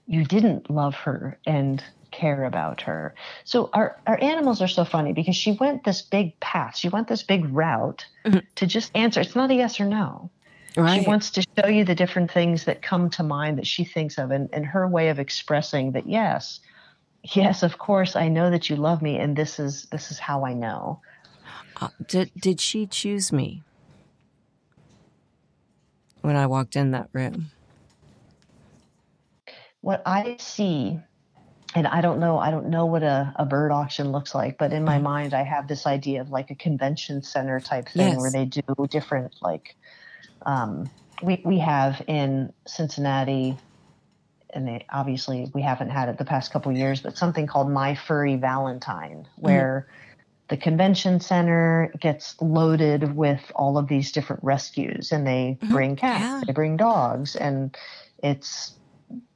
you 0.06 0.24
didn't 0.24 0.70
love 0.70 0.96
her 0.96 1.38
and 1.46 1.84
care 2.12 2.46
about 2.46 2.80
her 2.80 3.14
so 3.44 3.70
our, 3.74 4.00
our 4.08 4.18
animals 4.24 4.62
are 4.62 4.68
so 4.70 4.86
funny 4.86 5.12
because 5.12 5.36
she 5.36 5.52
went 5.52 5.84
this 5.84 6.02
big 6.02 6.40
path 6.40 6.78
she 6.78 6.88
went 6.88 7.10
this 7.10 7.22
big 7.22 7.44
route 7.54 8.06
Mhm. 8.26 8.44
to 8.56 8.66
just 8.66 8.90
answer 8.96 9.20
it's 9.20 9.36
not 9.36 9.52
a 9.52 9.56
yes 9.56 9.78
or 9.82 9.86
no 9.86 10.32
Right. 10.78 11.02
she 11.02 11.08
wants 11.08 11.32
to 11.32 11.44
show 11.58 11.68
you 11.68 11.84
the 11.84 11.96
different 11.96 12.32
things 12.32 12.66
that 12.66 12.84
come 12.84 13.10
to 13.12 13.24
mind 13.24 13.58
that 13.58 13.66
she 13.66 13.84
thinks 13.84 14.20
of 14.20 14.30
and, 14.30 14.48
and 14.54 14.64
her 14.64 14.88
way 14.88 15.10
of 15.10 15.18
expressing 15.18 15.94
that 15.94 16.08
yes 16.08 16.60
yes 17.36 17.64
of 17.64 17.80
course 17.80 18.16
i 18.16 18.28
know 18.28 18.52
that 18.52 18.70
you 18.70 18.76
love 18.76 19.02
me 19.02 19.18
and 19.18 19.36
this 19.36 19.60
is 19.60 19.88
this 19.92 20.12
is 20.12 20.20
how 20.20 20.46
i 20.46 20.54
know 20.54 21.02
Uh, 21.82 21.90
did 22.08 22.32
did 22.40 22.62
she 22.62 22.86
choose 22.86 23.32
me 23.32 23.64
when 26.22 26.36
I 26.36 26.46
walked 26.46 26.76
in 26.76 26.92
that 26.92 27.10
room? 27.14 27.52
what 29.82 30.02
I 30.06 30.36
see, 30.40 31.00
and 31.76 31.88
I 31.88 32.02
don't 32.02 32.20
know, 32.20 32.38
I 32.40 32.52
don't 32.52 32.70
know 32.70 32.86
what 32.88 33.04
a, 33.04 33.34
a 33.38 33.46
bird 33.46 33.72
auction 33.72 34.12
looks 34.12 34.36
like, 34.36 34.58
but 34.58 34.74
in 34.74 34.84
my 34.84 35.00
mind, 35.00 35.34
I 35.34 35.44
have 35.44 35.68
this 35.68 35.86
idea 35.88 36.22
of 36.22 36.30
like 36.30 36.50
a 36.52 36.56
convention 36.56 37.22
center 37.24 37.60
type 37.60 37.88
thing 37.90 38.14
Yes. 38.14 38.20
where 38.20 38.32
they 38.32 38.46
do 38.46 38.62
different, 38.90 39.36
like, 39.42 39.76
um, 40.46 40.90
we, 41.22 41.42
we 41.44 41.60
have 41.60 42.02
in 42.08 42.54
Cincinnati, 42.66 43.58
and 44.54 44.68
they, 44.68 44.86
obviously 44.90 45.52
we 45.54 45.62
haven't 45.62 45.90
had 45.90 46.10
it 46.10 46.18
the 46.18 46.26
past 46.26 46.52
couple 46.52 46.72
years, 46.72 47.02
but 47.02 47.18
something 47.18 47.48
called 47.48 47.70
My 47.72 47.96
Furry 47.96 48.36
Valentine, 48.36 49.28
where 49.38 49.88
the 50.50 50.58
convention 50.58 51.20
center 51.20 51.92
gets 52.00 52.40
loaded 52.42 53.16
with 53.16 53.52
all 53.56 53.78
of 53.78 53.88
these 53.88 54.12
different 54.12 54.44
rescues 54.44 55.12
and 55.12 55.28
they 55.28 55.58
bring 55.70 55.96
cats, 55.96 56.22
Yeah. 56.24 56.42
they 56.48 56.54
bring 56.54 56.78
dogs, 56.78 57.36
and 57.36 57.76
it's 58.24 58.74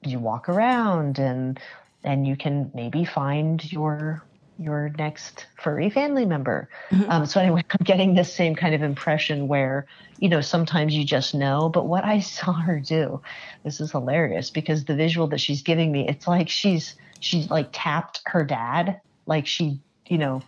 you 0.03 0.19
walk 0.19 0.49
around 0.49 1.19
and 1.19 1.59
and 2.03 2.27
you 2.27 2.35
can 2.35 2.71
maybe 2.73 3.05
find 3.05 3.71
your 3.71 4.23
your 4.61 4.89
next 4.97 5.47
furry 5.57 5.89
family 5.89 6.25
member. 6.25 6.69
Um, 7.09 7.25
so 7.25 7.39
anyway, 7.41 7.63
I'm 7.69 7.83
getting 7.83 8.13
this 8.13 8.33
same 8.33 8.55
kind 8.55 8.75
of 8.75 8.81
impression 8.83 9.47
where 9.47 9.85
you 10.19 10.29
know 10.29 10.41
sometimes 10.41 10.95
you 10.95 11.03
just 11.03 11.33
know. 11.33 11.69
But 11.69 11.87
what 11.87 12.05
I 12.05 12.19
saw 12.37 12.53
her 12.53 12.79
do, 12.79 13.21
this 13.63 13.81
is 13.81 13.91
hilarious 13.91 14.49
because 14.51 14.85
the 14.85 14.95
visual 14.95 15.27
that 15.27 15.39
she's 15.39 15.61
giving 15.63 15.91
me, 15.91 16.07
it's 16.07 16.27
like 16.27 16.49
she's 16.49 16.95
she's 17.19 17.49
like 17.49 17.69
tapped 17.71 18.21
her 18.25 18.43
dad, 18.43 19.01
like 19.25 19.47
she 19.47 19.81
you 20.07 20.17
know 20.17 20.41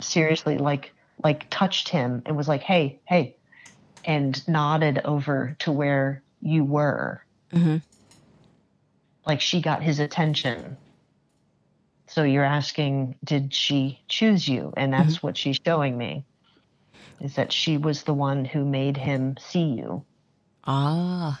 seriously 0.00 0.58
like 0.58 0.92
like 1.22 1.48
touched 1.50 1.88
him 1.88 2.22
and 2.26 2.36
was 2.36 2.48
like 2.48 2.62
hey 2.62 3.00
hey 3.06 3.36
and 4.04 4.46
nodded 4.48 5.00
over 5.04 5.56
to 5.60 5.72
where 5.72 6.22
you 6.40 6.64
were 6.64 7.22
Mhm. 7.52 7.82
like 9.24 9.40
she 9.40 9.60
got 9.60 9.82
his 9.82 10.00
attention 10.00 10.76
so 12.14 12.22
you're 12.22 12.44
asking 12.44 13.16
did 13.24 13.52
she 13.52 13.98
choose 14.08 14.46
you 14.48 14.72
and 14.76 14.92
that's 14.92 15.20
what 15.22 15.36
she's 15.36 15.58
showing 15.66 15.98
me 15.98 16.24
is 17.20 17.34
that 17.34 17.52
she 17.52 17.76
was 17.76 18.04
the 18.04 18.14
one 18.14 18.44
who 18.44 18.64
made 18.64 18.96
him 18.96 19.36
see 19.38 19.64
you 19.64 20.04
Ah, 20.66 21.40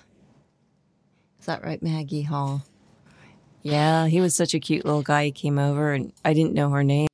is 1.40 1.46
that 1.46 1.62
right, 1.64 1.82
Maggie 1.82 2.22
Hall? 2.22 2.62
Yeah, 3.62 4.06
he 4.06 4.20
was 4.20 4.34
such 4.36 4.52
a 4.52 4.58
cute 4.60 4.84
little 4.84 5.02
guy. 5.02 5.24
He 5.26 5.32
came 5.32 5.58
over, 5.58 5.92
and 5.92 6.12
I 6.24 6.34
didn't 6.34 6.52
know 6.52 6.68
her 6.70 6.84
name. 6.84 7.08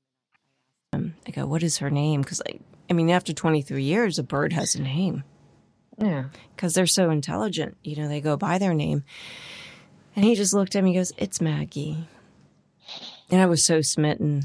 I 0.93 1.31
go, 1.33 1.47
"What 1.47 1.63
is 1.63 1.79
her 1.79 1.91
name?" 1.91 2.23
Because 2.23 2.43
I, 2.49 2.59
I 2.89 2.95
mean, 2.95 3.11
after 3.11 3.33
23 3.33 3.83
years, 3.85 4.19
a 4.19 4.25
bird 4.25 4.53
has 4.53 4.75
a 4.75 4.83
name. 4.83 5.23
yeah 5.99 6.25
because 6.57 6.75
they're 6.75 6.87
so 6.87 7.11
intelligent. 7.11 7.77
You 7.85 7.97
know, 7.97 8.09
they 8.09 8.21
go 8.21 8.37
by 8.37 8.59
their 8.59 8.75
name. 8.75 9.05
And 10.17 10.25
he 10.25 10.35
just 10.35 10.53
looked 10.53 10.75
at 10.77 10.83
me 10.83 10.91
and 10.91 10.97
he 10.97 11.01
goes, 11.01 11.13
It's 11.17 11.41
Maggie. 11.41 12.09
And 13.31 13.41
I 13.41 13.47
was 13.47 13.65
so 13.65 13.81
smitten. 13.81 14.43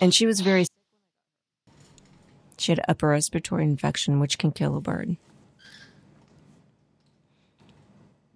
And 0.00 0.14
she 0.14 0.26
was 0.26 0.40
very 0.40 0.66
She 2.58 2.72
had 2.72 2.80
upper 2.88 3.08
respiratory 3.08 3.64
infection, 3.64 4.20
which 4.20 4.38
can 4.38 4.52
kill 4.52 4.76
a 4.76 4.80
bird. 4.80 5.16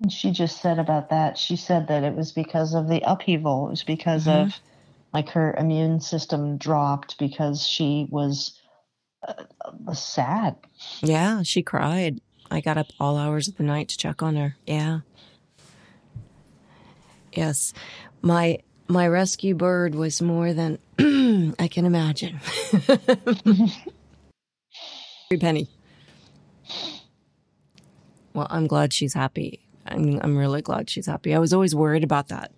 And 0.01 0.13
she 0.13 0.31
just 0.31 0.63
said 0.63 0.79
about 0.79 1.11
that 1.11 1.37
she 1.37 1.57
said 1.57 1.89
that 1.89 2.05
it 2.05 2.15
was 2.15 2.31
because 2.31 2.73
of 2.73 2.89
the 2.89 3.03
upheaval 3.05 3.67
it 3.67 3.71
was 3.71 3.83
because 3.83 4.29
of 4.29 4.55
like 5.13 5.29
her 5.31 5.55
immune 5.55 6.01
system 6.01 6.57
dropped 6.57 7.19
because 7.19 7.67
she 7.67 8.07
was 8.09 8.61
uh, 9.27 9.43
sad 9.93 10.55
Yeah, 11.03 11.43
she 11.43 11.63
cried. 11.63 12.21
I 12.51 12.61
got 12.61 12.79
up 12.79 12.87
all 13.01 13.17
hours 13.17 13.49
of 13.49 13.57
the 13.57 13.65
night 13.65 13.89
to 13.89 13.97
check 13.97 14.23
on 14.23 14.37
her. 14.37 14.57
Yeah. 14.67 15.01
Yes. 17.33 17.75
My 18.23 18.59
my 18.89 19.07
rescue 19.07 19.55
bird 19.55 19.95
was 19.95 20.21
more 20.23 20.53
than 20.53 20.79
I 21.59 21.69
can 21.69 21.85
imagine. 21.85 22.41
Every 25.31 25.39
penny. 25.39 25.69
Well, 28.35 28.47
I'm 28.51 28.67
glad 28.67 28.93
she's 28.93 29.15
happy. 29.15 29.61
I'm 29.87 30.21
I'm 30.23 30.37
really 30.37 30.63
glad 30.63 30.91
she's 30.91 31.07
happy. 31.07 31.35
I 31.35 31.39
was 31.39 31.53
always 31.53 31.75
worried 31.75 32.05
about 32.05 32.29
that 32.29 32.53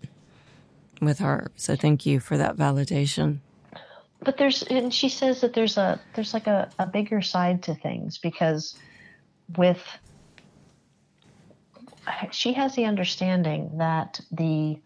with 1.00 1.18
her. 1.18 1.50
So 1.56 1.76
thank 1.76 2.06
you 2.06 2.20
for 2.20 2.36
that 2.36 2.56
validation. 2.56 3.38
but 4.22 4.36
there's 4.36 4.62
and 4.64 4.92
she 4.92 5.08
says 5.08 5.40
that 5.40 5.54
there's 5.54 5.76
a 5.78 6.00
there's 6.14 6.34
like 6.34 6.46
a, 6.46 6.70
a 6.78 6.86
bigger 6.86 7.22
side 7.22 7.62
to 7.64 7.74
things 7.74 8.18
because 8.18 8.76
with 9.56 9.82
she 12.30 12.52
has 12.52 12.74
the 12.74 12.84
understanding 12.84 13.78
that 13.78 14.20
the 14.32 14.78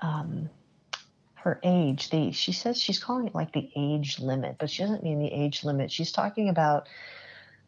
um 0.00 0.48
her 1.34 1.60
age 1.62 2.08
the 2.10 2.32
she 2.32 2.52
says 2.52 2.80
she's 2.80 2.98
calling 2.98 3.26
it 3.26 3.34
like 3.34 3.52
the 3.52 3.70
age 3.76 4.18
limit 4.18 4.56
but 4.58 4.70
she 4.70 4.82
doesn't 4.82 5.02
mean 5.02 5.18
the 5.18 5.32
age 5.32 5.62
limit. 5.64 5.90
She's 5.90 6.12
talking 6.12 6.48
about 6.48 6.88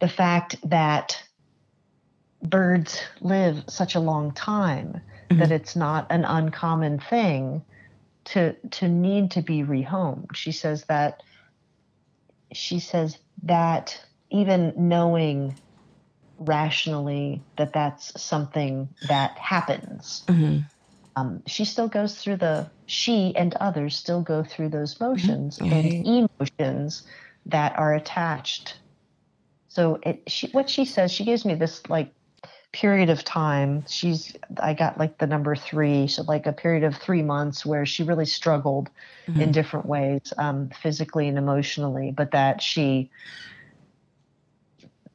the 0.00 0.08
fact 0.08 0.56
that 0.68 1.22
birds 2.42 3.00
live 3.20 3.64
such 3.68 3.94
a 3.94 4.00
long 4.00 4.32
time 4.32 5.00
that 5.30 5.50
it's 5.50 5.74
not 5.76 6.06
an 6.10 6.24
uncommon 6.24 7.00
thing 7.00 7.62
to 8.24 8.54
to 8.70 8.88
need 8.88 9.30
to 9.32 9.42
be 9.42 9.62
rehomed. 9.62 10.34
She 10.34 10.52
says 10.52 10.84
that 10.84 11.22
she 12.52 12.78
says 12.78 13.18
that 13.42 14.00
even 14.30 14.72
knowing 14.76 15.54
rationally 16.38 17.42
that 17.56 17.72
that's 17.72 18.20
something 18.20 18.88
that 19.08 19.36
happens, 19.38 20.24
um, 21.16 21.42
she 21.46 21.64
still 21.64 21.88
goes 21.88 22.16
through 22.16 22.36
the 22.36 22.70
she 22.84 23.34
and 23.34 23.54
others 23.54 23.96
still 23.96 24.20
go 24.20 24.44
through 24.44 24.68
those 24.68 25.00
motions 25.00 25.58
and 25.58 26.06
emotions 26.06 27.04
that 27.46 27.76
are 27.78 27.94
attached. 27.94 28.76
So 29.68 29.98
it 30.02 30.22
she 30.26 30.48
what 30.48 30.68
she 30.68 30.84
says 30.84 31.10
she 31.10 31.24
gives 31.24 31.44
me 31.44 31.54
this 31.54 31.88
like 31.88 32.12
period 32.72 33.08
of 33.08 33.24
time. 33.24 33.84
She's 33.88 34.36
i 34.60 34.74
got 34.74 34.98
like 34.98 35.16
the 35.16 35.26
number 35.26 35.56
three 35.56 36.06
so 36.06 36.22
like 36.22 36.46
a 36.46 36.52
period 36.52 36.84
of 36.84 36.94
three 36.96 37.22
months 37.22 37.64
where 37.64 37.86
she 37.86 38.02
really 38.02 38.26
struggled 38.26 38.90
in 39.26 39.52
different 39.52 39.86
ways 39.86 40.32
um, 40.38 40.70
physically 40.82 41.28
and 41.28 41.38
emotionally 41.38 42.12
but 42.12 42.30
that 42.30 42.62
she 42.62 43.10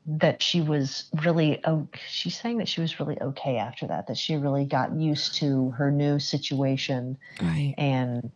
that 0.05 0.41
she 0.41 0.61
was 0.61 1.05
really 1.23 1.61
she's 2.09 2.39
saying 2.39 2.57
that 2.57 2.67
she 2.67 2.81
was 2.81 2.99
really 2.99 3.17
okay 3.21 3.57
after 3.57 3.85
that 3.87 4.07
that 4.07 4.17
she 4.17 4.35
really 4.35 4.65
got 4.65 4.93
used 4.95 5.35
to 5.35 5.69
her 5.71 5.91
new 5.91 6.17
situation 6.19 7.17
Right. 7.41 7.75
and 7.77 8.31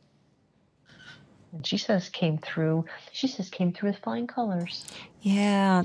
and 1.51 1.65
she 1.65 1.77
says 1.77 2.09
came 2.09 2.37
through 2.37 2.85
she 3.11 3.27
says 3.27 3.49
came 3.49 3.73
through 3.73 3.89
with 3.89 3.99
flying 3.99 4.27
colors 4.27 4.85
Yeah. 5.21 5.83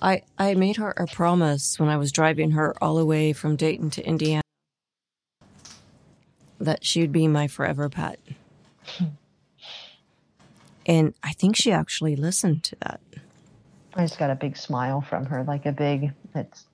I 0.00 0.22
I 0.38 0.54
made 0.54 0.76
her 0.76 0.90
a 0.92 1.06
promise 1.08 1.80
when 1.80 1.88
I 1.88 1.96
was 1.96 2.12
driving 2.12 2.52
her 2.52 2.72
all 2.80 2.94
the 2.94 3.04
way 3.06 3.32
from 3.32 3.56
Dayton 3.56 3.90
to 3.90 4.06
Indiana 4.06 4.42
that 6.60 6.84
she 6.84 7.00
would 7.00 7.10
be 7.12 7.26
my 7.26 7.48
forever 7.48 7.88
pet. 7.88 8.20
Hmm. 8.98 9.04
And 10.86 11.14
I 11.22 11.32
think 11.32 11.56
she 11.56 11.72
actually 11.72 12.14
listened 12.16 12.62
to 12.64 12.76
that. 12.82 13.00
I 13.94 14.02
just 14.02 14.18
got 14.18 14.30
a 14.30 14.34
big 14.36 14.56
smile 14.56 15.00
from 15.00 15.26
her, 15.26 15.44
like 15.44 15.66
a 15.66 15.72
big. 15.72 16.12
It's 16.34 16.66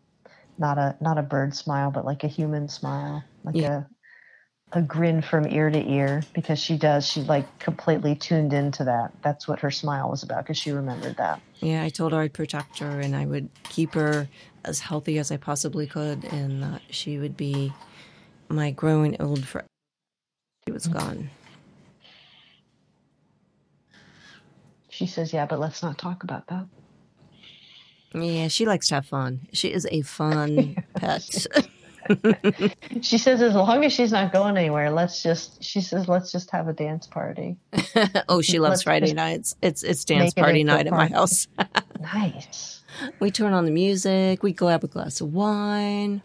not 0.59 0.79
a 0.79 0.97
not 1.01 1.19
a 1.19 1.23
bird 1.23 1.55
smile, 1.55 1.91
but 1.91 2.05
like 2.05 2.25
a 2.25 2.29
human 2.29 2.69
smile, 2.69 3.25
like 3.45 3.57
Yeah. 3.57 3.83
a 3.83 3.85
a 4.79 4.83
grin 4.83 5.23
from 5.23 5.47
ear 5.47 5.71
to 5.71 5.79
ear. 5.89 6.23
Because 6.35 6.59
she 6.59 6.77
does, 6.77 7.07
she 7.07 7.23
like 7.23 7.59
completely 7.61 8.17
tuned 8.17 8.53
into 8.53 8.85
that. 8.85 9.13
That's 9.23 9.47
what 9.47 9.61
her 9.61 9.71
smile 9.71 10.11
was 10.11 10.25
about, 10.25 10.43
because 10.45 10.59
she 10.59 10.73
remembered 10.73 11.17
that. 11.17 11.41
Yeah, 11.61 11.85
I 11.85 11.89
told 11.91 12.13
her 12.13 12.21
I'd 12.21 12.33
protect 12.33 12.81
her 12.81 13.01
and 13.01 13.15
I 13.15 13.25
would 13.25 13.49
keep 13.65 13.95
her 13.95 14.29
as 14.65 14.81
healthy 14.81 15.19
as 15.19 15.31
I 15.31 15.37
possibly 15.37 15.87
could 15.87 16.25
and 16.25 16.63
that 16.63 16.83
she 16.91 17.19
would 17.19 17.37
be 17.37 17.73
my 18.49 18.73
growing 18.73 19.17
old 19.21 19.47
friend. 19.47 19.69
She 20.67 20.73
was 20.73 20.89
mm-hmm. 20.89 20.99
gone. 20.99 21.31
She 24.89 25.07
says, 25.07 25.33
"Yeah, 25.33 25.47
but 25.47 25.59
let's 25.59 25.83
not 25.83 25.99
talk 25.99 26.25
about 26.25 26.47
that." 26.49 26.67
Yeah, 28.15 28.49
she 28.49 28.65
likes 28.65 28.89
to 28.89 28.97
have 28.97 29.07
fun. 29.07 29.49
She 29.53 29.73
is 29.73 29.87
a 29.91 30.03
fun 30.03 30.77
pet. 30.95 31.47
She 33.01 33.19
says 33.19 33.43
as 33.43 33.55
long 33.55 33.85
as 33.85 33.93
she's 33.93 34.13
not 34.13 34.33
going 34.33 34.57
anywhere, 34.57 34.91
let's 34.91 35.23
just 35.23 35.63
she 35.63 35.81
says 35.81 36.07
let's 36.07 36.31
just 36.31 36.51
have 36.51 36.69
a 36.69 36.73
dance 36.73 37.07
party. 37.07 37.57
oh, 38.29 38.41
she 38.43 38.59
loves 38.61 38.73
Let's 38.73 38.83
Friday 38.83 39.13
nights. 39.15 39.57
It's 39.63 39.83
it's 39.83 40.05
dance 40.05 40.37
make 40.37 40.39
it 40.39 40.41
party 40.41 40.65
night 40.65 40.87
at 40.87 40.93
my 40.93 41.09
house. 41.09 41.49
Nice. 42.13 42.83
we 43.19 43.31
turn 43.31 43.55
on 43.55 43.65
the 43.65 43.71
music. 43.71 44.43
We 44.43 44.53
grab 44.53 44.85
a 44.85 44.89
glass 44.89 45.23
of 45.23 45.33
wine. 45.33 46.21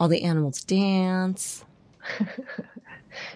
All 0.00 0.08
the 0.08 0.22
animals 0.22 0.64
dance. 0.64 1.66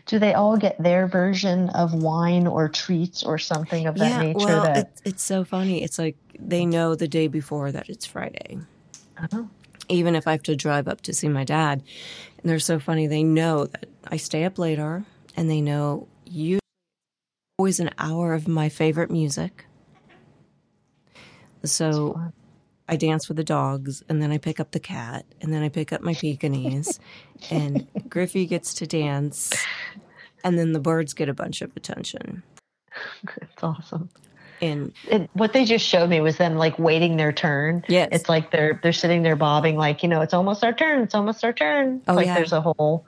Do 0.04 0.18
they 0.18 0.34
all 0.34 0.56
get 0.56 0.80
their 0.82 1.06
version 1.06 1.70
of 1.70 1.94
wine 1.94 2.46
or 2.46 2.68
treats 2.68 3.22
or 3.22 3.38
something 3.38 3.86
of 3.86 3.96
that 3.98 4.10
yeah, 4.10 4.22
nature? 4.22 4.46
well, 4.46 4.62
that 4.64 4.76
it, 4.76 5.02
it's 5.04 5.22
so 5.22 5.44
funny. 5.44 5.82
It's 5.82 5.98
like 5.98 6.16
they 6.38 6.66
know 6.66 6.94
the 6.94 7.08
day 7.08 7.28
before 7.28 7.72
that 7.72 7.88
it's 7.88 8.06
Friday. 8.06 8.58
Oh. 9.32 9.48
Even 9.88 10.14
if 10.14 10.26
I 10.26 10.32
have 10.32 10.42
to 10.44 10.56
drive 10.56 10.88
up 10.88 11.00
to 11.02 11.14
see 11.14 11.28
my 11.28 11.44
dad, 11.44 11.82
and 12.38 12.50
they're 12.50 12.58
so 12.58 12.78
funny. 12.78 13.06
They 13.06 13.22
know 13.22 13.66
that 13.66 13.86
I 14.08 14.16
stay 14.16 14.44
up 14.44 14.58
later, 14.58 15.04
and 15.36 15.48
they 15.48 15.60
know 15.60 16.08
you 16.24 16.58
always 17.58 17.80
an 17.80 17.90
hour 17.98 18.34
of 18.34 18.46
my 18.46 18.68
favorite 18.68 19.10
music. 19.10 19.64
So. 21.64 22.32
I 22.88 22.96
dance 22.96 23.28
with 23.28 23.36
the 23.36 23.44
dogs, 23.44 24.02
and 24.08 24.22
then 24.22 24.30
I 24.30 24.38
pick 24.38 24.60
up 24.60 24.70
the 24.70 24.80
cat, 24.80 25.26
and 25.40 25.52
then 25.52 25.62
I 25.62 25.68
pick 25.68 25.92
up 25.92 26.00
my 26.00 26.14
Pekingese, 26.14 27.00
and 27.50 27.86
Griffey 28.08 28.46
gets 28.46 28.74
to 28.74 28.86
dance, 28.86 29.52
and 30.44 30.58
then 30.58 30.72
the 30.72 30.80
birds 30.80 31.12
get 31.14 31.28
a 31.28 31.34
bunch 31.34 31.62
of 31.62 31.76
attention. 31.76 32.42
it's 33.42 33.62
awesome. 33.62 34.08
And 34.62 34.92
it, 35.08 35.28
what 35.34 35.52
they 35.52 35.64
just 35.66 35.86
showed 35.86 36.08
me 36.08 36.20
was 36.20 36.38
them 36.38 36.56
like 36.56 36.78
waiting 36.78 37.16
their 37.16 37.32
turn. 37.32 37.84
Yes. 37.88 38.08
It's 38.12 38.28
like 38.28 38.50
they're 38.50 38.80
they're 38.82 38.92
sitting 38.92 39.22
there 39.22 39.36
bobbing 39.36 39.76
like, 39.76 40.02
you 40.02 40.08
know, 40.08 40.22
it's 40.22 40.32
almost 40.32 40.64
our 40.64 40.72
turn, 40.72 41.02
it's 41.02 41.14
almost 41.14 41.44
our 41.44 41.52
turn. 41.52 42.00
Oh, 42.08 42.14
like 42.14 42.26
yeah. 42.26 42.36
there's 42.36 42.52
a 42.52 42.62
whole 42.62 43.04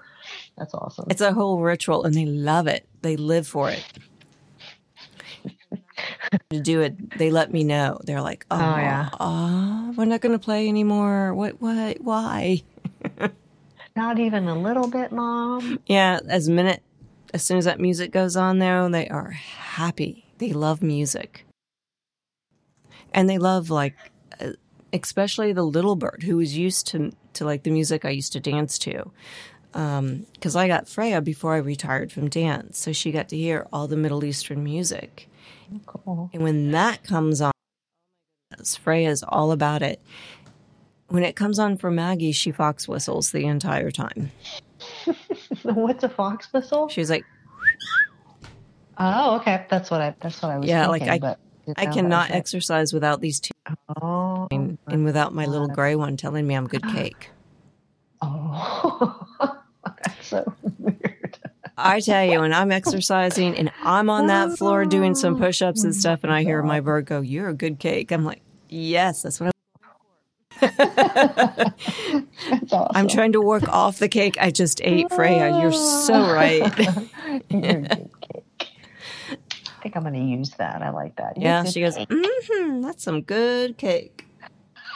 that's 0.59 0.75
awesome. 0.75 1.07
it's 1.09 1.21
a 1.21 1.33
whole 1.33 1.61
ritual, 1.61 2.05
and 2.05 2.15
they 2.15 2.27
love 2.27 2.67
it. 2.67 2.87
They 3.01 3.17
live 3.17 3.47
for 3.47 3.71
it. 3.71 3.83
To 6.51 6.61
do 6.61 6.81
it, 6.81 7.19
they 7.19 7.31
let 7.31 7.53
me 7.53 7.65
know. 7.65 7.99
They're 8.05 8.23
like, 8.23 8.47
"Oh, 8.51 8.59
yeah. 8.59 9.11
aw, 9.21 9.93
we're 9.97 10.05
not 10.05 10.21
going 10.21 10.33
to 10.33 10.39
play 10.39 10.69
anymore. 10.69 11.35
What? 11.35 11.61
What? 11.61 12.01
Why?" 12.01 12.63
Not 13.97 14.21
even 14.21 14.47
a 14.47 14.57
little 14.57 14.87
bit, 14.87 15.11
mom. 15.11 15.81
Yeah, 15.87 16.21
as 16.29 16.49
minute 16.49 16.85
as 17.35 17.43
soon 17.43 17.59
as 17.59 17.65
that 17.65 17.81
music 17.81 18.13
goes 18.13 18.37
on 18.37 18.59
though, 18.59 18.89
they 18.89 19.09
are 19.09 19.31
happy. 19.31 20.25
They 20.39 20.53
love 20.53 20.83
music. 20.83 21.45
And 23.13 23.29
they 23.29 23.39
love 23.39 23.71
like 23.71 23.97
uh, 24.41 24.53
especially 24.93 25.53
the 25.53 25.65
little 25.65 25.97
bird 25.97 26.23
who 26.25 26.37
was 26.37 26.57
used 26.57 26.87
to 26.89 27.13
to 27.35 27.45
like 27.45 27.63
the 27.65 27.71
music 27.71 28.05
I 28.05 28.11
used 28.11 28.33
to 28.35 28.41
dance 28.41 28.79
to. 28.81 29.11
Um 29.75 30.27
cuz 30.41 30.57
I 30.57 30.69
got 30.69 30.89
Freya 30.89 31.21
before 31.21 31.55
I 31.55 31.59
retired 31.59 32.13
from 32.13 32.29
dance, 32.29 32.79
so 32.79 32.93
she 32.93 33.11
got 33.11 33.29
to 33.31 33.37
hear 33.37 33.67
all 33.73 33.89
the 33.89 33.97
Middle 33.97 34.25
Eastern 34.25 34.63
music. 34.63 35.29
Cool. 35.87 36.31
And 36.33 36.43
when 36.43 36.71
that 36.73 37.03
comes 37.05 37.41
on, 37.41 37.53
Freya's 38.79 39.23
all 39.27 39.53
about 39.53 39.83
it. 39.83 40.01
When 41.09 41.23
it 41.23 41.37
comes 41.37 41.59
on 41.59 41.77
for 41.79 41.91
Maggie, 41.91 42.33
she 42.33 42.51
fox 42.53 42.87
whistles 42.89 43.31
the 43.33 43.47
entire 43.47 43.91
time. 43.91 44.31
What's 45.63 46.05
a 46.05 46.09
fox 46.09 46.53
whistle? 46.53 46.89
She's 46.89 47.11
like, 47.11 47.25
Oh, 48.99 49.37
okay. 49.37 49.65
That's 49.71 49.91
what 49.91 50.01
I 50.01 50.15
that's 50.21 50.43
what 50.43 50.51
I 50.53 50.59
was 50.59 50.69
Yeah, 50.69 50.87
like, 50.89 51.03
thinking, 51.03 51.15
I- 51.15 51.19
but 51.19 51.39
I 51.77 51.87
cannot 51.87 52.29
that 52.29 52.31
was 52.31 52.37
it. 52.37 52.39
exercise 52.39 52.93
without 52.93 53.21
these 53.21 53.41
two, 53.41 53.53
Oh. 54.01 54.49
and, 54.51 54.79
and 54.87 55.05
without 55.05 55.35
my 55.35 55.45
little 55.45 55.69
gray 55.69 55.95
one 55.97 56.17
telling 56.17 56.47
me 56.47 56.55
I'm 56.55 56.67
good 56.67 56.83
cake. 56.95 57.31
Oh. 58.23 59.27
that's 59.85 60.27
so. 60.27 60.53
I 61.79 62.01
tell 62.01 62.25
you, 62.25 62.41
when 62.41 62.53
I'm 62.53 62.73
exercising 62.73 63.57
and 63.57 63.71
I'm 63.83 64.11
on 64.11 64.27
that 64.27 64.59
floor 64.59 64.85
doing 64.85 65.15
some 65.15 65.39
push 65.39 65.63
ups 65.63 65.85
and 65.85 65.95
stuff, 65.95 66.25
and 66.25 66.33
I 66.33 66.43
hear 66.43 66.63
my 66.63 66.81
bird 66.81 67.07
go, 67.07 67.21
You're 67.21 67.49
a 67.49 67.55
good 67.55 67.79
cake. 67.79 68.11
I'm 68.11 68.25
like, 68.25 68.43
Yes, 68.69 69.23
that's 69.23 69.41
what 69.41 69.53
That's 70.61 71.71
awesome. 72.73 72.91
I'm 72.95 73.09
trying 73.09 73.33
to 73.33 73.41
work 73.41 73.69
off 73.69 73.99
the 73.99 74.09
cake 74.09 74.37
I 74.41 74.51
just 74.51 74.81
ate, 74.83 75.11
Freya. 75.13 75.61
You're 75.61 75.73
so 75.73 76.33
right. 76.33 76.63
You're 77.49 77.83
good 77.83 78.11
cake. 78.21 78.69
I 79.31 79.83
think 79.83 79.97
I'm 79.97 80.03
going 80.03 80.15
to 80.15 80.21
use 80.21 80.51
that. 80.59 80.83
I 80.83 80.91
like 80.91 81.15
that. 81.17 81.37
You're 81.37 81.45
Yeah, 81.45 81.65
she 81.65 81.81
goes. 81.81 81.97
Mm-hmm, 81.97 82.83
that's 82.83 83.05
some 83.05 83.23
good 83.23 83.79
cake. 83.79 84.27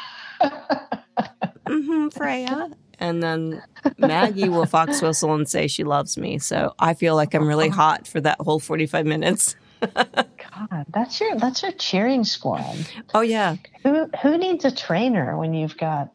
mm-hmm, 0.43 2.09
Freya. 2.09 2.71
And 2.99 3.23
then 3.23 3.63
Maggie 4.03 4.49
will 4.49 4.67
fox 4.67 5.01
whistle 5.01 5.35
and 5.35 5.49
say 5.49 5.67
she 5.67 5.85
loves 5.85 6.17
me. 6.17 6.39
So 6.39 6.75
I 6.79 6.95
feel 6.95 7.15
like 7.15 7.35
I'm 7.35 7.47
really 7.47 7.69
oh. 7.69 7.73
hot 7.73 8.07
for 8.07 8.21
that 8.21 8.39
whole 8.41 8.61
45 8.61 9.07
minutes. 9.07 9.57
God, 9.95 10.87
that's 10.91 11.21
your 11.21 11.37
that's 11.37 11.63
your 11.63 11.73
cheering 11.73 12.25
squad. 12.25 12.77
Oh, 13.15 13.21
yeah. 13.21 13.57
Who 13.83 14.09
who 14.23 14.39
needs 14.39 14.65
a 14.65 14.75
trainer 14.75 15.37
when 15.37 15.55
you've 15.55 15.77
got 15.77 16.13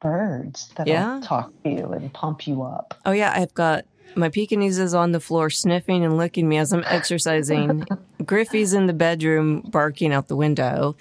birds 0.00 0.70
that'll 0.76 0.92
Yeah. 0.92 1.20
talk 1.22 1.52
to 1.62 1.70
you 1.70 1.92
and 1.92 2.12
pump 2.12 2.46
you 2.46 2.62
up? 2.62 2.94
Oh, 3.04 3.12
yeah. 3.12 3.32
I've 3.34 3.54
got 3.54 3.84
my 4.16 4.28
Pekinese 4.28 4.98
on 4.98 5.12
the 5.12 5.20
floor 5.20 5.50
sniffing 5.50 6.04
and 6.04 6.16
licking 6.16 6.48
me 6.48 6.58
as 6.58 6.72
I'm 6.72 6.84
exercising. 6.86 7.86
Griffey's 8.24 8.72
in 8.72 8.86
the 8.86 8.92
bedroom 8.92 9.60
barking 9.60 10.12
out 10.12 10.28
the 10.28 10.36
window. 10.36 10.96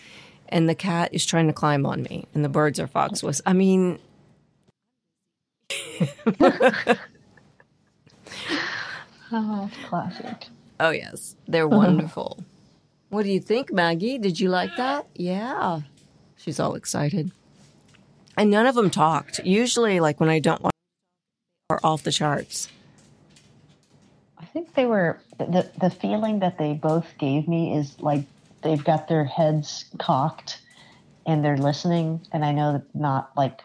And 0.49 0.69
the 0.69 0.75
cat 0.75 1.09
is 1.11 1.25
trying 1.25 1.47
to 1.47 1.53
climb 1.53 1.85
on 1.85 2.03
me. 2.03 2.25
And 2.33 2.43
the 2.45 2.49
birds 2.49 2.79
are 2.79 2.87
fox 2.87 3.21
whistling. 3.21 3.49
I 3.49 3.53
mean, 3.53 3.99
Oh, 9.31 9.69
classic. 9.87 10.47
Oh, 10.79 10.91
yes. 10.91 11.35
They're 11.47 11.67
uh-huh. 11.67 11.77
wonderful. 11.77 12.43
what 13.09 13.23
do 13.23 13.29
you 13.29 13.39
think, 13.39 13.71
Maggie? 13.73 14.17
Did 14.17 14.39
you 14.39 14.49
like 14.49 14.75
that? 14.77 15.07
Yeah. 15.15 15.81
She's 16.37 16.59
all 16.59 16.75
excited. 16.75 17.31
And 18.37 18.49
none 18.51 18.67
of 18.67 18.75
them 18.75 18.89
talked. 18.89 19.39
Usually, 19.39 19.99
like 19.99 20.19
when 20.19 20.29
I 20.29 20.39
don't 20.39 20.61
want 20.61 20.73
are 21.69 21.79
off 21.83 22.03
the 22.03 22.11
charts. 22.11 22.69
I 24.37 24.45
think 24.45 24.73
they 24.73 24.85
were 24.85 25.19
the 25.37 25.69
the 25.81 25.89
feeling 25.89 26.39
that 26.39 26.57
they 26.57 26.73
both 26.73 27.07
gave 27.17 27.45
me 27.47 27.75
is 27.75 27.99
like 27.99 28.23
they've 28.61 28.83
got 28.83 29.09
their 29.09 29.25
heads 29.25 29.83
cocked 29.99 30.61
and 31.25 31.43
they're 31.43 31.57
listening 31.57 32.21
and 32.31 32.45
I 32.45 32.53
know 32.53 32.71
that 32.73 32.95
not 32.95 33.31
like 33.35 33.63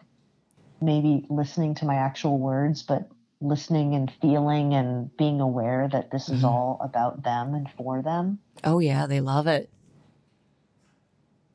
maybe 0.83 1.25
listening 1.29 1.75
to 1.75 1.85
my 1.85 1.95
actual 1.95 2.37
words 2.37 2.83
but 2.83 3.09
listening 3.41 3.93
and 3.93 4.11
feeling 4.21 4.73
and 4.73 5.15
being 5.17 5.41
aware 5.41 5.89
that 5.91 6.11
this 6.11 6.29
is 6.29 6.37
mm-hmm. 6.37 6.45
all 6.45 6.79
about 6.81 7.23
them 7.23 7.53
and 7.53 7.69
for 7.77 8.01
them 8.01 8.39
Oh, 8.63 8.79
yeah. 8.79 9.07
They 9.07 9.19
love 9.19 9.47
it. 9.47 9.69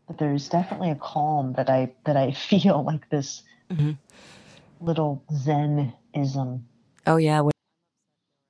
but 0.07 0.18
there's 0.18 0.49
definitely 0.49 0.91
a 0.91 0.95
calm 0.97 1.55
that 1.55 1.70
I 1.70 1.93
that 2.05 2.16
I 2.16 2.33
feel 2.51 2.83
like 2.85 3.09
this 3.09 3.43
mm-hmm. 3.70 3.93
little 4.81 5.22
zenism 5.33 6.62
Oh, 7.07 7.16
yeah. 7.16 7.41
When 7.41 7.53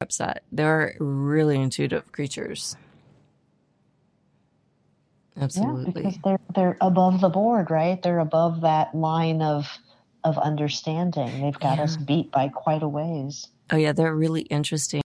they're 0.00 0.06
upset, 0.06 0.42
they're 0.50 0.96
really 0.98 1.60
intuitive 1.60 2.10
creatures. 2.10 2.76
Yeah, 5.36 5.44
Absolutely. 5.44 5.92
because 5.92 6.18
they're 6.24 6.40
they're 6.54 6.76
above 6.80 7.20
the 7.20 7.28
board, 7.28 7.70
right? 7.70 8.02
They're 8.02 8.18
above 8.18 8.62
that 8.62 8.96
line 8.96 9.42
of 9.42 9.78
of 10.24 10.38
understanding. 10.38 11.42
They've 11.42 11.58
got 11.58 11.78
us 11.78 11.96
beat 11.96 12.30
by 12.30 12.48
quite 12.48 12.82
a 12.82 12.88
ways. 12.88 13.48
Oh 13.70 13.76
yeah, 13.76 13.92
they're 13.92 14.14
really 14.14 14.42
interesting. 14.42 15.02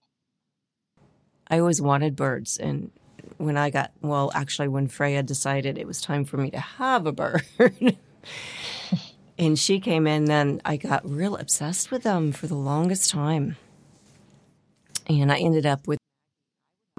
I 1.48 1.58
always 1.58 1.80
wanted 1.80 2.16
birds, 2.16 2.56
and 2.56 2.90
when 3.36 3.56
I 3.56 3.70
got 3.70 3.92
well, 4.00 4.30
actually, 4.34 4.68
when 4.68 4.88
Freya 4.88 5.22
decided 5.22 5.78
it 5.78 5.86
was 5.86 6.00
time 6.00 6.24
for 6.24 6.36
me 6.36 6.50
to 6.50 6.60
have 6.60 7.06
a 7.06 7.12
bird, 7.12 7.44
and 9.38 9.58
she 9.58 9.80
came 9.80 10.06
in, 10.06 10.24
then 10.24 10.60
I 10.64 10.76
got 10.76 11.08
real 11.08 11.36
obsessed 11.36 11.90
with 11.90 12.02
them 12.02 12.32
for 12.32 12.46
the 12.46 12.54
longest 12.54 13.10
time, 13.10 13.56
and 15.06 15.30
I 15.30 15.38
ended 15.38 15.66
up 15.66 15.86
with 15.86 15.98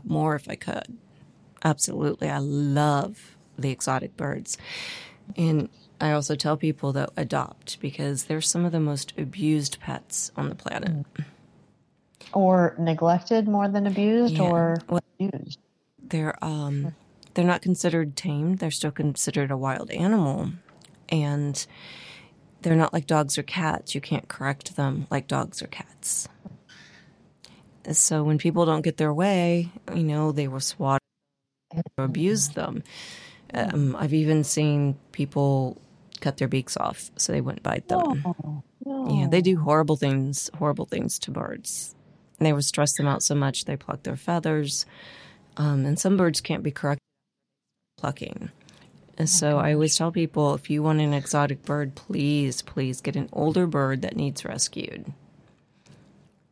more 0.03 0.35
if 0.35 0.47
I 0.47 0.55
could. 0.55 0.97
Absolutely, 1.63 2.29
I 2.29 2.37
love 2.37 3.35
the 3.57 3.71
exotic 3.71 4.15
birds, 4.15 4.57
and 5.35 5.69
I 6.05 6.11
also 6.11 6.35
tell 6.35 6.55
people 6.55 6.93
that 6.93 7.09
adopt 7.17 7.79
because 7.79 8.25
they're 8.25 8.39
some 8.41 8.63
of 8.63 8.71
the 8.71 8.79
most 8.79 9.11
abused 9.17 9.79
pets 9.79 10.31
on 10.35 10.49
the 10.49 10.55
planet. 10.55 11.03
Or 12.31 12.75
neglected 12.77 13.47
more 13.47 13.67
than 13.67 13.87
abused 13.87 14.35
Yeah. 14.35 14.43
or 14.51 14.77
Well- 14.87 15.01
abused. 15.19 15.57
they're 15.99 16.37
um 16.45 16.93
they're 17.33 17.43
not 17.53 17.61
considered 17.63 18.15
tamed 18.15 18.59
they're 18.59 18.69
still 18.69 18.91
considered 18.91 19.49
a 19.49 19.57
wild 19.57 19.89
animal 19.89 20.51
and 21.09 21.65
they're 22.61 22.75
not 22.75 22.93
like 22.93 23.07
dogs 23.07 23.37
or 23.39 23.43
cats 23.43 23.95
you 23.95 24.01
can't 24.01 24.27
correct 24.27 24.75
them 24.75 25.07
like 25.09 25.27
dogs 25.27 25.61
or 25.63 25.67
cats 25.67 26.27
so 27.91 28.23
when 28.23 28.37
people 28.37 28.65
don't 28.65 28.81
get 28.83 28.97
their 28.97 29.13
way 29.13 29.69
you 29.95 30.03
know 30.03 30.31
they 30.31 30.47
will 30.47 30.59
swat 30.59 31.01
or 31.97 32.03
abuse 32.05 32.49
them 32.49 32.83
Um, 33.53 33.95
I've 33.97 34.13
even 34.13 34.43
seen 34.43 34.95
people 35.11 35.81
cut 36.25 36.37
their 36.37 36.47
beaks 36.47 36.75
off 36.75 37.11
so 37.17 37.31
they 37.31 37.39
wouldn't 37.39 37.61
bite 37.61 37.87
them. 37.87 38.23
Oh, 38.25 38.63
no. 38.83 39.07
Yeah, 39.07 39.27
they 39.27 39.41
do 39.41 39.59
horrible 39.59 39.95
things, 39.95 40.49
horrible 40.57 40.85
things 40.87 41.19
to 41.19 41.29
birds. 41.31 41.93
And 42.39 42.47
they 42.47 42.51
would 42.53 42.65
stress 42.65 42.93
them 42.97 43.07
out 43.07 43.21
so 43.21 43.35
much 43.35 43.65
they 43.65 43.77
pluck 43.77 44.01
their 44.01 44.15
feathers. 44.15 44.87
Um, 45.55 45.85
and 45.85 45.99
some 45.99 46.17
birds 46.17 46.41
can't 46.41 46.63
be 46.63 46.71
corrected 46.71 47.03
plucking. 47.99 48.49
And 49.19 49.29
so 49.29 49.59
I 49.59 49.73
always 49.73 49.95
tell 49.95 50.11
people 50.11 50.55
if 50.55 50.67
you 50.67 50.81
want 50.81 50.99
an 50.99 51.13
exotic 51.13 51.63
bird, 51.63 51.93
please, 51.93 52.63
please 52.63 53.01
get 53.01 53.15
an 53.15 53.29
older 53.31 53.67
bird 53.67 54.01
that 54.01 54.15
needs 54.15 54.43
rescued. 54.43 55.13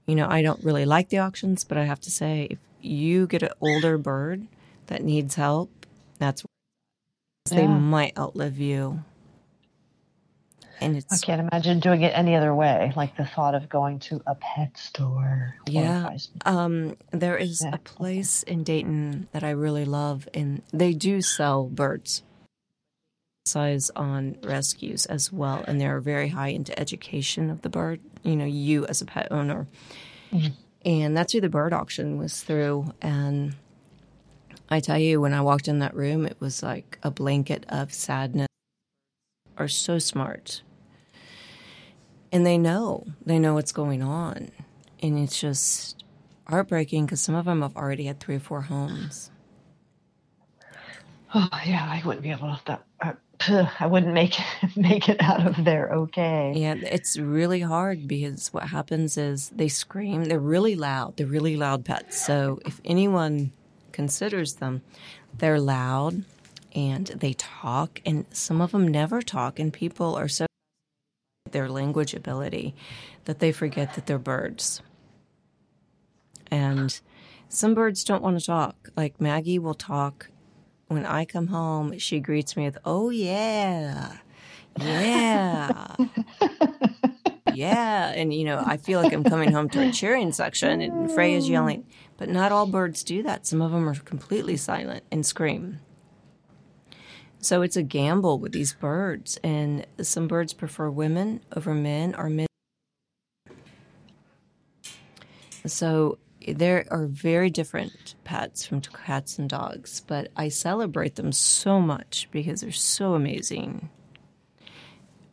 You 0.06 0.16
know, 0.16 0.28
I 0.30 0.44
don't 0.44 0.64
really 0.64 0.86
like 0.86 1.10
the 1.10 1.18
auctions, 1.18 1.64
but 1.64 1.78
I 1.80 1.86
have 1.86 2.00
to 2.02 2.12
say, 2.12 2.48
if 2.52 2.60
you 2.80 3.26
get 3.26 3.42
an 3.42 3.54
older 3.60 3.98
bird 3.98 4.46
that 4.88 5.04
needs 5.04 5.34
help, 5.36 5.72
that's 6.20 6.44
they 7.50 7.64
Yeah. 7.64 7.68
might 7.80 8.18
outlive 8.18 8.60
you. 8.60 9.04
And 10.84 11.04
I 11.12 11.18
can't 11.18 11.40
imagine 11.42 11.80
doing 11.80 12.02
it 12.04 12.12
any 12.16 12.36
other 12.36 12.54
way. 12.54 12.92
Like 12.96 13.16
the 13.18 13.26
thought 13.26 13.56
of 13.56 13.70
going 13.70 14.00
to 14.00 14.22
a 14.28 14.36
pet 14.36 14.78
store. 14.78 15.56
Yeah. 15.66 16.18
Um, 16.46 16.96
there 17.12 17.38
is 17.38 17.62
Yeah. 17.64 17.76
a 17.76 17.78
place 17.78 18.44
in 18.44 18.64
Dayton 18.64 19.28
that 19.32 19.44
I 19.44 19.52
really 19.52 19.86
love, 19.86 20.28
and 20.34 20.62
they 20.72 20.94
do 20.94 21.22
sell 21.22 21.66
birds 21.68 22.24
size 23.46 23.92
on 23.96 24.38
rescues 24.44 25.06
as 25.08 25.32
well, 25.32 25.64
and 25.68 25.80
they're 25.80 26.00
very 26.00 26.30
high 26.30 26.48
into 26.50 26.78
education 26.80 27.50
of 27.50 27.62
the 27.62 27.70
bird. 27.70 28.00
You 28.24 28.36
know, 28.38 28.46
you 28.46 28.86
as 28.88 29.02
a 29.02 29.06
pet 29.06 29.28
owner, 29.32 29.68
and 30.86 31.16
that's 31.18 31.34
who 31.34 31.42
the 31.42 31.50
bird 31.50 31.74
auction 31.74 32.18
was 32.18 32.42
through. 32.42 32.94
And 33.02 33.56
I 34.70 34.80
tell 34.80 34.98
you, 34.98 35.20
when 35.20 35.34
I 35.34 35.42
walked 35.42 35.68
in 35.68 35.80
that 35.80 35.94
room, 35.94 36.26
it 36.26 36.38
was 36.40 36.64
like 36.64 36.98
a 37.04 37.12
blanket 37.12 37.66
of 37.70 37.94
sadness. 37.94 38.48
Are 39.58 39.68
so 39.68 40.00
smart, 40.00 40.62
and 42.34 42.46
they 42.46 42.58
know 42.58 43.06
they 43.26 43.40
know 43.40 43.54
what's 43.54 43.72
going 43.72 44.02
on, 44.02 44.50
and 45.02 45.18
it's 45.20 45.40
just 45.40 46.04
heartbreaking 46.48 47.06
because 47.06 47.22
some 47.22 47.36
of 47.36 47.46
them 47.46 47.62
have 47.62 47.78
already 47.78 48.06
had 48.06 48.20
three 48.20 48.36
or 48.36 48.42
four 48.42 48.62
homes. 48.62 49.30
Oh 51.36 51.50
yeah, 51.66 51.84
I 51.90 52.00
wouldn't 52.06 52.22
be 52.22 52.30
able 52.30 52.56
to. 52.56 52.62
That, 52.68 52.84
uh, 53.02 53.14
I, 53.40 53.72
I 53.80 53.88
wouldn't 53.88 54.14
make 54.14 54.40
it, 54.40 54.46
make 54.78 55.10
it 55.10 55.20
out 55.20 55.48
of 55.48 55.66
there 55.66 55.90
okay. 55.92 56.54
Yeah, 56.56 56.76
it's 56.76 57.18
really 57.18 57.62
hard 57.62 58.08
because 58.08 58.54
what 58.54 58.68
happens 58.68 59.18
is 59.18 59.50
they 59.50 59.68
scream. 59.68 60.26
They're 60.26 60.38
really 60.38 60.76
loud. 60.76 61.18
They're 61.18 61.26
really 61.26 61.58
loud 61.58 61.86
pets. 61.86 62.24
So 62.24 62.60
if 62.68 62.80
anyone 62.86 63.52
considers 63.92 64.54
them, 64.54 64.84
they're 65.36 65.60
loud 65.60 66.24
and 66.76 67.08
they 67.08 67.34
talk, 67.34 68.00
and 68.06 68.28
some 68.30 68.62
of 68.62 68.72
them 68.72 68.88
never 68.88 69.24
talk. 69.24 69.58
And 69.58 69.74
people 69.74 70.14
are 70.14 70.28
so 70.28 70.46
their 71.54 71.70
language 71.70 72.14
ability 72.14 72.76
that 73.26 73.40
they 73.40 73.52
forget 73.52 73.94
that 73.94 74.06
they're 74.06 74.20
birds. 74.20 74.82
And 76.52 77.00
some 77.48 77.74
birds 77.74 78.04
don't 78.04 78.22
want 78.22 78.40
to 78.40 78.46
talk. 78.46 78.90
Like 78.98 79.22
Maggie 79.22 79.60
will 79.60 79.74
talk 79.74 80.30
when 80.88 81.06
I 81.06 81.26
come 81.26 81.48
home. 81.48 81.98
She 81.98 82.20
greets 82.20 82.58
me 82.58 82.66
with, 82.66 82.78
"Oh 82.86 83.10
yeah, 83.10 84.18
yeah." 84.80 85.96
yeah, 87.54 88.10
and 88.10 88.34
you 88.34 88.44
know, 88.44 88.62
I 88.66 88.78
feel 88.78 89.02
like 89.02 89.14
I'm 89.14 89.24
coming 89.24 89.52
home 89.52 89.70
to 89.70 89.82
a 89.82 89.92
cheering 89.92 90.32
section 90.32 90.82
and 90.82 91.12
Freya's 91.12 91.50
yelling, 91.50 91.86
but 92.18 92.30
not 92.30 92.52
all 92.52 92.66
birds 92.66 93.04
do 93.04 93.24
that. 93.24 93.46
Some 93.46 93.62
of 93.62 93.72
them 93.72 93.88
are 93.88 93.96
completely 93.96 94.58
silent 94.58 95.04
and 95.12 95.26
scream. 95.26 95.80
So 97.44 97.62
it's 97.62 97.76
a 97.76 97.84
gamble 97.84 98.40
with 98.40 98.54
these 98.54 98.72
birds, 98.72 99.38
and 99.44 99.86
some 100.02 100.30
birds 100.30 100.54
prefer 100.54 100.90
women 100.90 101.42
over 101.54 101.74
men 101.74 102.16
or 102.16 102.30
men. 102.30 102.48
So 105.66 106.20
there 106.48 106.86
are 106.90 107.06
very 107.06 107.50
different 107.50 108.16
pets 108.24 108.66
from 108.66 108.80
cats 108.80 109.40
and 109.40 109.50
dogs, 109.50 110.00
but 110.08 110.32
I 110.38 110.48
celebrate 110.48 111.16
them 111.16 111.34
so 111.34 111.82
much 111.82 112.30
because 112.32 112.62
they're 112.62 112.72
so 112.72 113.14
amazing. 113.14 113.90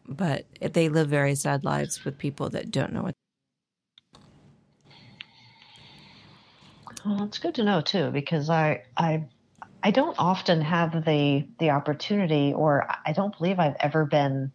But 0.09 0.47
they 0.61 0.89
live 0.89 1.09
very 1.09 1.37
sad 1.37 1.63
lives 1.63 2.05
with 2.05 2.19
people 2.19 2.51
that 2.51 2.73
don't 2.73 2.93
know 2.93 3.03
what. 3.05 3.15
Well, 7.07 7.23
it's 7.23 7.39
good 7.39 7.55
to 7.55 7.63
know 7.63 7.81
too 7.81 8.11
because 8.11 8.51
I 8.51 8.83
I 8.97 9.27
I 9.83 9.91
don't 9.91 10.17
often 10.19 10.61
have 10.61 11.05
the 11.05 11.47
the 11.59 11.71
opportunity, 11.71 12.53
or 12.53 12.87
I 13.05 13.13
don't 13.13 13.37
believe 13.37 13.59
I've 13.59 13.77
ever 13.81 14.05
been 14.05 14.53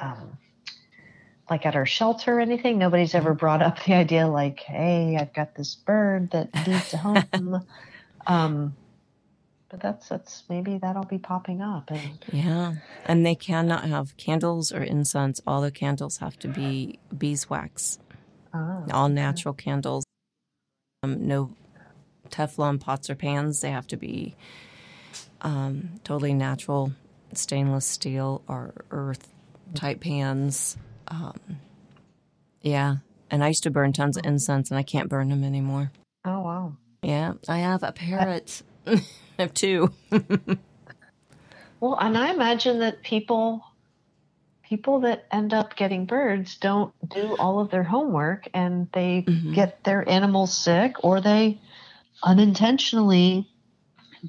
um, 0.00 0.38
like 1.48 1.66
at 1.66 1.74
our 1.74 1.86
shelter 1.86 2.38
or 2.38 2.40
anything. 2.40 2.78
Nobody's 2.78 3.14
ever 3.14 3.34
brought 3.34 3.62
up 3.62 3.82
the 3.84 3.94
idea 3.94 4.28
like, 4.28 4.60
"Hey, 4.60 5.16
I've 5.18 5.32
got 5.32 5.54
this 5.54 5.74
bird 5.74 6.30
that 6.30 6.54
needs 6.66 6.94
a 6.94 6.96
home." 6.98 7.66
um, 8.26 8.76
but 9.68 9.80
that's 9.80 10.08
that's 10.08 10.44
maybe 10.48 10.78
that'll 10.78 11.04
be 11.04 11.18
popping 11.18 11.60
up, 11.60 11.90
and 11.90 12.24
Yeah, 12.32 12.74
and 13.06 13.26
they 13.26 13.34
cannot 13.34 13.84
have 13.84 14.16
candles 14.16 14.72
or 14.72 14.82
incense. 14.82 15.40
All 15.46 15.60
the 15.60 15.72
candles 15.72 16.18
have 16.18 16.38
to 16.40 16.48
be 16.48 16.98
beeswax, 17.16 17.98
oh, 18.54 18.84
all 18.92 19.08
natural 19.08 19.54
candles. 19.54 20.04
Um, 21.02 21.26
no 21.26 21.54
Teflon 22.30 22.80
pots 22.80 23.10
or 23.10 23.14
pans. 23.14 23.60
They 23.60 23.70
have 23.70 23.86
to 23.88 23.96
be 23.96 24.34
um, 25.42 25.90
totally 26.04 26.34
natural 26.34 26.92
stainless 27.32 27.86
steel 27.86 28.42
or 28.48 28.72
earth 28.90 29.28
type 29.74 30.00
pans. 30.00 30.76
Um, 31.08 31.38
yeah, 32.62 32.96
and 33.30 33.42
I 33.44 33.48
used 33.48 33.62
to 33.64 33.70
burn 33.70 33.92
tons 33.92 34.16
of 34.16 34.24
incense, 34.26 34.70
and 34.70 34.78
I 34.78 34.82
can't 34.82 35.08
burn 35.08 35.28
them 35.30 35.44
anymore. 35.44 35.90
oh 36.24 36.40
wow. 36.40 36.72
Yeah, 37.02 37.34
I 37.48 37.58
have 37.58 37.82
a 37.82 37.92
parrot. 37.92 38.62
I 38.86 39.00
have 39.38 39.54
two. 39.54 39.92
Well, 41.80 41.96
and 41.98 42.18
I 42.18 42.30
imagine 42.32 42.80
that 42.80 43.02
people 43.02 43.64
people 44.62 45.00
that 45.00 45.24
end 45.32 45.52
up 45.54 45.74
getting 45.76 46.04
birds 46.04 46.56
don't 46.58 46.92
do 47.08 47.34
all 47.38 47.58
of 47.58 47.70
their 47.70 47.82
homework 47.82 48.48
and 48.54 48.86
they 48.92 49.22
Mhm. 49.26 49.54
get 49.54 49.82
their 49.82 50.06
animals 50.08 50.56
sick 50.56 51.02
or 51.02 51.20
they 51.22 51.58
unintentionally 52.22 53.48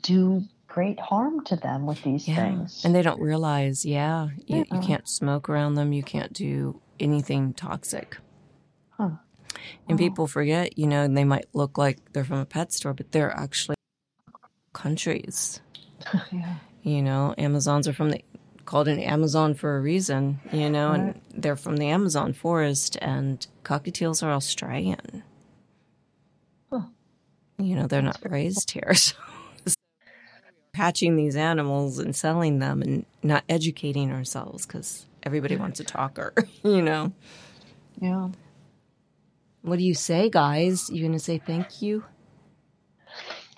do 0.01 0.43
great 0.67 0.99
harm 0.99 1.43
to 1.45 1.55
them 1.57 1.85
with 1.85 2.01
these 2.03 2.27
Yeah, 2.27 2.35
things. 2.35 2.85
and 2.85 2.95
they 2.95 3.01
don't 3.01 3.19
realize. 3.19 3.85
Yeah, 3.85 4.29
you, 4.47 4.65
you 4.71 4.79
can't 4.79 5.07
smoke 5.07 5.49
around 5.49 5.75
them. 5.75 5.91
You 5.91 6.01
can't 6.03 6.31
do 6.31 6.79
anything 6.99 7.53
toxic. 7.53 8.17
Huh. 8.91 9.09
And 9.89 9.99
Wow. 9.99 10.05
people 10.07 10.27
forget. 10.27 10.77
You 10.77 10.87
know, 10.87 11.07
they 11.07 11.25
might 11.25 11.47
look 11.53 11.77
like 11.77 12.13
they're 12.13 12.23
from 12.23 12.39
a 12.39 12.45
pet 12.45 12.71
store, 12.71 12.93
but 12.93 13.11
they're 13.11 13.35
actually 13.37 13.75
countries. 14.73 15.59
yeah. 16.31 16.55
You 16.83 17.01
know, 17.01 17.35
Amazons 17.37 17.87
are 17.87 17.93
from 17.93 18.11
the 18.11 18.23
called 18.65 18.87
an 18.87 18.99
Amazon 18.99 19.53
for 19.53 19.75
a 19.77 19.81
reason. 19.81 20.39
You 20.53 20.69
know, 20.69 20.93
and 20.93 21.19
they're 21.33 21.57
from 21.57 21.77
the 21.77 21.87
Amazon 21.89 22.31
forest, 22.33 22.97
and 23.01 23.45
cockatiels 23.63 24.23
are 24.23 24.31
Australian. 24.31 25.23
You 27.62 27.76
know, 27.76 27.88
they're 27.88 28.01
not 28.01 28.20
raised 28.30 28.72
here. 28.72 28.93
So 29.68 29.76
hatching 30.74 31.18
these 31.18 31.36
animals 31.36 31.99
and 31.99 32.16
selling 32.16 32.59
them 32.59 32.82
and 32.82 33.05
not 33.22 33.43
educating 33.49 34.12
ourselves 34.12 34.66
because 34.66 35.05
everybody 35.24 35.57
wants 35.57 35.80
a 35.80 35.84
talker, 35.84 36.34
you 36.64 36.82
know. 36.82 37.12
Yeah. 37.99 38.30
What 39.62 39.78
do 39.78 39.84
you 39.84 39.93
say, 39.93 40.30
guys? 40.30 40.89
You 40.89 41.05
gonna 41.05 41.20
say 41.20 41.38
thank 41.38 41.82
you? 41.82 42.03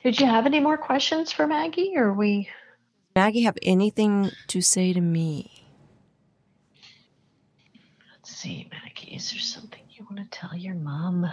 Did 0.03 0.19
you 0.19 0.25
have 0.25 0.45
any 0.45 0.59
more 0.59 0.77
questions 0.77 1.31
for 1.31 1.47
Maggie 1.47 1.93
or 1.95 2.11
we 2.11 2.49
Maggie 3.15 3.43
have 3.43 3.57
anything 3.61 4.31
to 4.47 4.59
say 4.61 4.91
to 4.91 4.99
me? 4.99 5.63
Let's 8.11 8.35
see, 8.35 8.67
Maggie, 8.71 9.15
is 9.15 9.31
there 9.31 9.39
something 9.39 9.81
you 9.91 10.05
want 10.09 10.29
to 10.29 10.37
tell 10.37 10.57
your 10.57 10.75
mom? 10.75 11.31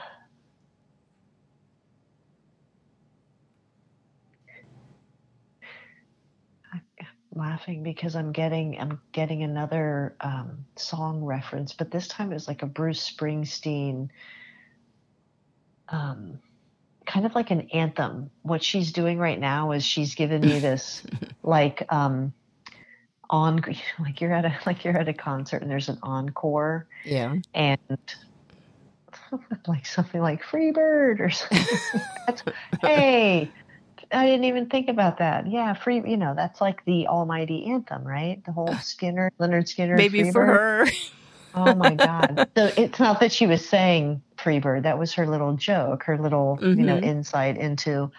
Laughing 7.35 7.83
because 7.83 8.17
I'm 8.17 8.33
getting 8.33 8.79
I'm 8.81 9.01
getting 9.13 9.43
another 9.43 10.15
um, 10.21 10.65
song 10.77 11.23
reference, 11.25 11.73
but 11.73 11.91
this 11.91 12.09
time 12.09 12.33
it's 12.33 12.49
like 12.49 12.63
a 12.63 12.67
Bruce 12.67 13.09
Springsteen, 13.09 14.09
um, 15.89 16.39
kind 17.07 17.27
of 17.27 17.35
like 17.35 17.51
an 17.51 17.69
anthem. 17.73 18.31
What 18.43 18.63
she's 18.63 18.93
doing 18.93 19.19
right 19.19 19.39
now 19.39 19.73
is 19.73 19.85
she's 19.85 20.15
given 20.15 20.41
me 20.41 20.59
this 20.59 21.03
like 21.43 21.85
um, 21.93 22.33
on 23.29 23.63
like 24.01 24.21
you're 24.21 24.33
at 24.33 24.45
a 24.45 24.57
like 24.67 24.85
you're 24.85 24.97
at 24.97 25.09
a 25.09 25.15
concert 25.15 25.63
and 25.63 25.71
there's 25.71 25.89
an 25.89 25.99
encore 26.03 26.87
Yeah. 27.05 27.37
and 27.55 27.79
like 29.69 29.87
something 29.87 30.21
like 30.21 30.43
Freebird 30.43 31.21
or 31.21 31.31
something. 31.31 32.55
Hey, 32.81 33.51
I 34.13 34.27
didn't 34.27 34.45
even 34.45 34.69
think 34.69 34.89
about 34.89 35.19
that. 35.19 35.51
Yeah, 35.51 35.73
free. 35.75 36.03
You 36.05 36.17
know, 36.17 36.35
that's 36.35 36.61
like 36.61 36.85
the 36.85 37.07
almighty 37.07 37.67
anthem, 37.67 38.07
right? 38.07 38.45
The 38.45 38.53
whole 38.53 38.69
Skynyrd, 38.69 39.31
Lynyrd 39.39 39.65
Skynyrd. 39.65 39.97
Maybe 39.97 40.31
for 40.33 40.45
her. 40.45 40.87
oh 41.55 41.75
my 41.75 41.95
God! 41.95 42.49
So 42.57 42.71
it's 42.77 42.99
not 42.99 43.21
that 43.21 43.33
she 43.33 43.47
was 43.47 43.67
saying 43.67 44.23
Freebird. 44.37 44.83
That 44.83 44.99
was 44.99 45.15
her 45.15 45.27
little 45.27 45.55
joke, 45.55 46.05
her 46.05 46.19
little 46.19 46.59
mm-hmm. 46.61 46.81
you 46.81 46.87
know 46.87 46.97
mm-hmm. 46.97 47.05
insight 47.05 47.57
into 47.57 48.11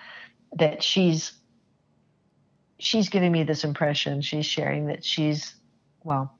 that 0.58 0.82
she's 0.82 1.34
she's 2.80 3.10
giving 3.10 3.32
me 3.32 3.44
this 3.44 3.64
impression. 3.64 4.22
She's 4.22 4.46
sharing 4.46 4.88
that 4.88 5.04
she's 5.04 5.56
well 6.04 6.38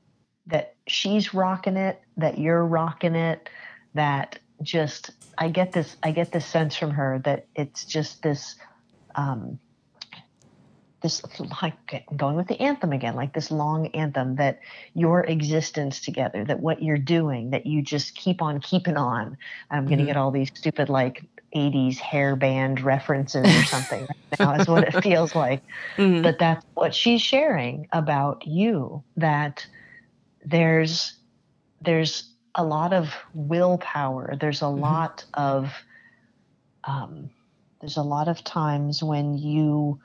that 0.48 0.76
she's 0.88 1.34
rocking 1.34 1.78
it, 1.78 2.02
that 2.18 2.38
you're 2.38 2.66
rocking 2.66 3.16
it, 3.16 3.50
that 3.94 4.40
just 4.62 5.12
I 5.38 5.50
get 5.50 5.72
this 5.72 5.98
I 6.04 6.12
get 6.12 6.32
this 6.32 6.46
sense 6.46 6.76
from 6.76 6.92
her 6.92 7.20
that 7.26 7.48
it's 7.56 7.86
just 7.86 8.22
this 8.22 8.56
um 9.16 9.60
this 11.02 11.24
like 11.62 12.06
going 12.16 12.36
with 12.36 12.48
the 12.48 12.60
anthem 12.62 12.92
again 12.92 13.16
like 13.16 13.34
this 13.34 13.50
long 13.50 13.88
anthem 13.88 14.36
that 14.36 14.60
your 14.94 15.24
existence 15.26 16.00
together 16.00 16.46
that 16.46 16.60
what 16.60 16.84
you're 16.84 16.98
doing 16.98 17.50
that 17.50 17.66
you 17.66 17.82
just 17.82 18.16
keep 18.16 18.42
on 18.42 18.60
keeping 18.60 18.98
on 18.98 19.38
i'm 19.72 19.86
going 19.86 19.98
to 19.98 20.04
mm-hmm. 20.04 20.08
get 20.08 20.18
all 20.18 20.32
these 20.32 20.52
stupid 20.54 20.90
like 20.90 21.24
80s 21.56 21.98
hair 21.98 22.36
band 22.36 22.82
references 22.82 23.46
or 23.46 23.64
something 23.66 24.02
right 24.02 24.40
now 24.40 24.54
is 24.54 24.68
what 24.68 24.84
it 24.84 25.04
feels 25.04 25.36
like 25.36 25.62
mm-hmm. 25.98 26.22
but 26.22 26.38
that's 26.40 26.66
what 26.76 26.94
she's 26.94 27.22
sharing 27.22 27.88
about 27.92 28.46
you 28.46 29.04
that 29.18 29.66
there's 30.46 31.16
there's 31.82 32.32
a 32.56 32.64
lot 32.64 32.94
of 32.94 33.14
willpower. 33.34 34.36
There's 34.40 34.62
a 34.62 34.66
mm-hmm. 34.66 34.82
lot 34.82 35.26
of 35.34 35.72
um, 36.84 37.30
there's 37.82 37.98
a 37.98 38.04
lot 38.04 38.28
of 38.28 38.44
times 38.44 39.04
when 39.04 39.38
you 39.38 40.00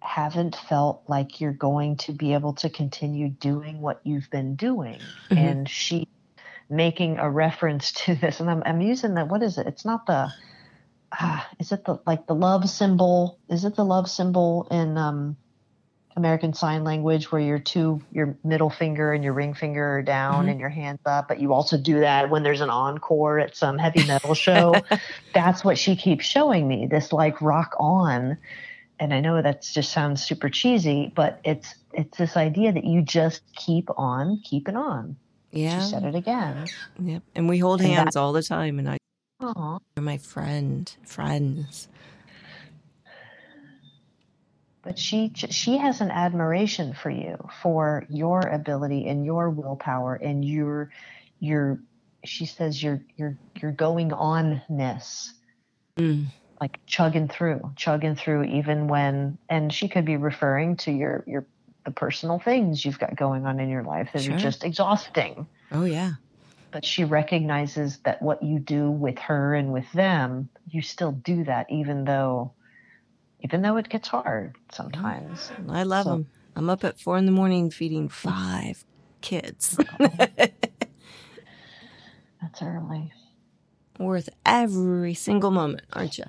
haven't 0.00 0.54
felt 0.54 1.02
like 1.08 1.40
you're 1.40 1.52
going 1.52 1.96
to 1.96 2.12
be 2.12 2.34
able 2.34 2.52
to 2.52 2.70
continue 2.70 3.28
doing 3.28 3.80
what 3.80 4.00
you've 4.04 4.30
been 4.30 4.54
doing. 4.54 4.98
Mm-hmm. 5.30 5.38
And 5.38 5.68
she 5.68 6.08
making 6.70 7.18
a 7.18 7.30
reference 7.30 7.92
to 7.92 8.14
this, 8.14 8.40
and 8.40 8.50
I'm, 8.50 8.62
I'm 8.64 8.80
using 8.80 9.14
that. 9.14 9.28
What 9.28 9.42
is 9.42 9.58
it? 9.58 9.66
It's 9.66 9.84
not 9.84 10.06
the. 10.06 10.32
Uh, 11.18 11.40
is 11.60 11.70
it 11.70 11.84
the 11.84 11.98
like 12.06 12.26
the 12.26 12.34
love 12.34 12.68
symbol? 12.68 13.38
Is 13.48 13.64
it 13.64 13.76
the 13.76 13.84
love 13.84 14.10
symbol 14.10 14.66
in 14.70 14.98
um, 14.98 15.36
American 16.16 16.54
Sign 16.54 16.84
Language 16.84 17.32
where 17.32 17.40
your 17.40 17.58
two, 17.58 18.00
your 18.12 18.36
middle 18.44 18.70
finger 18.70 19.12
and 19.12 19.24
your 19.24 19.32
ring 19.32 19.54
finger 19.54 19.96
are 19.96 20.02
down 20.02 20.42
mm-hmm. 20.42 20.50
and 20.50 20.60
your 20.60 20.68
hands 20.68 21.00
up, 21.06 21.28
but 21.28 21.40
you 21.40 21.52
also 21.52 21.76
do 21.76 22.00
that 22.00 22.30
when 22.30 22.42
there's 22.42 22.60
an 22.60 22.70
encore 22.70 23.40
at 23.40 23.56
some 23.56 23.78
heavy 23.78 24.06
metal 24.06 24.34
show. 24.34 24.74
That's 25.32 25.64
what 25.64 25.76
she 25.76 25.96
keeps 25.96 26.24
showing 26.24 26.68
me 26.68 26.86
this 26.86 27.12
like 27.12 27.40
rock 27.40 27.74
on. 27.78 28.38
And 29.00 29.12
I 29.12 29.20
know 29.20 29.42
that 29.42 29.62
just 29.62 29.92
sounds 29.92 30.22
super 30.22 30.48
cheesy, 30.48 31.12
but 31.14 31.40
it's 31.44 31.74
it's 31.92 32.16
this 32.16 32.36
idea 32.36 32.72
that 32.72 32.84
you 32.84 33.02
just 33.02 33.42
keep 33.56 33.88
on 33.96 34.40
keeping 34.44 34.76
on. 34.76 35.16
Yeah. 35.50 35.80
She 35.80 35.90
said 35.90 36.04
it 36.04 36.14
again. 36.14 36.66
Yep. 37.00 37.22
And 37.34 37.48
we 37.48 37.58
hold 37.58 37.80
and 37.80 37.90
hands 37.90 38.14
that, 38.14 38.20
all 38.20 38.32
the 38.32 38.42
time 38.42 38.78
and 38.78 38.88
I 38.88 38.98
Aww. 39.42 39.80
You're 39.96 40.04
my 40.04 40.16
friend, 40.16 40.90
friends 41.04 41.88
but 44.84 44.98
she 44.98 45.32
she 45.34 45.78
has 45.78 46.00
an 46.00 46.10
admiration 46.10 46.92
for 46.92 47.10
you 47.10 47.36
for 47.62 48.04
your 48.08 48.40
ability 48.40 49.08
and 49.08 49.24
your 49.24 49.50
willpower 49.50 50.14
and 50.14 50.44
your 50.44 50.90
your 51.40 51.80
she 52.24 52.46
says 52.46 52.80
your 52.82 53.00
your 53.16 53.36
your 53.60 53.72
going 53.72 54.10
onness 54.10 55.30
mm. 55.96 56.26
like 56.60 56.78
chugging 56.86 57.28
through 57.28 57.72
chugging 57.76 58.14
through 58.14 58.44
even 58.44 58.86
when 58.86 59.38
and 59.48 59.72
she 59.72 59.88
could 59.88 60.04
be 60.04 60.16
referring 60.16 60.76
to 60.76 60.92
your 60.92 61.24
your 61.26 61.46
the 61.84 61.90
personal 61.90 62.38
things 62.38 62.84
you've 62.84 62.98
got 62.98 63.14
going 63.16 63.46
on 63.46 63.60
in 63.60 63.68
your 63.68 63.82
life 63.82 64.08
that 64.12 64.22
sure. 64.22 64.34
are 64.34 64.38
just 64.38 64.64
exhausting 64.64 65.46
oh 65.72 65.84
yeah 65.84 66.12
but 66.70 66.84
she 66.84 67.04
recognizes 67.04 67.98
that 67.98 68.20
what 68.20 68.42
you 68.42 68.58
do 68.58 68.90
with 68.90 69.18
her 69.18 69.54
and 69.54 69.72
with 69.72 69.90
them 69.92 70.48
you 70.68 70.82
still 70.82 71.12
do 71.12 71.44
that 71.44 71.66
even 71.70 72.04
though 72.04 72.52
even 73.44 73.62
though 73.62 73.76
it 73.76 73.88
gets 73.88 74.08
hard 74.08 74.56
sometimes. 74.72 75.52
I 75.68 75.82
love 75.84 76.04
so, 76.04 76.10
them. 76.10 76.26
I'm 76.56 76.70
up 76.70 76.82
at 76.82 76.98
four 76.98 77.18
in 77.18 77.26
the 77.26 77.32
morning 77.32 77.70
feeding 77.70 78.08
five 78.08 78.84
kids. 79.20 79.78
That's 79.98 80.62
early. 82.62 83.12
Worth 83.98 84.30
every 84.44 85.14
single 85.14 85.50
moment, 85.50 85.84
aren't 85.92 86.18
you? 86.18 86.24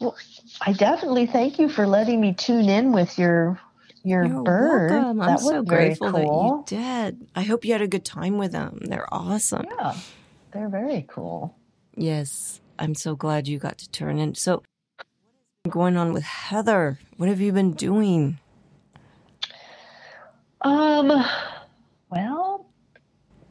Well, 0.00 0.16
I 0.60 0.72
definitely 0.72 1.26
thank 1.26 1.58
you 1.58 1.68
for 1.68 1.86
letting 1.86 2.20
me 2.20 2.32
tune 2.32 2.68
in 2.68 2.92
with 2.92 3.18
your 3.18 3.60
your 4.02 4.24
You're 4.24 4.42
bird. 4.42 4.90
Welcome. 4.90 5.20
I'm 5.20 5.38
so 5.38 5.62
grateful 5.62 6.10
cool. 6.10 6.64
that 6.66 6.74
you 6.74 6.78
did. 6.78 7.28
I 7.36 7.42
hope 7.42 7.64
you 7.64 7.72
had 7.72 7.82
a 7.82 7.86
good 7.86 8.04
time 8.04 8.38
with 8.38 8.50
them. 8.50 8.80
They're 8.82 9.12
awesome. 9.12 9.66
Yeah, 9.78 9.94
they're 10.52 10.68
very 10.68 11.06
cool. 11.08 11.56
Yes, 11.94 12.60
I'm 12.78 12.94
so 12.96 13.14
glad 13.14 13.46
you 13.46 13.58
got 13.58 13.78
to 13.78 13.90
turn 13.90 14.18
in. 14.18 14.34
So, 14.34 14.62
going 15.70 15.96
on 15.96 16.12
with 16.12 16.24
Heather? 16.24 16.98
What 17.18 17.28
have 17.28 17.40
you 17.40 17.52
been 17.52 17.74
doing? 17.74 18.36
Um, 20.60 21.24
well, 22.10 22.66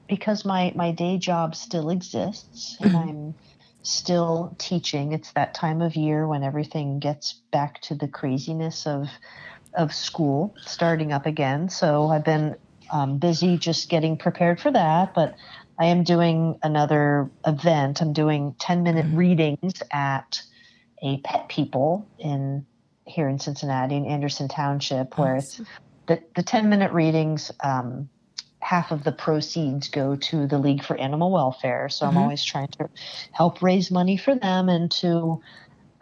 because 0.09 0.43
my 0.43 0.73
my 0.75 0.91
day 0.91 1.17
job 1.17 1.55
still 1.55 1.89
exists 1.89 2.75
and 2.81 2.91
mm-hmm. 2.91 3.09
I'm 3.09 3.35
still 3.83 4.53
teaching. 4.57 5.13
It's 5.13 5.31
that 5.31 5.53
time 5.53 5.81
of 5.81 5.95
year 5.95 6.27
when 6.27 6.43
everything 6.43 6.99
gets 6.99 7.35
back 7.49 7.79
to 7.83 7.95
the 7.95 8.09
craziness 8.09 8.85
of 8.85 9.07
of 9.73 9.93
school 9.93 10.53
starting 10.65 11.13
up 11.13 11.25
again. 11.25 11.69
So 11.69 12.07
I've 12.07 12.25
been 12.25 12.57
um, 12.91 13.19
busy 13.19 13.57
just 13.57 13.87
getting 13.87 14.17
prepared 14.17 14.59
for 14.59 14.69
that, 14.71 15.13
but 15.13 15.35
I 15.79 15.85
am 15.85 16.03
doing 16.03 16.59
another 16.61 17.31
event. 17.47 18.01
I'm 18.01 18.11
doing 18.11 18.53
10 18.59 18.83
minute 18.83 19.05
mm-hmm. 19.05 19.15
readings 19.15 19.81
at 19.91 20.41
a 21.01 21.17
pet 21.19 21.49
people 21.49 22.07
in 22.19 22.65
here 23.05 23.27
in 23.27 23.39
Cincinnati 23.39 23.95
in 23.95 24.05
Anderson 24.05 24.47
Township, 24.47 25.17
where 25.17 25.35
it's 25.35 25.61
the, 26.07 26.21
the 26.35 26.43
10 26.43 26.69
minute 26.69 26.91
readings, 26.93 27.51
um, 27.63 28.09
half 28.59 28.91
of 28.91 29.03
the 29.03 29.11
proceeds 29.11 29.89
go 29.89 30.15
to 30.15 30.47
the 30.47 30.57
League 30.57 30.83
for 30.83 30.95
Animal 30.97 31.31
Welfare. 31.31 31.89
So 31.89 32.05
mm-hmm. 32.05 32.17
I'm 32.17 32.23
always 32.23 32.43
trying 32.43 32.67
to 32.79 32.89
help 33.31 33.61
raise 33.61 33.91
money 33.91 34.17
for 34.17 34.35
them 34.35 34.69
and 34.69 34.91
to 34.91 35.41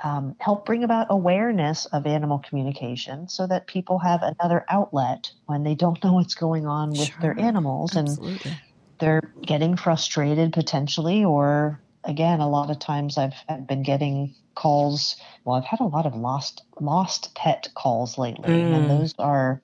um, 0.04 0.36
help 0.39 0.66
bring 0.66 0.84
about 0.84 1.08
awareness 1.10 1.86
of 1.88 2.06
animal 2.06 2.39
communication 2.39 3.28
so 3.28 3.47
that 3.47 3.68
people 3.68 4.00
have 4.00 4.22
another 4.22 4.66
outlet 4.70 5.32
when 5.45 5.64
they 5.64 5.76
don't 5.76 6.02
know 6.04 6.14
what's 6.14 6.36
going 6.36 6.68
on 6.68 6.91
with 6.91 7.08
sure. 7.08 7.18
their 7.22 7.39
animals 7.39 7.95
Absolutely. 7.95 8.52
and 8.52 8.60
they're 9.00 9.34
getting 9.41 9.76
frustrated 9.78 10.54
potentially 10.54 11.24
or 11.24 11.80
again, 12.04 12.39
a 12.39 12.50
lot 12.50 12.70
of 12.70 12.80
times 12.80 13.18
I've, 13.18 13.34
I've 13.47 13.68
been 13.68 13.84
getting 13.84 14.36
calls. 14.60 15.16
Well, 15.45 15.55
I've 15.55 15.64
had 15.64 15.80
a 15.80 15.86
lot 15.86 16.05
of 16.05 16.16
lost 16.16 16.64
lost 16.82 17.34
pet 17.34 17.70
calls 17.76 18.18
lately, 18.18 18.49
mm. 18.49 18.76
and 18.76 18.89
those 18.89 19.16
are 19.18 19.62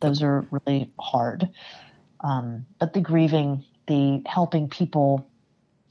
those 0.00 0.22
are 0.22 0.46
really 0.50 0.90
hard. 0.98 1.48
Um, 2.20 2.64
but 2.78 2.94
the 2.94 3.00
grieving, 3.00 3.64
the 3.86 4.22
helping 4.26 4.68
people 4.68 5.28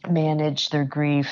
manage 0.10 0.70
their 0.72 0.86
grief 0.86 1.30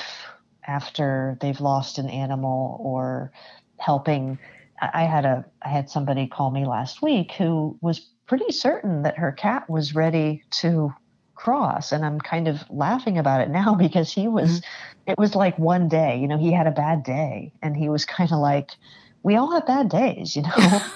after 0.68 1.38
they've 1.42 1.60
lost 1.60 1.98
an 1.98 2.10
animal, 2.10 2.78
or 2.80 3.32
helping. 3.78 4.38
I 4.80 5.04
had 5.04 5.26
a 5.26 5.46
I 5.64 5.70
had 5.70 5.90
somebody 5.90 6.28
call 6.28 6.52
me 6.52 6.66
last 6.66 7.02
week 7.02 7.32
who 7.32 7.78
was 7.82 8.08
pretty 8.28 8.52
certain 8.52 9.04
that 9.04 9.18
her 9.18 9.32
cat 9.32 9.68
was 9.70 9.96
ready 9.96 10.44
to 10.62 10.94
cross 11.46 11.92
and 11.92 12.04
i'm 12.04 12.20
kind 12.20 12.48
of 12.48 12.64
laughing 12.72 13.20
about 13.20 13.40
it 13.40 13.50
now 13.50 13.76
because 13.86 14.12
he 14.12 14.28
was 14.28 14.62
mm-hmm. 14.62 15.12
it 15.12 15.18
was 15.20 15.36
like 15.36 15.58
one 15.60 15.88
day 15.88 16.20
you 16.20 16.28
know 16.28 16.40
he 16.40 16.52
had 16.52 16.66
a 16.66 16.72
bad 16.72 17.04
day 17.04 17.52
and 17.62 17.78
he 17.78 17.88
was 17.88 18.04
kind 18.04 18.32
of 18.32 18.40
like 18.40 18.72
we 19.22 19.36
all 19.36 19.52
have 19.52 19.68
bad 19.68 19.88
days 19.90 20.36
you 20.36 20.42
know? 20.42 20.82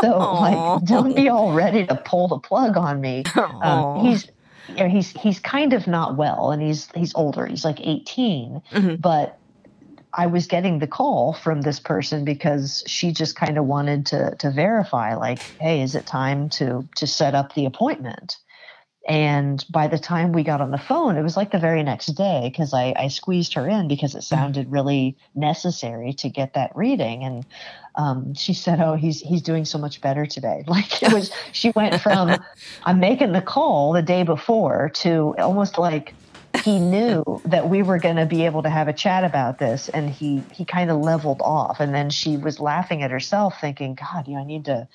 So 0.00 0.16
like 0.16 0.84
don't 0.84 1.16
be 1.16 1.28
all 1.28 1.54
ready 1.54 1.86
to 1.86 1.94
pull 1.96 2.28
the 2.28 2.38
plug 2.38 2.76
on 2.76 3.00
me. 3.00 3.24
Um, 3.36 4.04
he's 4.04 4.28
you 4.68 4.76
know, 4.76 4.88
he's 4.88 5.10
he's 5.10 5.40
kind 5.40 5.72
of 5.72 5.86
not 5.86 6.16
well 6.16 6.52
and 6.52 6.62
he's 6.62 6.88
he's 6.94 7.12
older. 7.14 7.46
He's 7.46 7.64
like 7.64 7.80
18 7.80 8.62
mm-hmm. 8.70 8.94
but 8.96 9.38
I 10.14 10.26
was 10.26 10.46
getting 10.46 10.78
the 10.78 10.86
call 10.86 11.32
from 11.32 11.62
this 11.62 11.80
person 11.80 12.24
because 12.24 12.84
she 12.86 13.12
just 13.12 13.34
kind 13.34 13.58
of 13.58 13.64
wanted 13.64 14.06
to 14.06 14.36
to 14.38 14.50
verify 14.50 15.14
like 15.14 15.40
hey 15.58 15.80
is 15.82 15.94
it 15.94 16.06
time 16.06 16.48
to 16.50 16.86
to 16.96 17.06
set 17.06 17.34
up 17.34 17.54
the 17.54 17.64
appointment 17.64 18.36
and 19.08 19.64
by 19.68 19.88
the 19.88 19.98
time 19.98 20.32
we 20.32 20.44
got 20.44 20.60
on 20.60 20.70
the 20.70 20.78
phone, 20.78 21.16
it 21.16 21.22
was 21.22 21.36
like 21.36 21.50
the 21.50 21.58
very 21.58 21.82
next 21.82 22.06
day 22.08 22.42
because 22.44 22.72
I, 22.72 22.94
I, 22.96 23.08
squeezed 23.08 23.54
her 23.54 23.68
in 23.68 23.88
because 23.88 24.14
it 24.14 24.18
mm-hmm. 24.18 24.36
sounded 24.36 24.70
really 24.70 25.16
necessary 25.34 26.12
to 26.14 26.28
get 26.28 26.54
that 26.54 26.70
reading. 26.76 27.24
And 27.24 27.46
um, 27.96 28.34
she 28.34 28.54
said, 28.54 28.80
"Oh, 28.80 28.94
he's 28.94 29.20
he's 29.20 29.42
doing 29.42 29.64
so 29.64 29.76
much 29.78 30.00
better 30.00 30.24
today." 30.24 30.64
Like 30.72 31.02
it 31.02 31.12
was, 31.12 31.32
she 31.52 31.70
went 31.70 32.00
from 32.00 32.36
I'm 32.84 33.00
making 33.00 33.32
the 33.32 33.42
call 33.42 33.92
the 33.92 34.02
day 34.02 34.22
before 34.22 34.90
to 34.94 35.34
almost 35.38 35.78
like 35.78 36.14
he 36.62 36.78
knew 36.78 37.24
that 37.46 37.68
we 37.68 37.82
were 37.82 37.98
going 37.98 38.16
to 38.16 38.26
be 38.26 38.46
able 38.46 38.62
to 38.62 38.70
have 38.70 38.86
a 38.86 38.92
chat 38.92 39.24
about 39.24 39.58
this, 39.58 39.88
and 39.88 40.08
he 40.08 40.44
he 40.52 40.64
kind 40.64 40.92
of 40.92 40.98
leveled 40.98 41.42
off. 41.42 41.80
And 41.80 41.92
then 41.92 42.08
she 42.08 42.36
was 42.36 42.60
laughing 42.60 43.02
at 43.02 43.10
herself, 43.10 43.60
thinking, 43.60 43.96
"God, 43.96 44.28
you 44.28 44.34
know, 44.34 44.42
I 44.42 44.44
need 44.44 44.64
to 44.66 44.86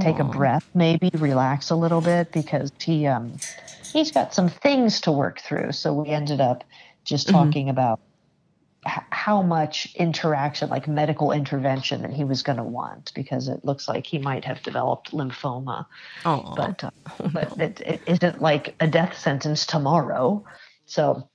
take 0.00 0.18
a 0.20 0.24
breath, 0.24 0.64
maybe 0.74 1.10
relax 1.14 1.70
a 1.70 1.76
little 1.76 2.00
bit 2.00 2.32
because 2.32 2.70
he 2.82 3.06
um 3.06 3.40
he's 3.92 4.12
got 4.12 4.34
some 4.34 4.48
things 4.48 5.02
to 5.02 5.12
work 5.12 5.40
through." 5.40 5.72
So 5.72 5.94
we 5.94 6.10
ended 6.10 6.40
up 6.40 6.64
just 7.04 7.28
Mm-hmm. 7.28 7.30
talking 7.30 7.68
about 7.70 8.00
h- 8.86 9.04
how 9.10 9.42
much 9.42 9.94
interaction, 9.96 10.70
like 10.70 10.88
medical 10.88 11.32
intervention, 11.32 12.02
that 12.02 12.12
he 12.12 12.24
was 12.24 12.42
going 12.42 12.58
to 12.58 12.64
want 12.64 13.12
because 13.14 13.48
it 13.48 13.64
looks 13.64 13.88
like 13.88 14.06
he 14.06 14.18
might 14.18 14.44
have 14.44 14.62
developed 14.62 15.12
lymphoma 15.12 15.86
Oh, 16.24 16.54
but 16.56 16.84
uh, 16.84 16.90
but 17.32 17.54
it, 17.58 17.80
it 17.80 18.02
isn't 18.06 18.40
like 18.42 18.76
a 18.80 18.86
death 18.86 19.18
sentence 19.18 19.66
tomorrow. 19.66 20.44
So 20.86 21.28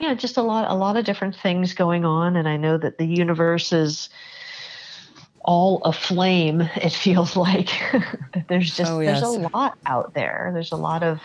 yeah, 0.00 0.14
just 0.14 0.36
a 0.36 0.42
lot 0.42 0.70
a 0.70 0.74
lot 0.74 0.96
of 0.96 1.04
different 1.04 1.36
things 1.36 1.74
going 1.74 2.04
on, 2.04 2.36
and 2.36 2.48
I 2.48 2.56
know 2.56 2.78
that 2.78 2.98
the 2.98 3.06
universe 3.06 3.72
is 3.72 4.10
all 5.48 5.82
aflame. 5.84 6.60
It 6.76 6.92
feels 6.92 7.34
like 7.34 7.70
there's 8.50 8.76
just 8.76 8.90
Oh, 8.90 8.98
there's 9.00 9.22
a 9.22 9.28
lot 9.54 9.74
out 9.86 10.12
there. 10.14 10.50
There's 10.52 10.72
a 10.72 10.76
lot 10.76 11.02
of 11.02 11.20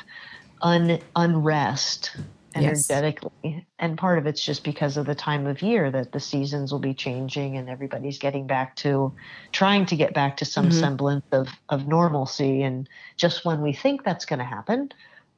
un, 0.62 1.02
unrest 1.16 2.12
Yes. 2.56 2.88
energetically 2.88 3.68
and 3.80 3.98
part 3.98 4.20
of 4.20 4.28
it's 4.28 4.46
just 4.46 4.64
because 4.64 4.96
of 4.96 5.08
the 5.08 5.16
time 5.16 5.48
of 5.48 5.64
year 5.64 5.92
that 5.92 6.12
the 6.12 6.20
seasons 6.20 6.72
will 6.72 6.80
be 6.80 6.94
changing 6.94 7.58
and 7.58 7.70
everybody's 7.70 8.20
getting 8.20 8.48
back 8.48 8.76
to 8.78 9.14
trying 9.52 9.88
to 9.88 9.96
get 9.96 10.14
back 10.14 10.38
to 10.38 10.46
some 10.46 10.70
Mhm. 10.70 10.72
semblance 10.72 11.26
of, 11.32 11.50
of 11.70 11.88
normalcy 11.88 12.62
and 12.64 12.88
just 13.18 13.44
when 13.44 13.62
we 13.64 13.74
think 13.74 14.04
that's 14.04 14.26
going 14.26 14.40
to 14.40 14.46
happen 14.46 14.90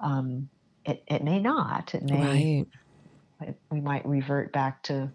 um, 0.01 0.49
it, 0.85 1.03
it 1.07 1.23
may 1.23 1.39
not 1.39 1.95
it 1.95 2.03
may 2.03 2.21
right. 2.21 2.67
it, 3.41 3.59
we 3.71 3.81
might 3.81 4.05
revert 4.05 4.51
back 4.53 4.83
to 4.83 5.11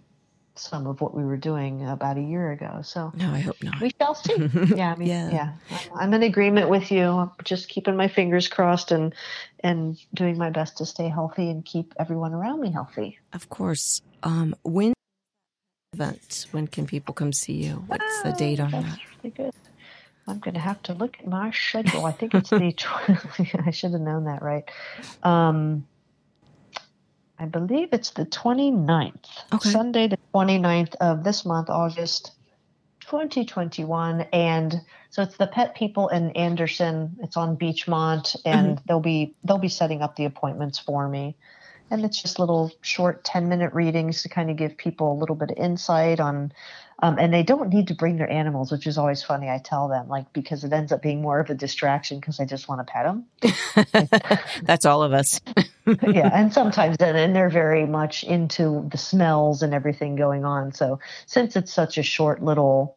some 0.54 0.86
of 0.86 1.00
what 1.00 1.14
we 1.14 1.24
were 1.24 1.36
doing 1.36 1.86
about 1.88 2.16
a 2.18 2.20
year 2.22 2.50
ago 2.52 2.80
so 2.82 3.12
No, 3.14 3.30
I 3.32 3.40
hope 3.40 3.62
not. 3.62 3.80
we 3.80 3.92
shall 4.00 4.14
see 4.14 4.36
yeah 4.74 4.92
I 4.92 4.96
mean, 4.96 5.08
Yeah. 5.08 5.30
yeah 5.30 5.52
I'm- 5.96 6.12
in 6.14 6.22
agreement 6.22 6.68
with 6.68 6.90
you 6.90 7.04
i'm 7.04 7.30
just 7.44 7.68
keeping 7.68 7.96
my 7.96 8.08
fingers 8.08 8.48
crossed 8.48 8.90
and 8.92 9.14
and 9.60 9.98
doing 10.14 10.36
my 10.38 10.50
best 10.50 10.78
to 10.78 10.86
stay 10.86 11.08
healthy 11.08 11.50
and 11.50 11.64
keep 11.64 11.94
everyone 11.98 12.34
around 12.34 12.60
me 12.60 12.70
healthy 12.72 13.18
Of 13.32 13.48
course. 13.48 14.02
Um, 14.22 14.54
when 14.64 14.92
event? 15.94 16.46
When 16.52 16.66
can 16.66 16.86
people 16.86 17.14
come 17.14 17.32
see 17.32 17.54
you? 17.64 17.84
What's 17.86 18.22
the 18.22 18.32
date 18.32 18.60
on 18.60 18.74
Oh, 18.74 18.82
that? 18.82 18.98
really 19.22 19.34
good 19.36 19.52
i'm 20.28 20.38
going 20.38 20.54
to 20.54 20.60
have 20.60 20.80
to 20.82 20.92
look 20.94 21.16
at 21.18 21.26
my 21.26 21.50
schedule 21.50 22.04
i 22.04 22.12
think 22.12 22.34
it's 22.34 22.50
the 22.50 22.72
i 23.66 23.70
should 23.70 23.92
have 23.92 24.00
known 24.00 24.24
that 24.24 24.42
right 24.42 24.64
um 25.24 25.86
i 27.40 27.44
believe 27.46 27.88
it's 27.92 28.10
the 28.10 28.26
29th 28.26 29.14
Okay. 29.52 29.70
sunday 29.70 30.06
the 30.06 30.18
29th 30.32 30.94
of 31.00 31.24
this 31.24 31.44
month 31.44 31.68
august 31.68 32.32
2021 33.00 34.20
and 34.32 34.80
so 35.10 35.22
it's 35.22 35.36
the 35.36 35.48
pet 35.48 35.74
people 35.74 36.08
in 36.08 36.30
anderson. 36.30 37.16
It's 37.20 37.36
on 37.36 37.56
beechmont 37.56 38.36
and 38.44 38.76
mm-hmm. 38.76 38.84
they'll 38.86 39.00
be 39.00 39.34
they'll 39.44 39.58
be 39.58 39.68
setting 39.68 40.02
up 40.02 40.16
the 40.16 40.24
appointments 40.24 40.78
for 40.78 41.08
me. 41.08 41.36
And 41.90 42.04
it's 42.04 42.22
just 42.22 42.38
little 42.38 42.70
short 42.82 43.24
10 43.24 43.48
minute 43.48 43.74
readings 43.74 44.22
to 44.22 44.28
kind 44.28 44.48
of 44.48 44.56
give 44.56 44.76
people 44.76 45.12
a 45.12 45.18
little 45.18 45.34
bit 45.34 45.50
of 45.50 45.56
insight 45.56 46.20
on 46.20 46.52
um, 47.02 47.18
and 47.18 47.32
they 47.32 47.42
don't 47.42 47.70
need 47.70 47.88
to 47.88 47.94
bring 47.94 48.16
their 48.16 48.30
animals 48.30 48.70
which 48.72 48.86
is 48.86 48.98
always 48.98 49.22
funny 49.22 49.48
i 49.48 49.58
tell 49.58 49.88
them 49.88 50.08
like 50.08 50.32
because 50.32 50.64
it 50.64 50.72
ends 50.72 50.92
up 50.92 51.02
being 51.02 51.22
more 51.22 51.40
of 51.40 51.50
a 51.50 51.54
distraction 51.54 52.18
because 52.20 52.40
i 52.40 52.44
just 52.44 52.68
want 52.68 52.84
to 52.84 52.92
pet 52.92 53.04
them 53.04 53.24
That's 54.62 54.84
all 54.84 55.02
of 55.02 55.12
us. 55.12 55.40
yeah, 55.86 56.30
and 56.32 56.52
sometimes 56.60 56.96
then 56.98 57.16
and 57.16 57.34
they're 57.34 57.50
very 57.50 57.86
much 57.86 58.24
into 58.24 58.86
the 58.90 58.98
smells 58.98 59.62
and 59.62 59.74
everything 59.74 60.16
going 60.16 60.44
on. 60.44 60.72
So 60.72 61.00
since 61.26 61.56
it's 61.56 61.72
such 61.72 61.98
a 61.98 62.02
short 62.02 62.42
little 62.42 62.96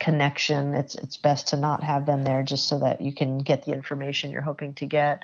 connection, 0.00 0.74
it's 0.74 0.94
it's 0.94 1.16
best 1.16 1.48
to 1.48 1.56
not 1.56 1.82
have 1.82 2.06
them 2.06 2.24
there 2.24 2.42
just 2.42 2.68
so 2.68 2.78
that 2.80 3.00
you 3.00 3.14
can 3.14 3.38
get 3.38 3.64
the 3.64 3.72
information 3.72 4.30
you're 4.30 4.42
hoping 4.42 4.74
to 4.74 4.86
get. 4.86 5.22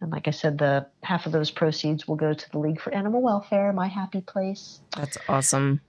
And 0.00 0.12
like 0.12 0.28
I 0.28 0.30
said, 0.30 0.58
the 0.58 0.86
half 1.02 1.26
of 1.26 1.32
those 1.32 1.50
proceeds 1.50 2.06
will 2.06 2.16
go 2.16 2.32
to 2.32 2.50
the 2.52 2.58
League 2.58 2.80
for 2.80 2.94
Animal 2.94 3.20
Welfare, 3.20 3.72
my 3.72 3.88
happy 3.88 4.20
place. 4.20 4.80
That's 4.96 5.18
awesome. 5.28 5.80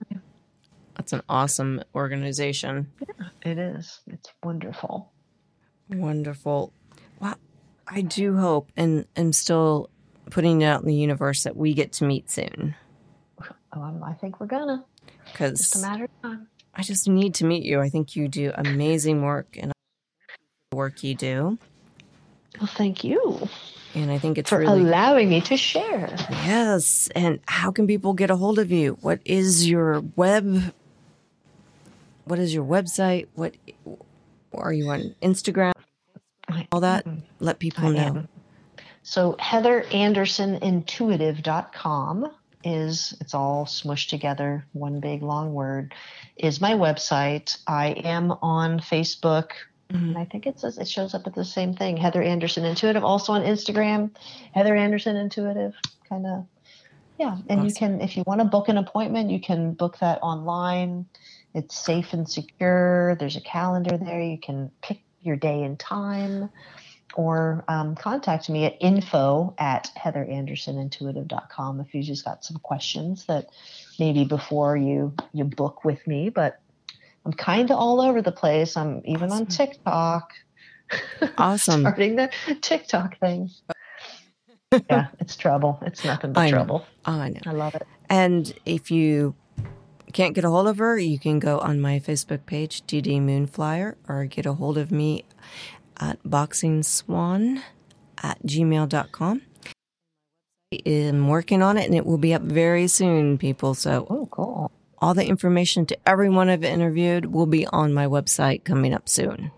That's 0.99 1.13
an 1.13 1.21
awesome 1.29 1.81
organization. 1.95 2.91
Yeah, 2.99 3.27
It 3.51 3.57
is. 3.57 4.01
It's 4.07 4.33
wonderful. 4.43 5.13
Wonderful. 5.89 6.73
Well, 7.21 7.37
I 7.87 8.01
do 8.01 8.35
hope 8.35 8.69
and 8.75 9.05
am 9.15 9.31
still 9.31 9.89
putting 10.29 10.59
it 10.61 10.65
out 10.65 10.81
in 10.81 10.87
the 10.87 10.93
universe 10.93 11.43
that 11.43 11.55
we 11.55 11.73
get 11.73 11.93
to 11.93 12.03
meet 12.03 12.29
soon 12.29 12.75
Um, 13.71 14.03
I 14.03 14.11
think 14.11 14.41
we're 14.41 14.47
gonna. 14.47 14.83
Because 15.23 15.61
it's 15.61 15.75
a 15.77 15.87
matter 15.87 16.03
of 16.03 16.21
time. 16.21 16.47
I 16.75 16.81
just 16.81 17.07
need 17.07 17.33
to 17.35 17.45
meet 17.45 17.63
you. 17.63 17.79
I 17.79 17.87
think 17.87 18.17
you 18.17 18.27
do 18.27 18.51
amazing 18.53 19.21
work 19.21 19.57
and 19.57 19.71
the 20.71 20.75
work 20.75 21.01
you 21.01 21.15
do. 21.15 21.57
Well, 22.59 22.67
thank 22.67 23.05
you 23.05 23.47
And 23.95 24.11
I 24.11 24.17
think 24.17 24.37
it's 24.37 24.49
for 24.49 24.59
really 24.59 24.81
allowing 24.81 25.29
me 25.29 25.39
to 25.41 25.55
share. 25.55 26.13
Yes. 26.29 27.07
And 27.15 27.39
how 27.47 27.71
can 27.71 27.87
people 27.87 28.11
get 28.13 28.29
a 28.29 28.35
hold 28.35 28.59
of 28.59 28.69
you? 28.69 28.97
What 28.99 29.21
is 29.23 29.69
your 29.69 30.01
web? 30.17 30.73
What 32.29 32.37
is 32.37 32.53
your 32.53 32.63
website? 32.63 33.25
What 33.33 33.55
are 34.53 34.71
you 34.71 34.91
on 34.91 35.15
Instagram? 35.23 35.71
All 36.71 36.81
that. 36.81 37.07
Let 37.39 37.57
people 37.57 37.89
know. 37.89 38.27
So 39.01 39.35
heatherandersonintuitive.com 39.39 42.31
is 42.63 43.17
it's 43.19 43.33
all 43.33 43.65
smushed 43.65 44.09
together, 44.09 44.63
one 44.73 44.99
big 44.99 45.23
long 45.23 45.55
word, 45.55 45.95
is 46.37 46.61
my 46.61 46.73
website. 46.73 47.57
I 47.65 47.93
am 48.03 48.33
on 48.43 48.79
Facebook. 48.79 49.53
Mhm. 49.91 50.09
And 50.09 50.17
I 50.19 50.25
think 50.25 50.45
it 50.45 50.59
says 50.59 50.77
it 50.77 50.87
shows 50.87 51.15
up 51.15 51.25
at 51.25 51.33
the 51.33 51.43
same 51.43 51.73
thing. 51.73 51.97
Heather 51.97 52.21
Anderson 52.21 52.63
Intuitive. 52.63 53.03
Also 53.03 53.33
on 53.33 53.41
Instagram, 53.41 54.11
Heather 54.53 54.75
Anderson 54.75 55.15
Intuitive. 55.15 55.73
Kind 56.07 56.27
of 56.27 56.45
yeah. 57.17 57.37
And 57.49 57.67
you 57.67 57.73
can 57.73 58.01
if 58.01 58.15
you 58.15 58.21
want 58.27 58.41
to 58.41 58.45
book 58.45 58.69
an 58.69 58.77
appointment, 58.77 59.31
you 59.31 59.39
can 59.39 59.73
book 59.73 59.97
that 59.99 60.19
online. 60.21 61.07
It's 61.53 61.75
safe 61.77 62.13
and 62.13 62.29
secure. 62.29 63.15
There's 63.19 63.35
a 63.35 63.41
calendar 63.41 63.97
there. 63.97 64.21
You 64.21 64.37
can 64.39 64.71
pick 64.81 65.01
your 65.21 65.35
day 65.35 65.63
and 65.63 65.79
time 65.79 66.49
or 67.15 67.63
um, 67.67 67.95
contact 67.95 68.49
me 68.49 68.65
at 68.65 68.75
info 68.79 69.53
at 69.57 69.89
heatherandersonintuitive.com 69.97 71.79
if 71.81 71.93
you 71.93 72.03
just 72.03 72.23
got 72.23 72.43
some 72.43 72.57
questions 72.57 73.25
that 73.25 73.47
maybe 73.99 74.23
before 74.25 74.77
you 74.77 75.13
you 75.33 75.43
book 75.43 75.83
with 75.83 76.05
me 76.07 76.29
but 76.29 76.61
i'm 77.25 77.33
kind 77.33 77.71
of 77.71 77.77
all 77.77 77.99
over 77.99 78.21
the 78.21 78.31
place 78.31 78.77
i'm 78.77 79.01
even 79.05 79.31
on 79.31 79.45
tiktok 79.45 80.31
Awesome. 81.37 81.81
starting 81.81 82.15
the 82.15 82.29
tiktok 82.61 83.17
thing 83.19 83.49
yeah 84.89 85.07
it's 85.19 85.35
trouble 85.35 85.79
it's 85.85 86.05
nothing 86.05 86.31
but 86.33 86.41
I 86.41 86.51
know. 86.51 86.57
trouble 86.57 86.85
I 87.05 87.29
know. 87.29 87.39
i 87.45 87.51
love 87.51 87.75
it 87.75 87.87
And 88.09 88.53
if 88.65 88.91
you 88.91 89.35
can't 90.11 90.35
get 90.35 90.43
a 90.43 90.49
hold 90.49 90.67
of 90.67 90.77
her, 90.77 90.97
you 90.97 91.19
can 91.19 91.39
go 91.39 91.59
on 91.59 91.79
my 91.79 91.99
Facebook 91.99 92.45
page, 92.45 92.81
DD 92.83 93.21
Moonflyer, 93.21 93.95
or 94.07 94.25
get 94.25 94.45
a 94.45 94.53
hold 94.53 94.77
of 94.77 94.91
me 94.91 95.25
at 95.97 96.21
boxingswan 96.23 97.61
at 98.21 98.41
gmail.com. 98.43 99.41
I'm 100.85 101.27
working 101.27 101.63
on 101.63 101.77
it 101.77 101.85
and 101.85 101.95
it 101.95 102.05
will 102.05 102.19
be 102.19 102.33
up 102.33 102.43
very 102.43 102.87
soon, 102.87 103.37
people. 103.37 103.73
So 103.73 104.05
oh 104.09 104.27
cool 104.29 104.71
all 105.01 105.13
the 105.13 105.25
information 105.25 105.85
to 105.87 105.97
everyone 106.05 106.49
I've 106.49 106.63
interviewed 106.63 107.27
will 107.27 107.45
be 107.45 107.65
on 107.67 107.93
my 107.93 108.05
website 108.05 108.63
coming 108.63 108.93
up 108.93 109.07
soon. 109.07 109.51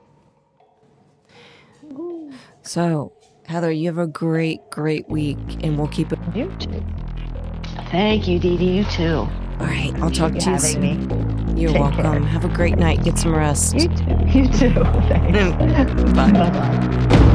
So, 2.63 3.13
Heather, 3.47 3.71
you 3.71 3.87
have 3.87 3.97
a 3.97 4.07
great, 4.07 4.69
great 4.69 5.09
week 5.09 5.39
and 5.63 5.77
we'll 5.77 5.87
keep 5.87 6.11
it. 6.11 6.19
you 6.35 6.51
too 6.59 6.83
thank 7.89 8.27
you 8.27 8.39
Dee 8.39 8.57
Dee. 8.57 8.77
you 8.77 8.83
too 8.85 9.27
All 9.61 9.67
right, 9.67 9.93
I'll 10.01 10.09
talk 10.09 10.33
to 10.33 10.49
you 10.51 10.59
soon. 10.59 10.81
me 11.53 11.61
You're 11.61 11.71
Take 11.71 11.81
welcome. 11.81 12.01
care. 12.03 12.19
Have 12.21 12.45
a 12.45 12.49
great 12.49 12.77
night. 12.77 13.03
Get 13.03 13.19
some 13.19 13.35
rest. 13.35 13.75
you 13.75 13.87
too 13.89 14.05
you 14.27 14.47
too 14.47 14.73
thanks 15.07 15.91
Bye. 16.13 16.31
bye-bye 16.31 17.27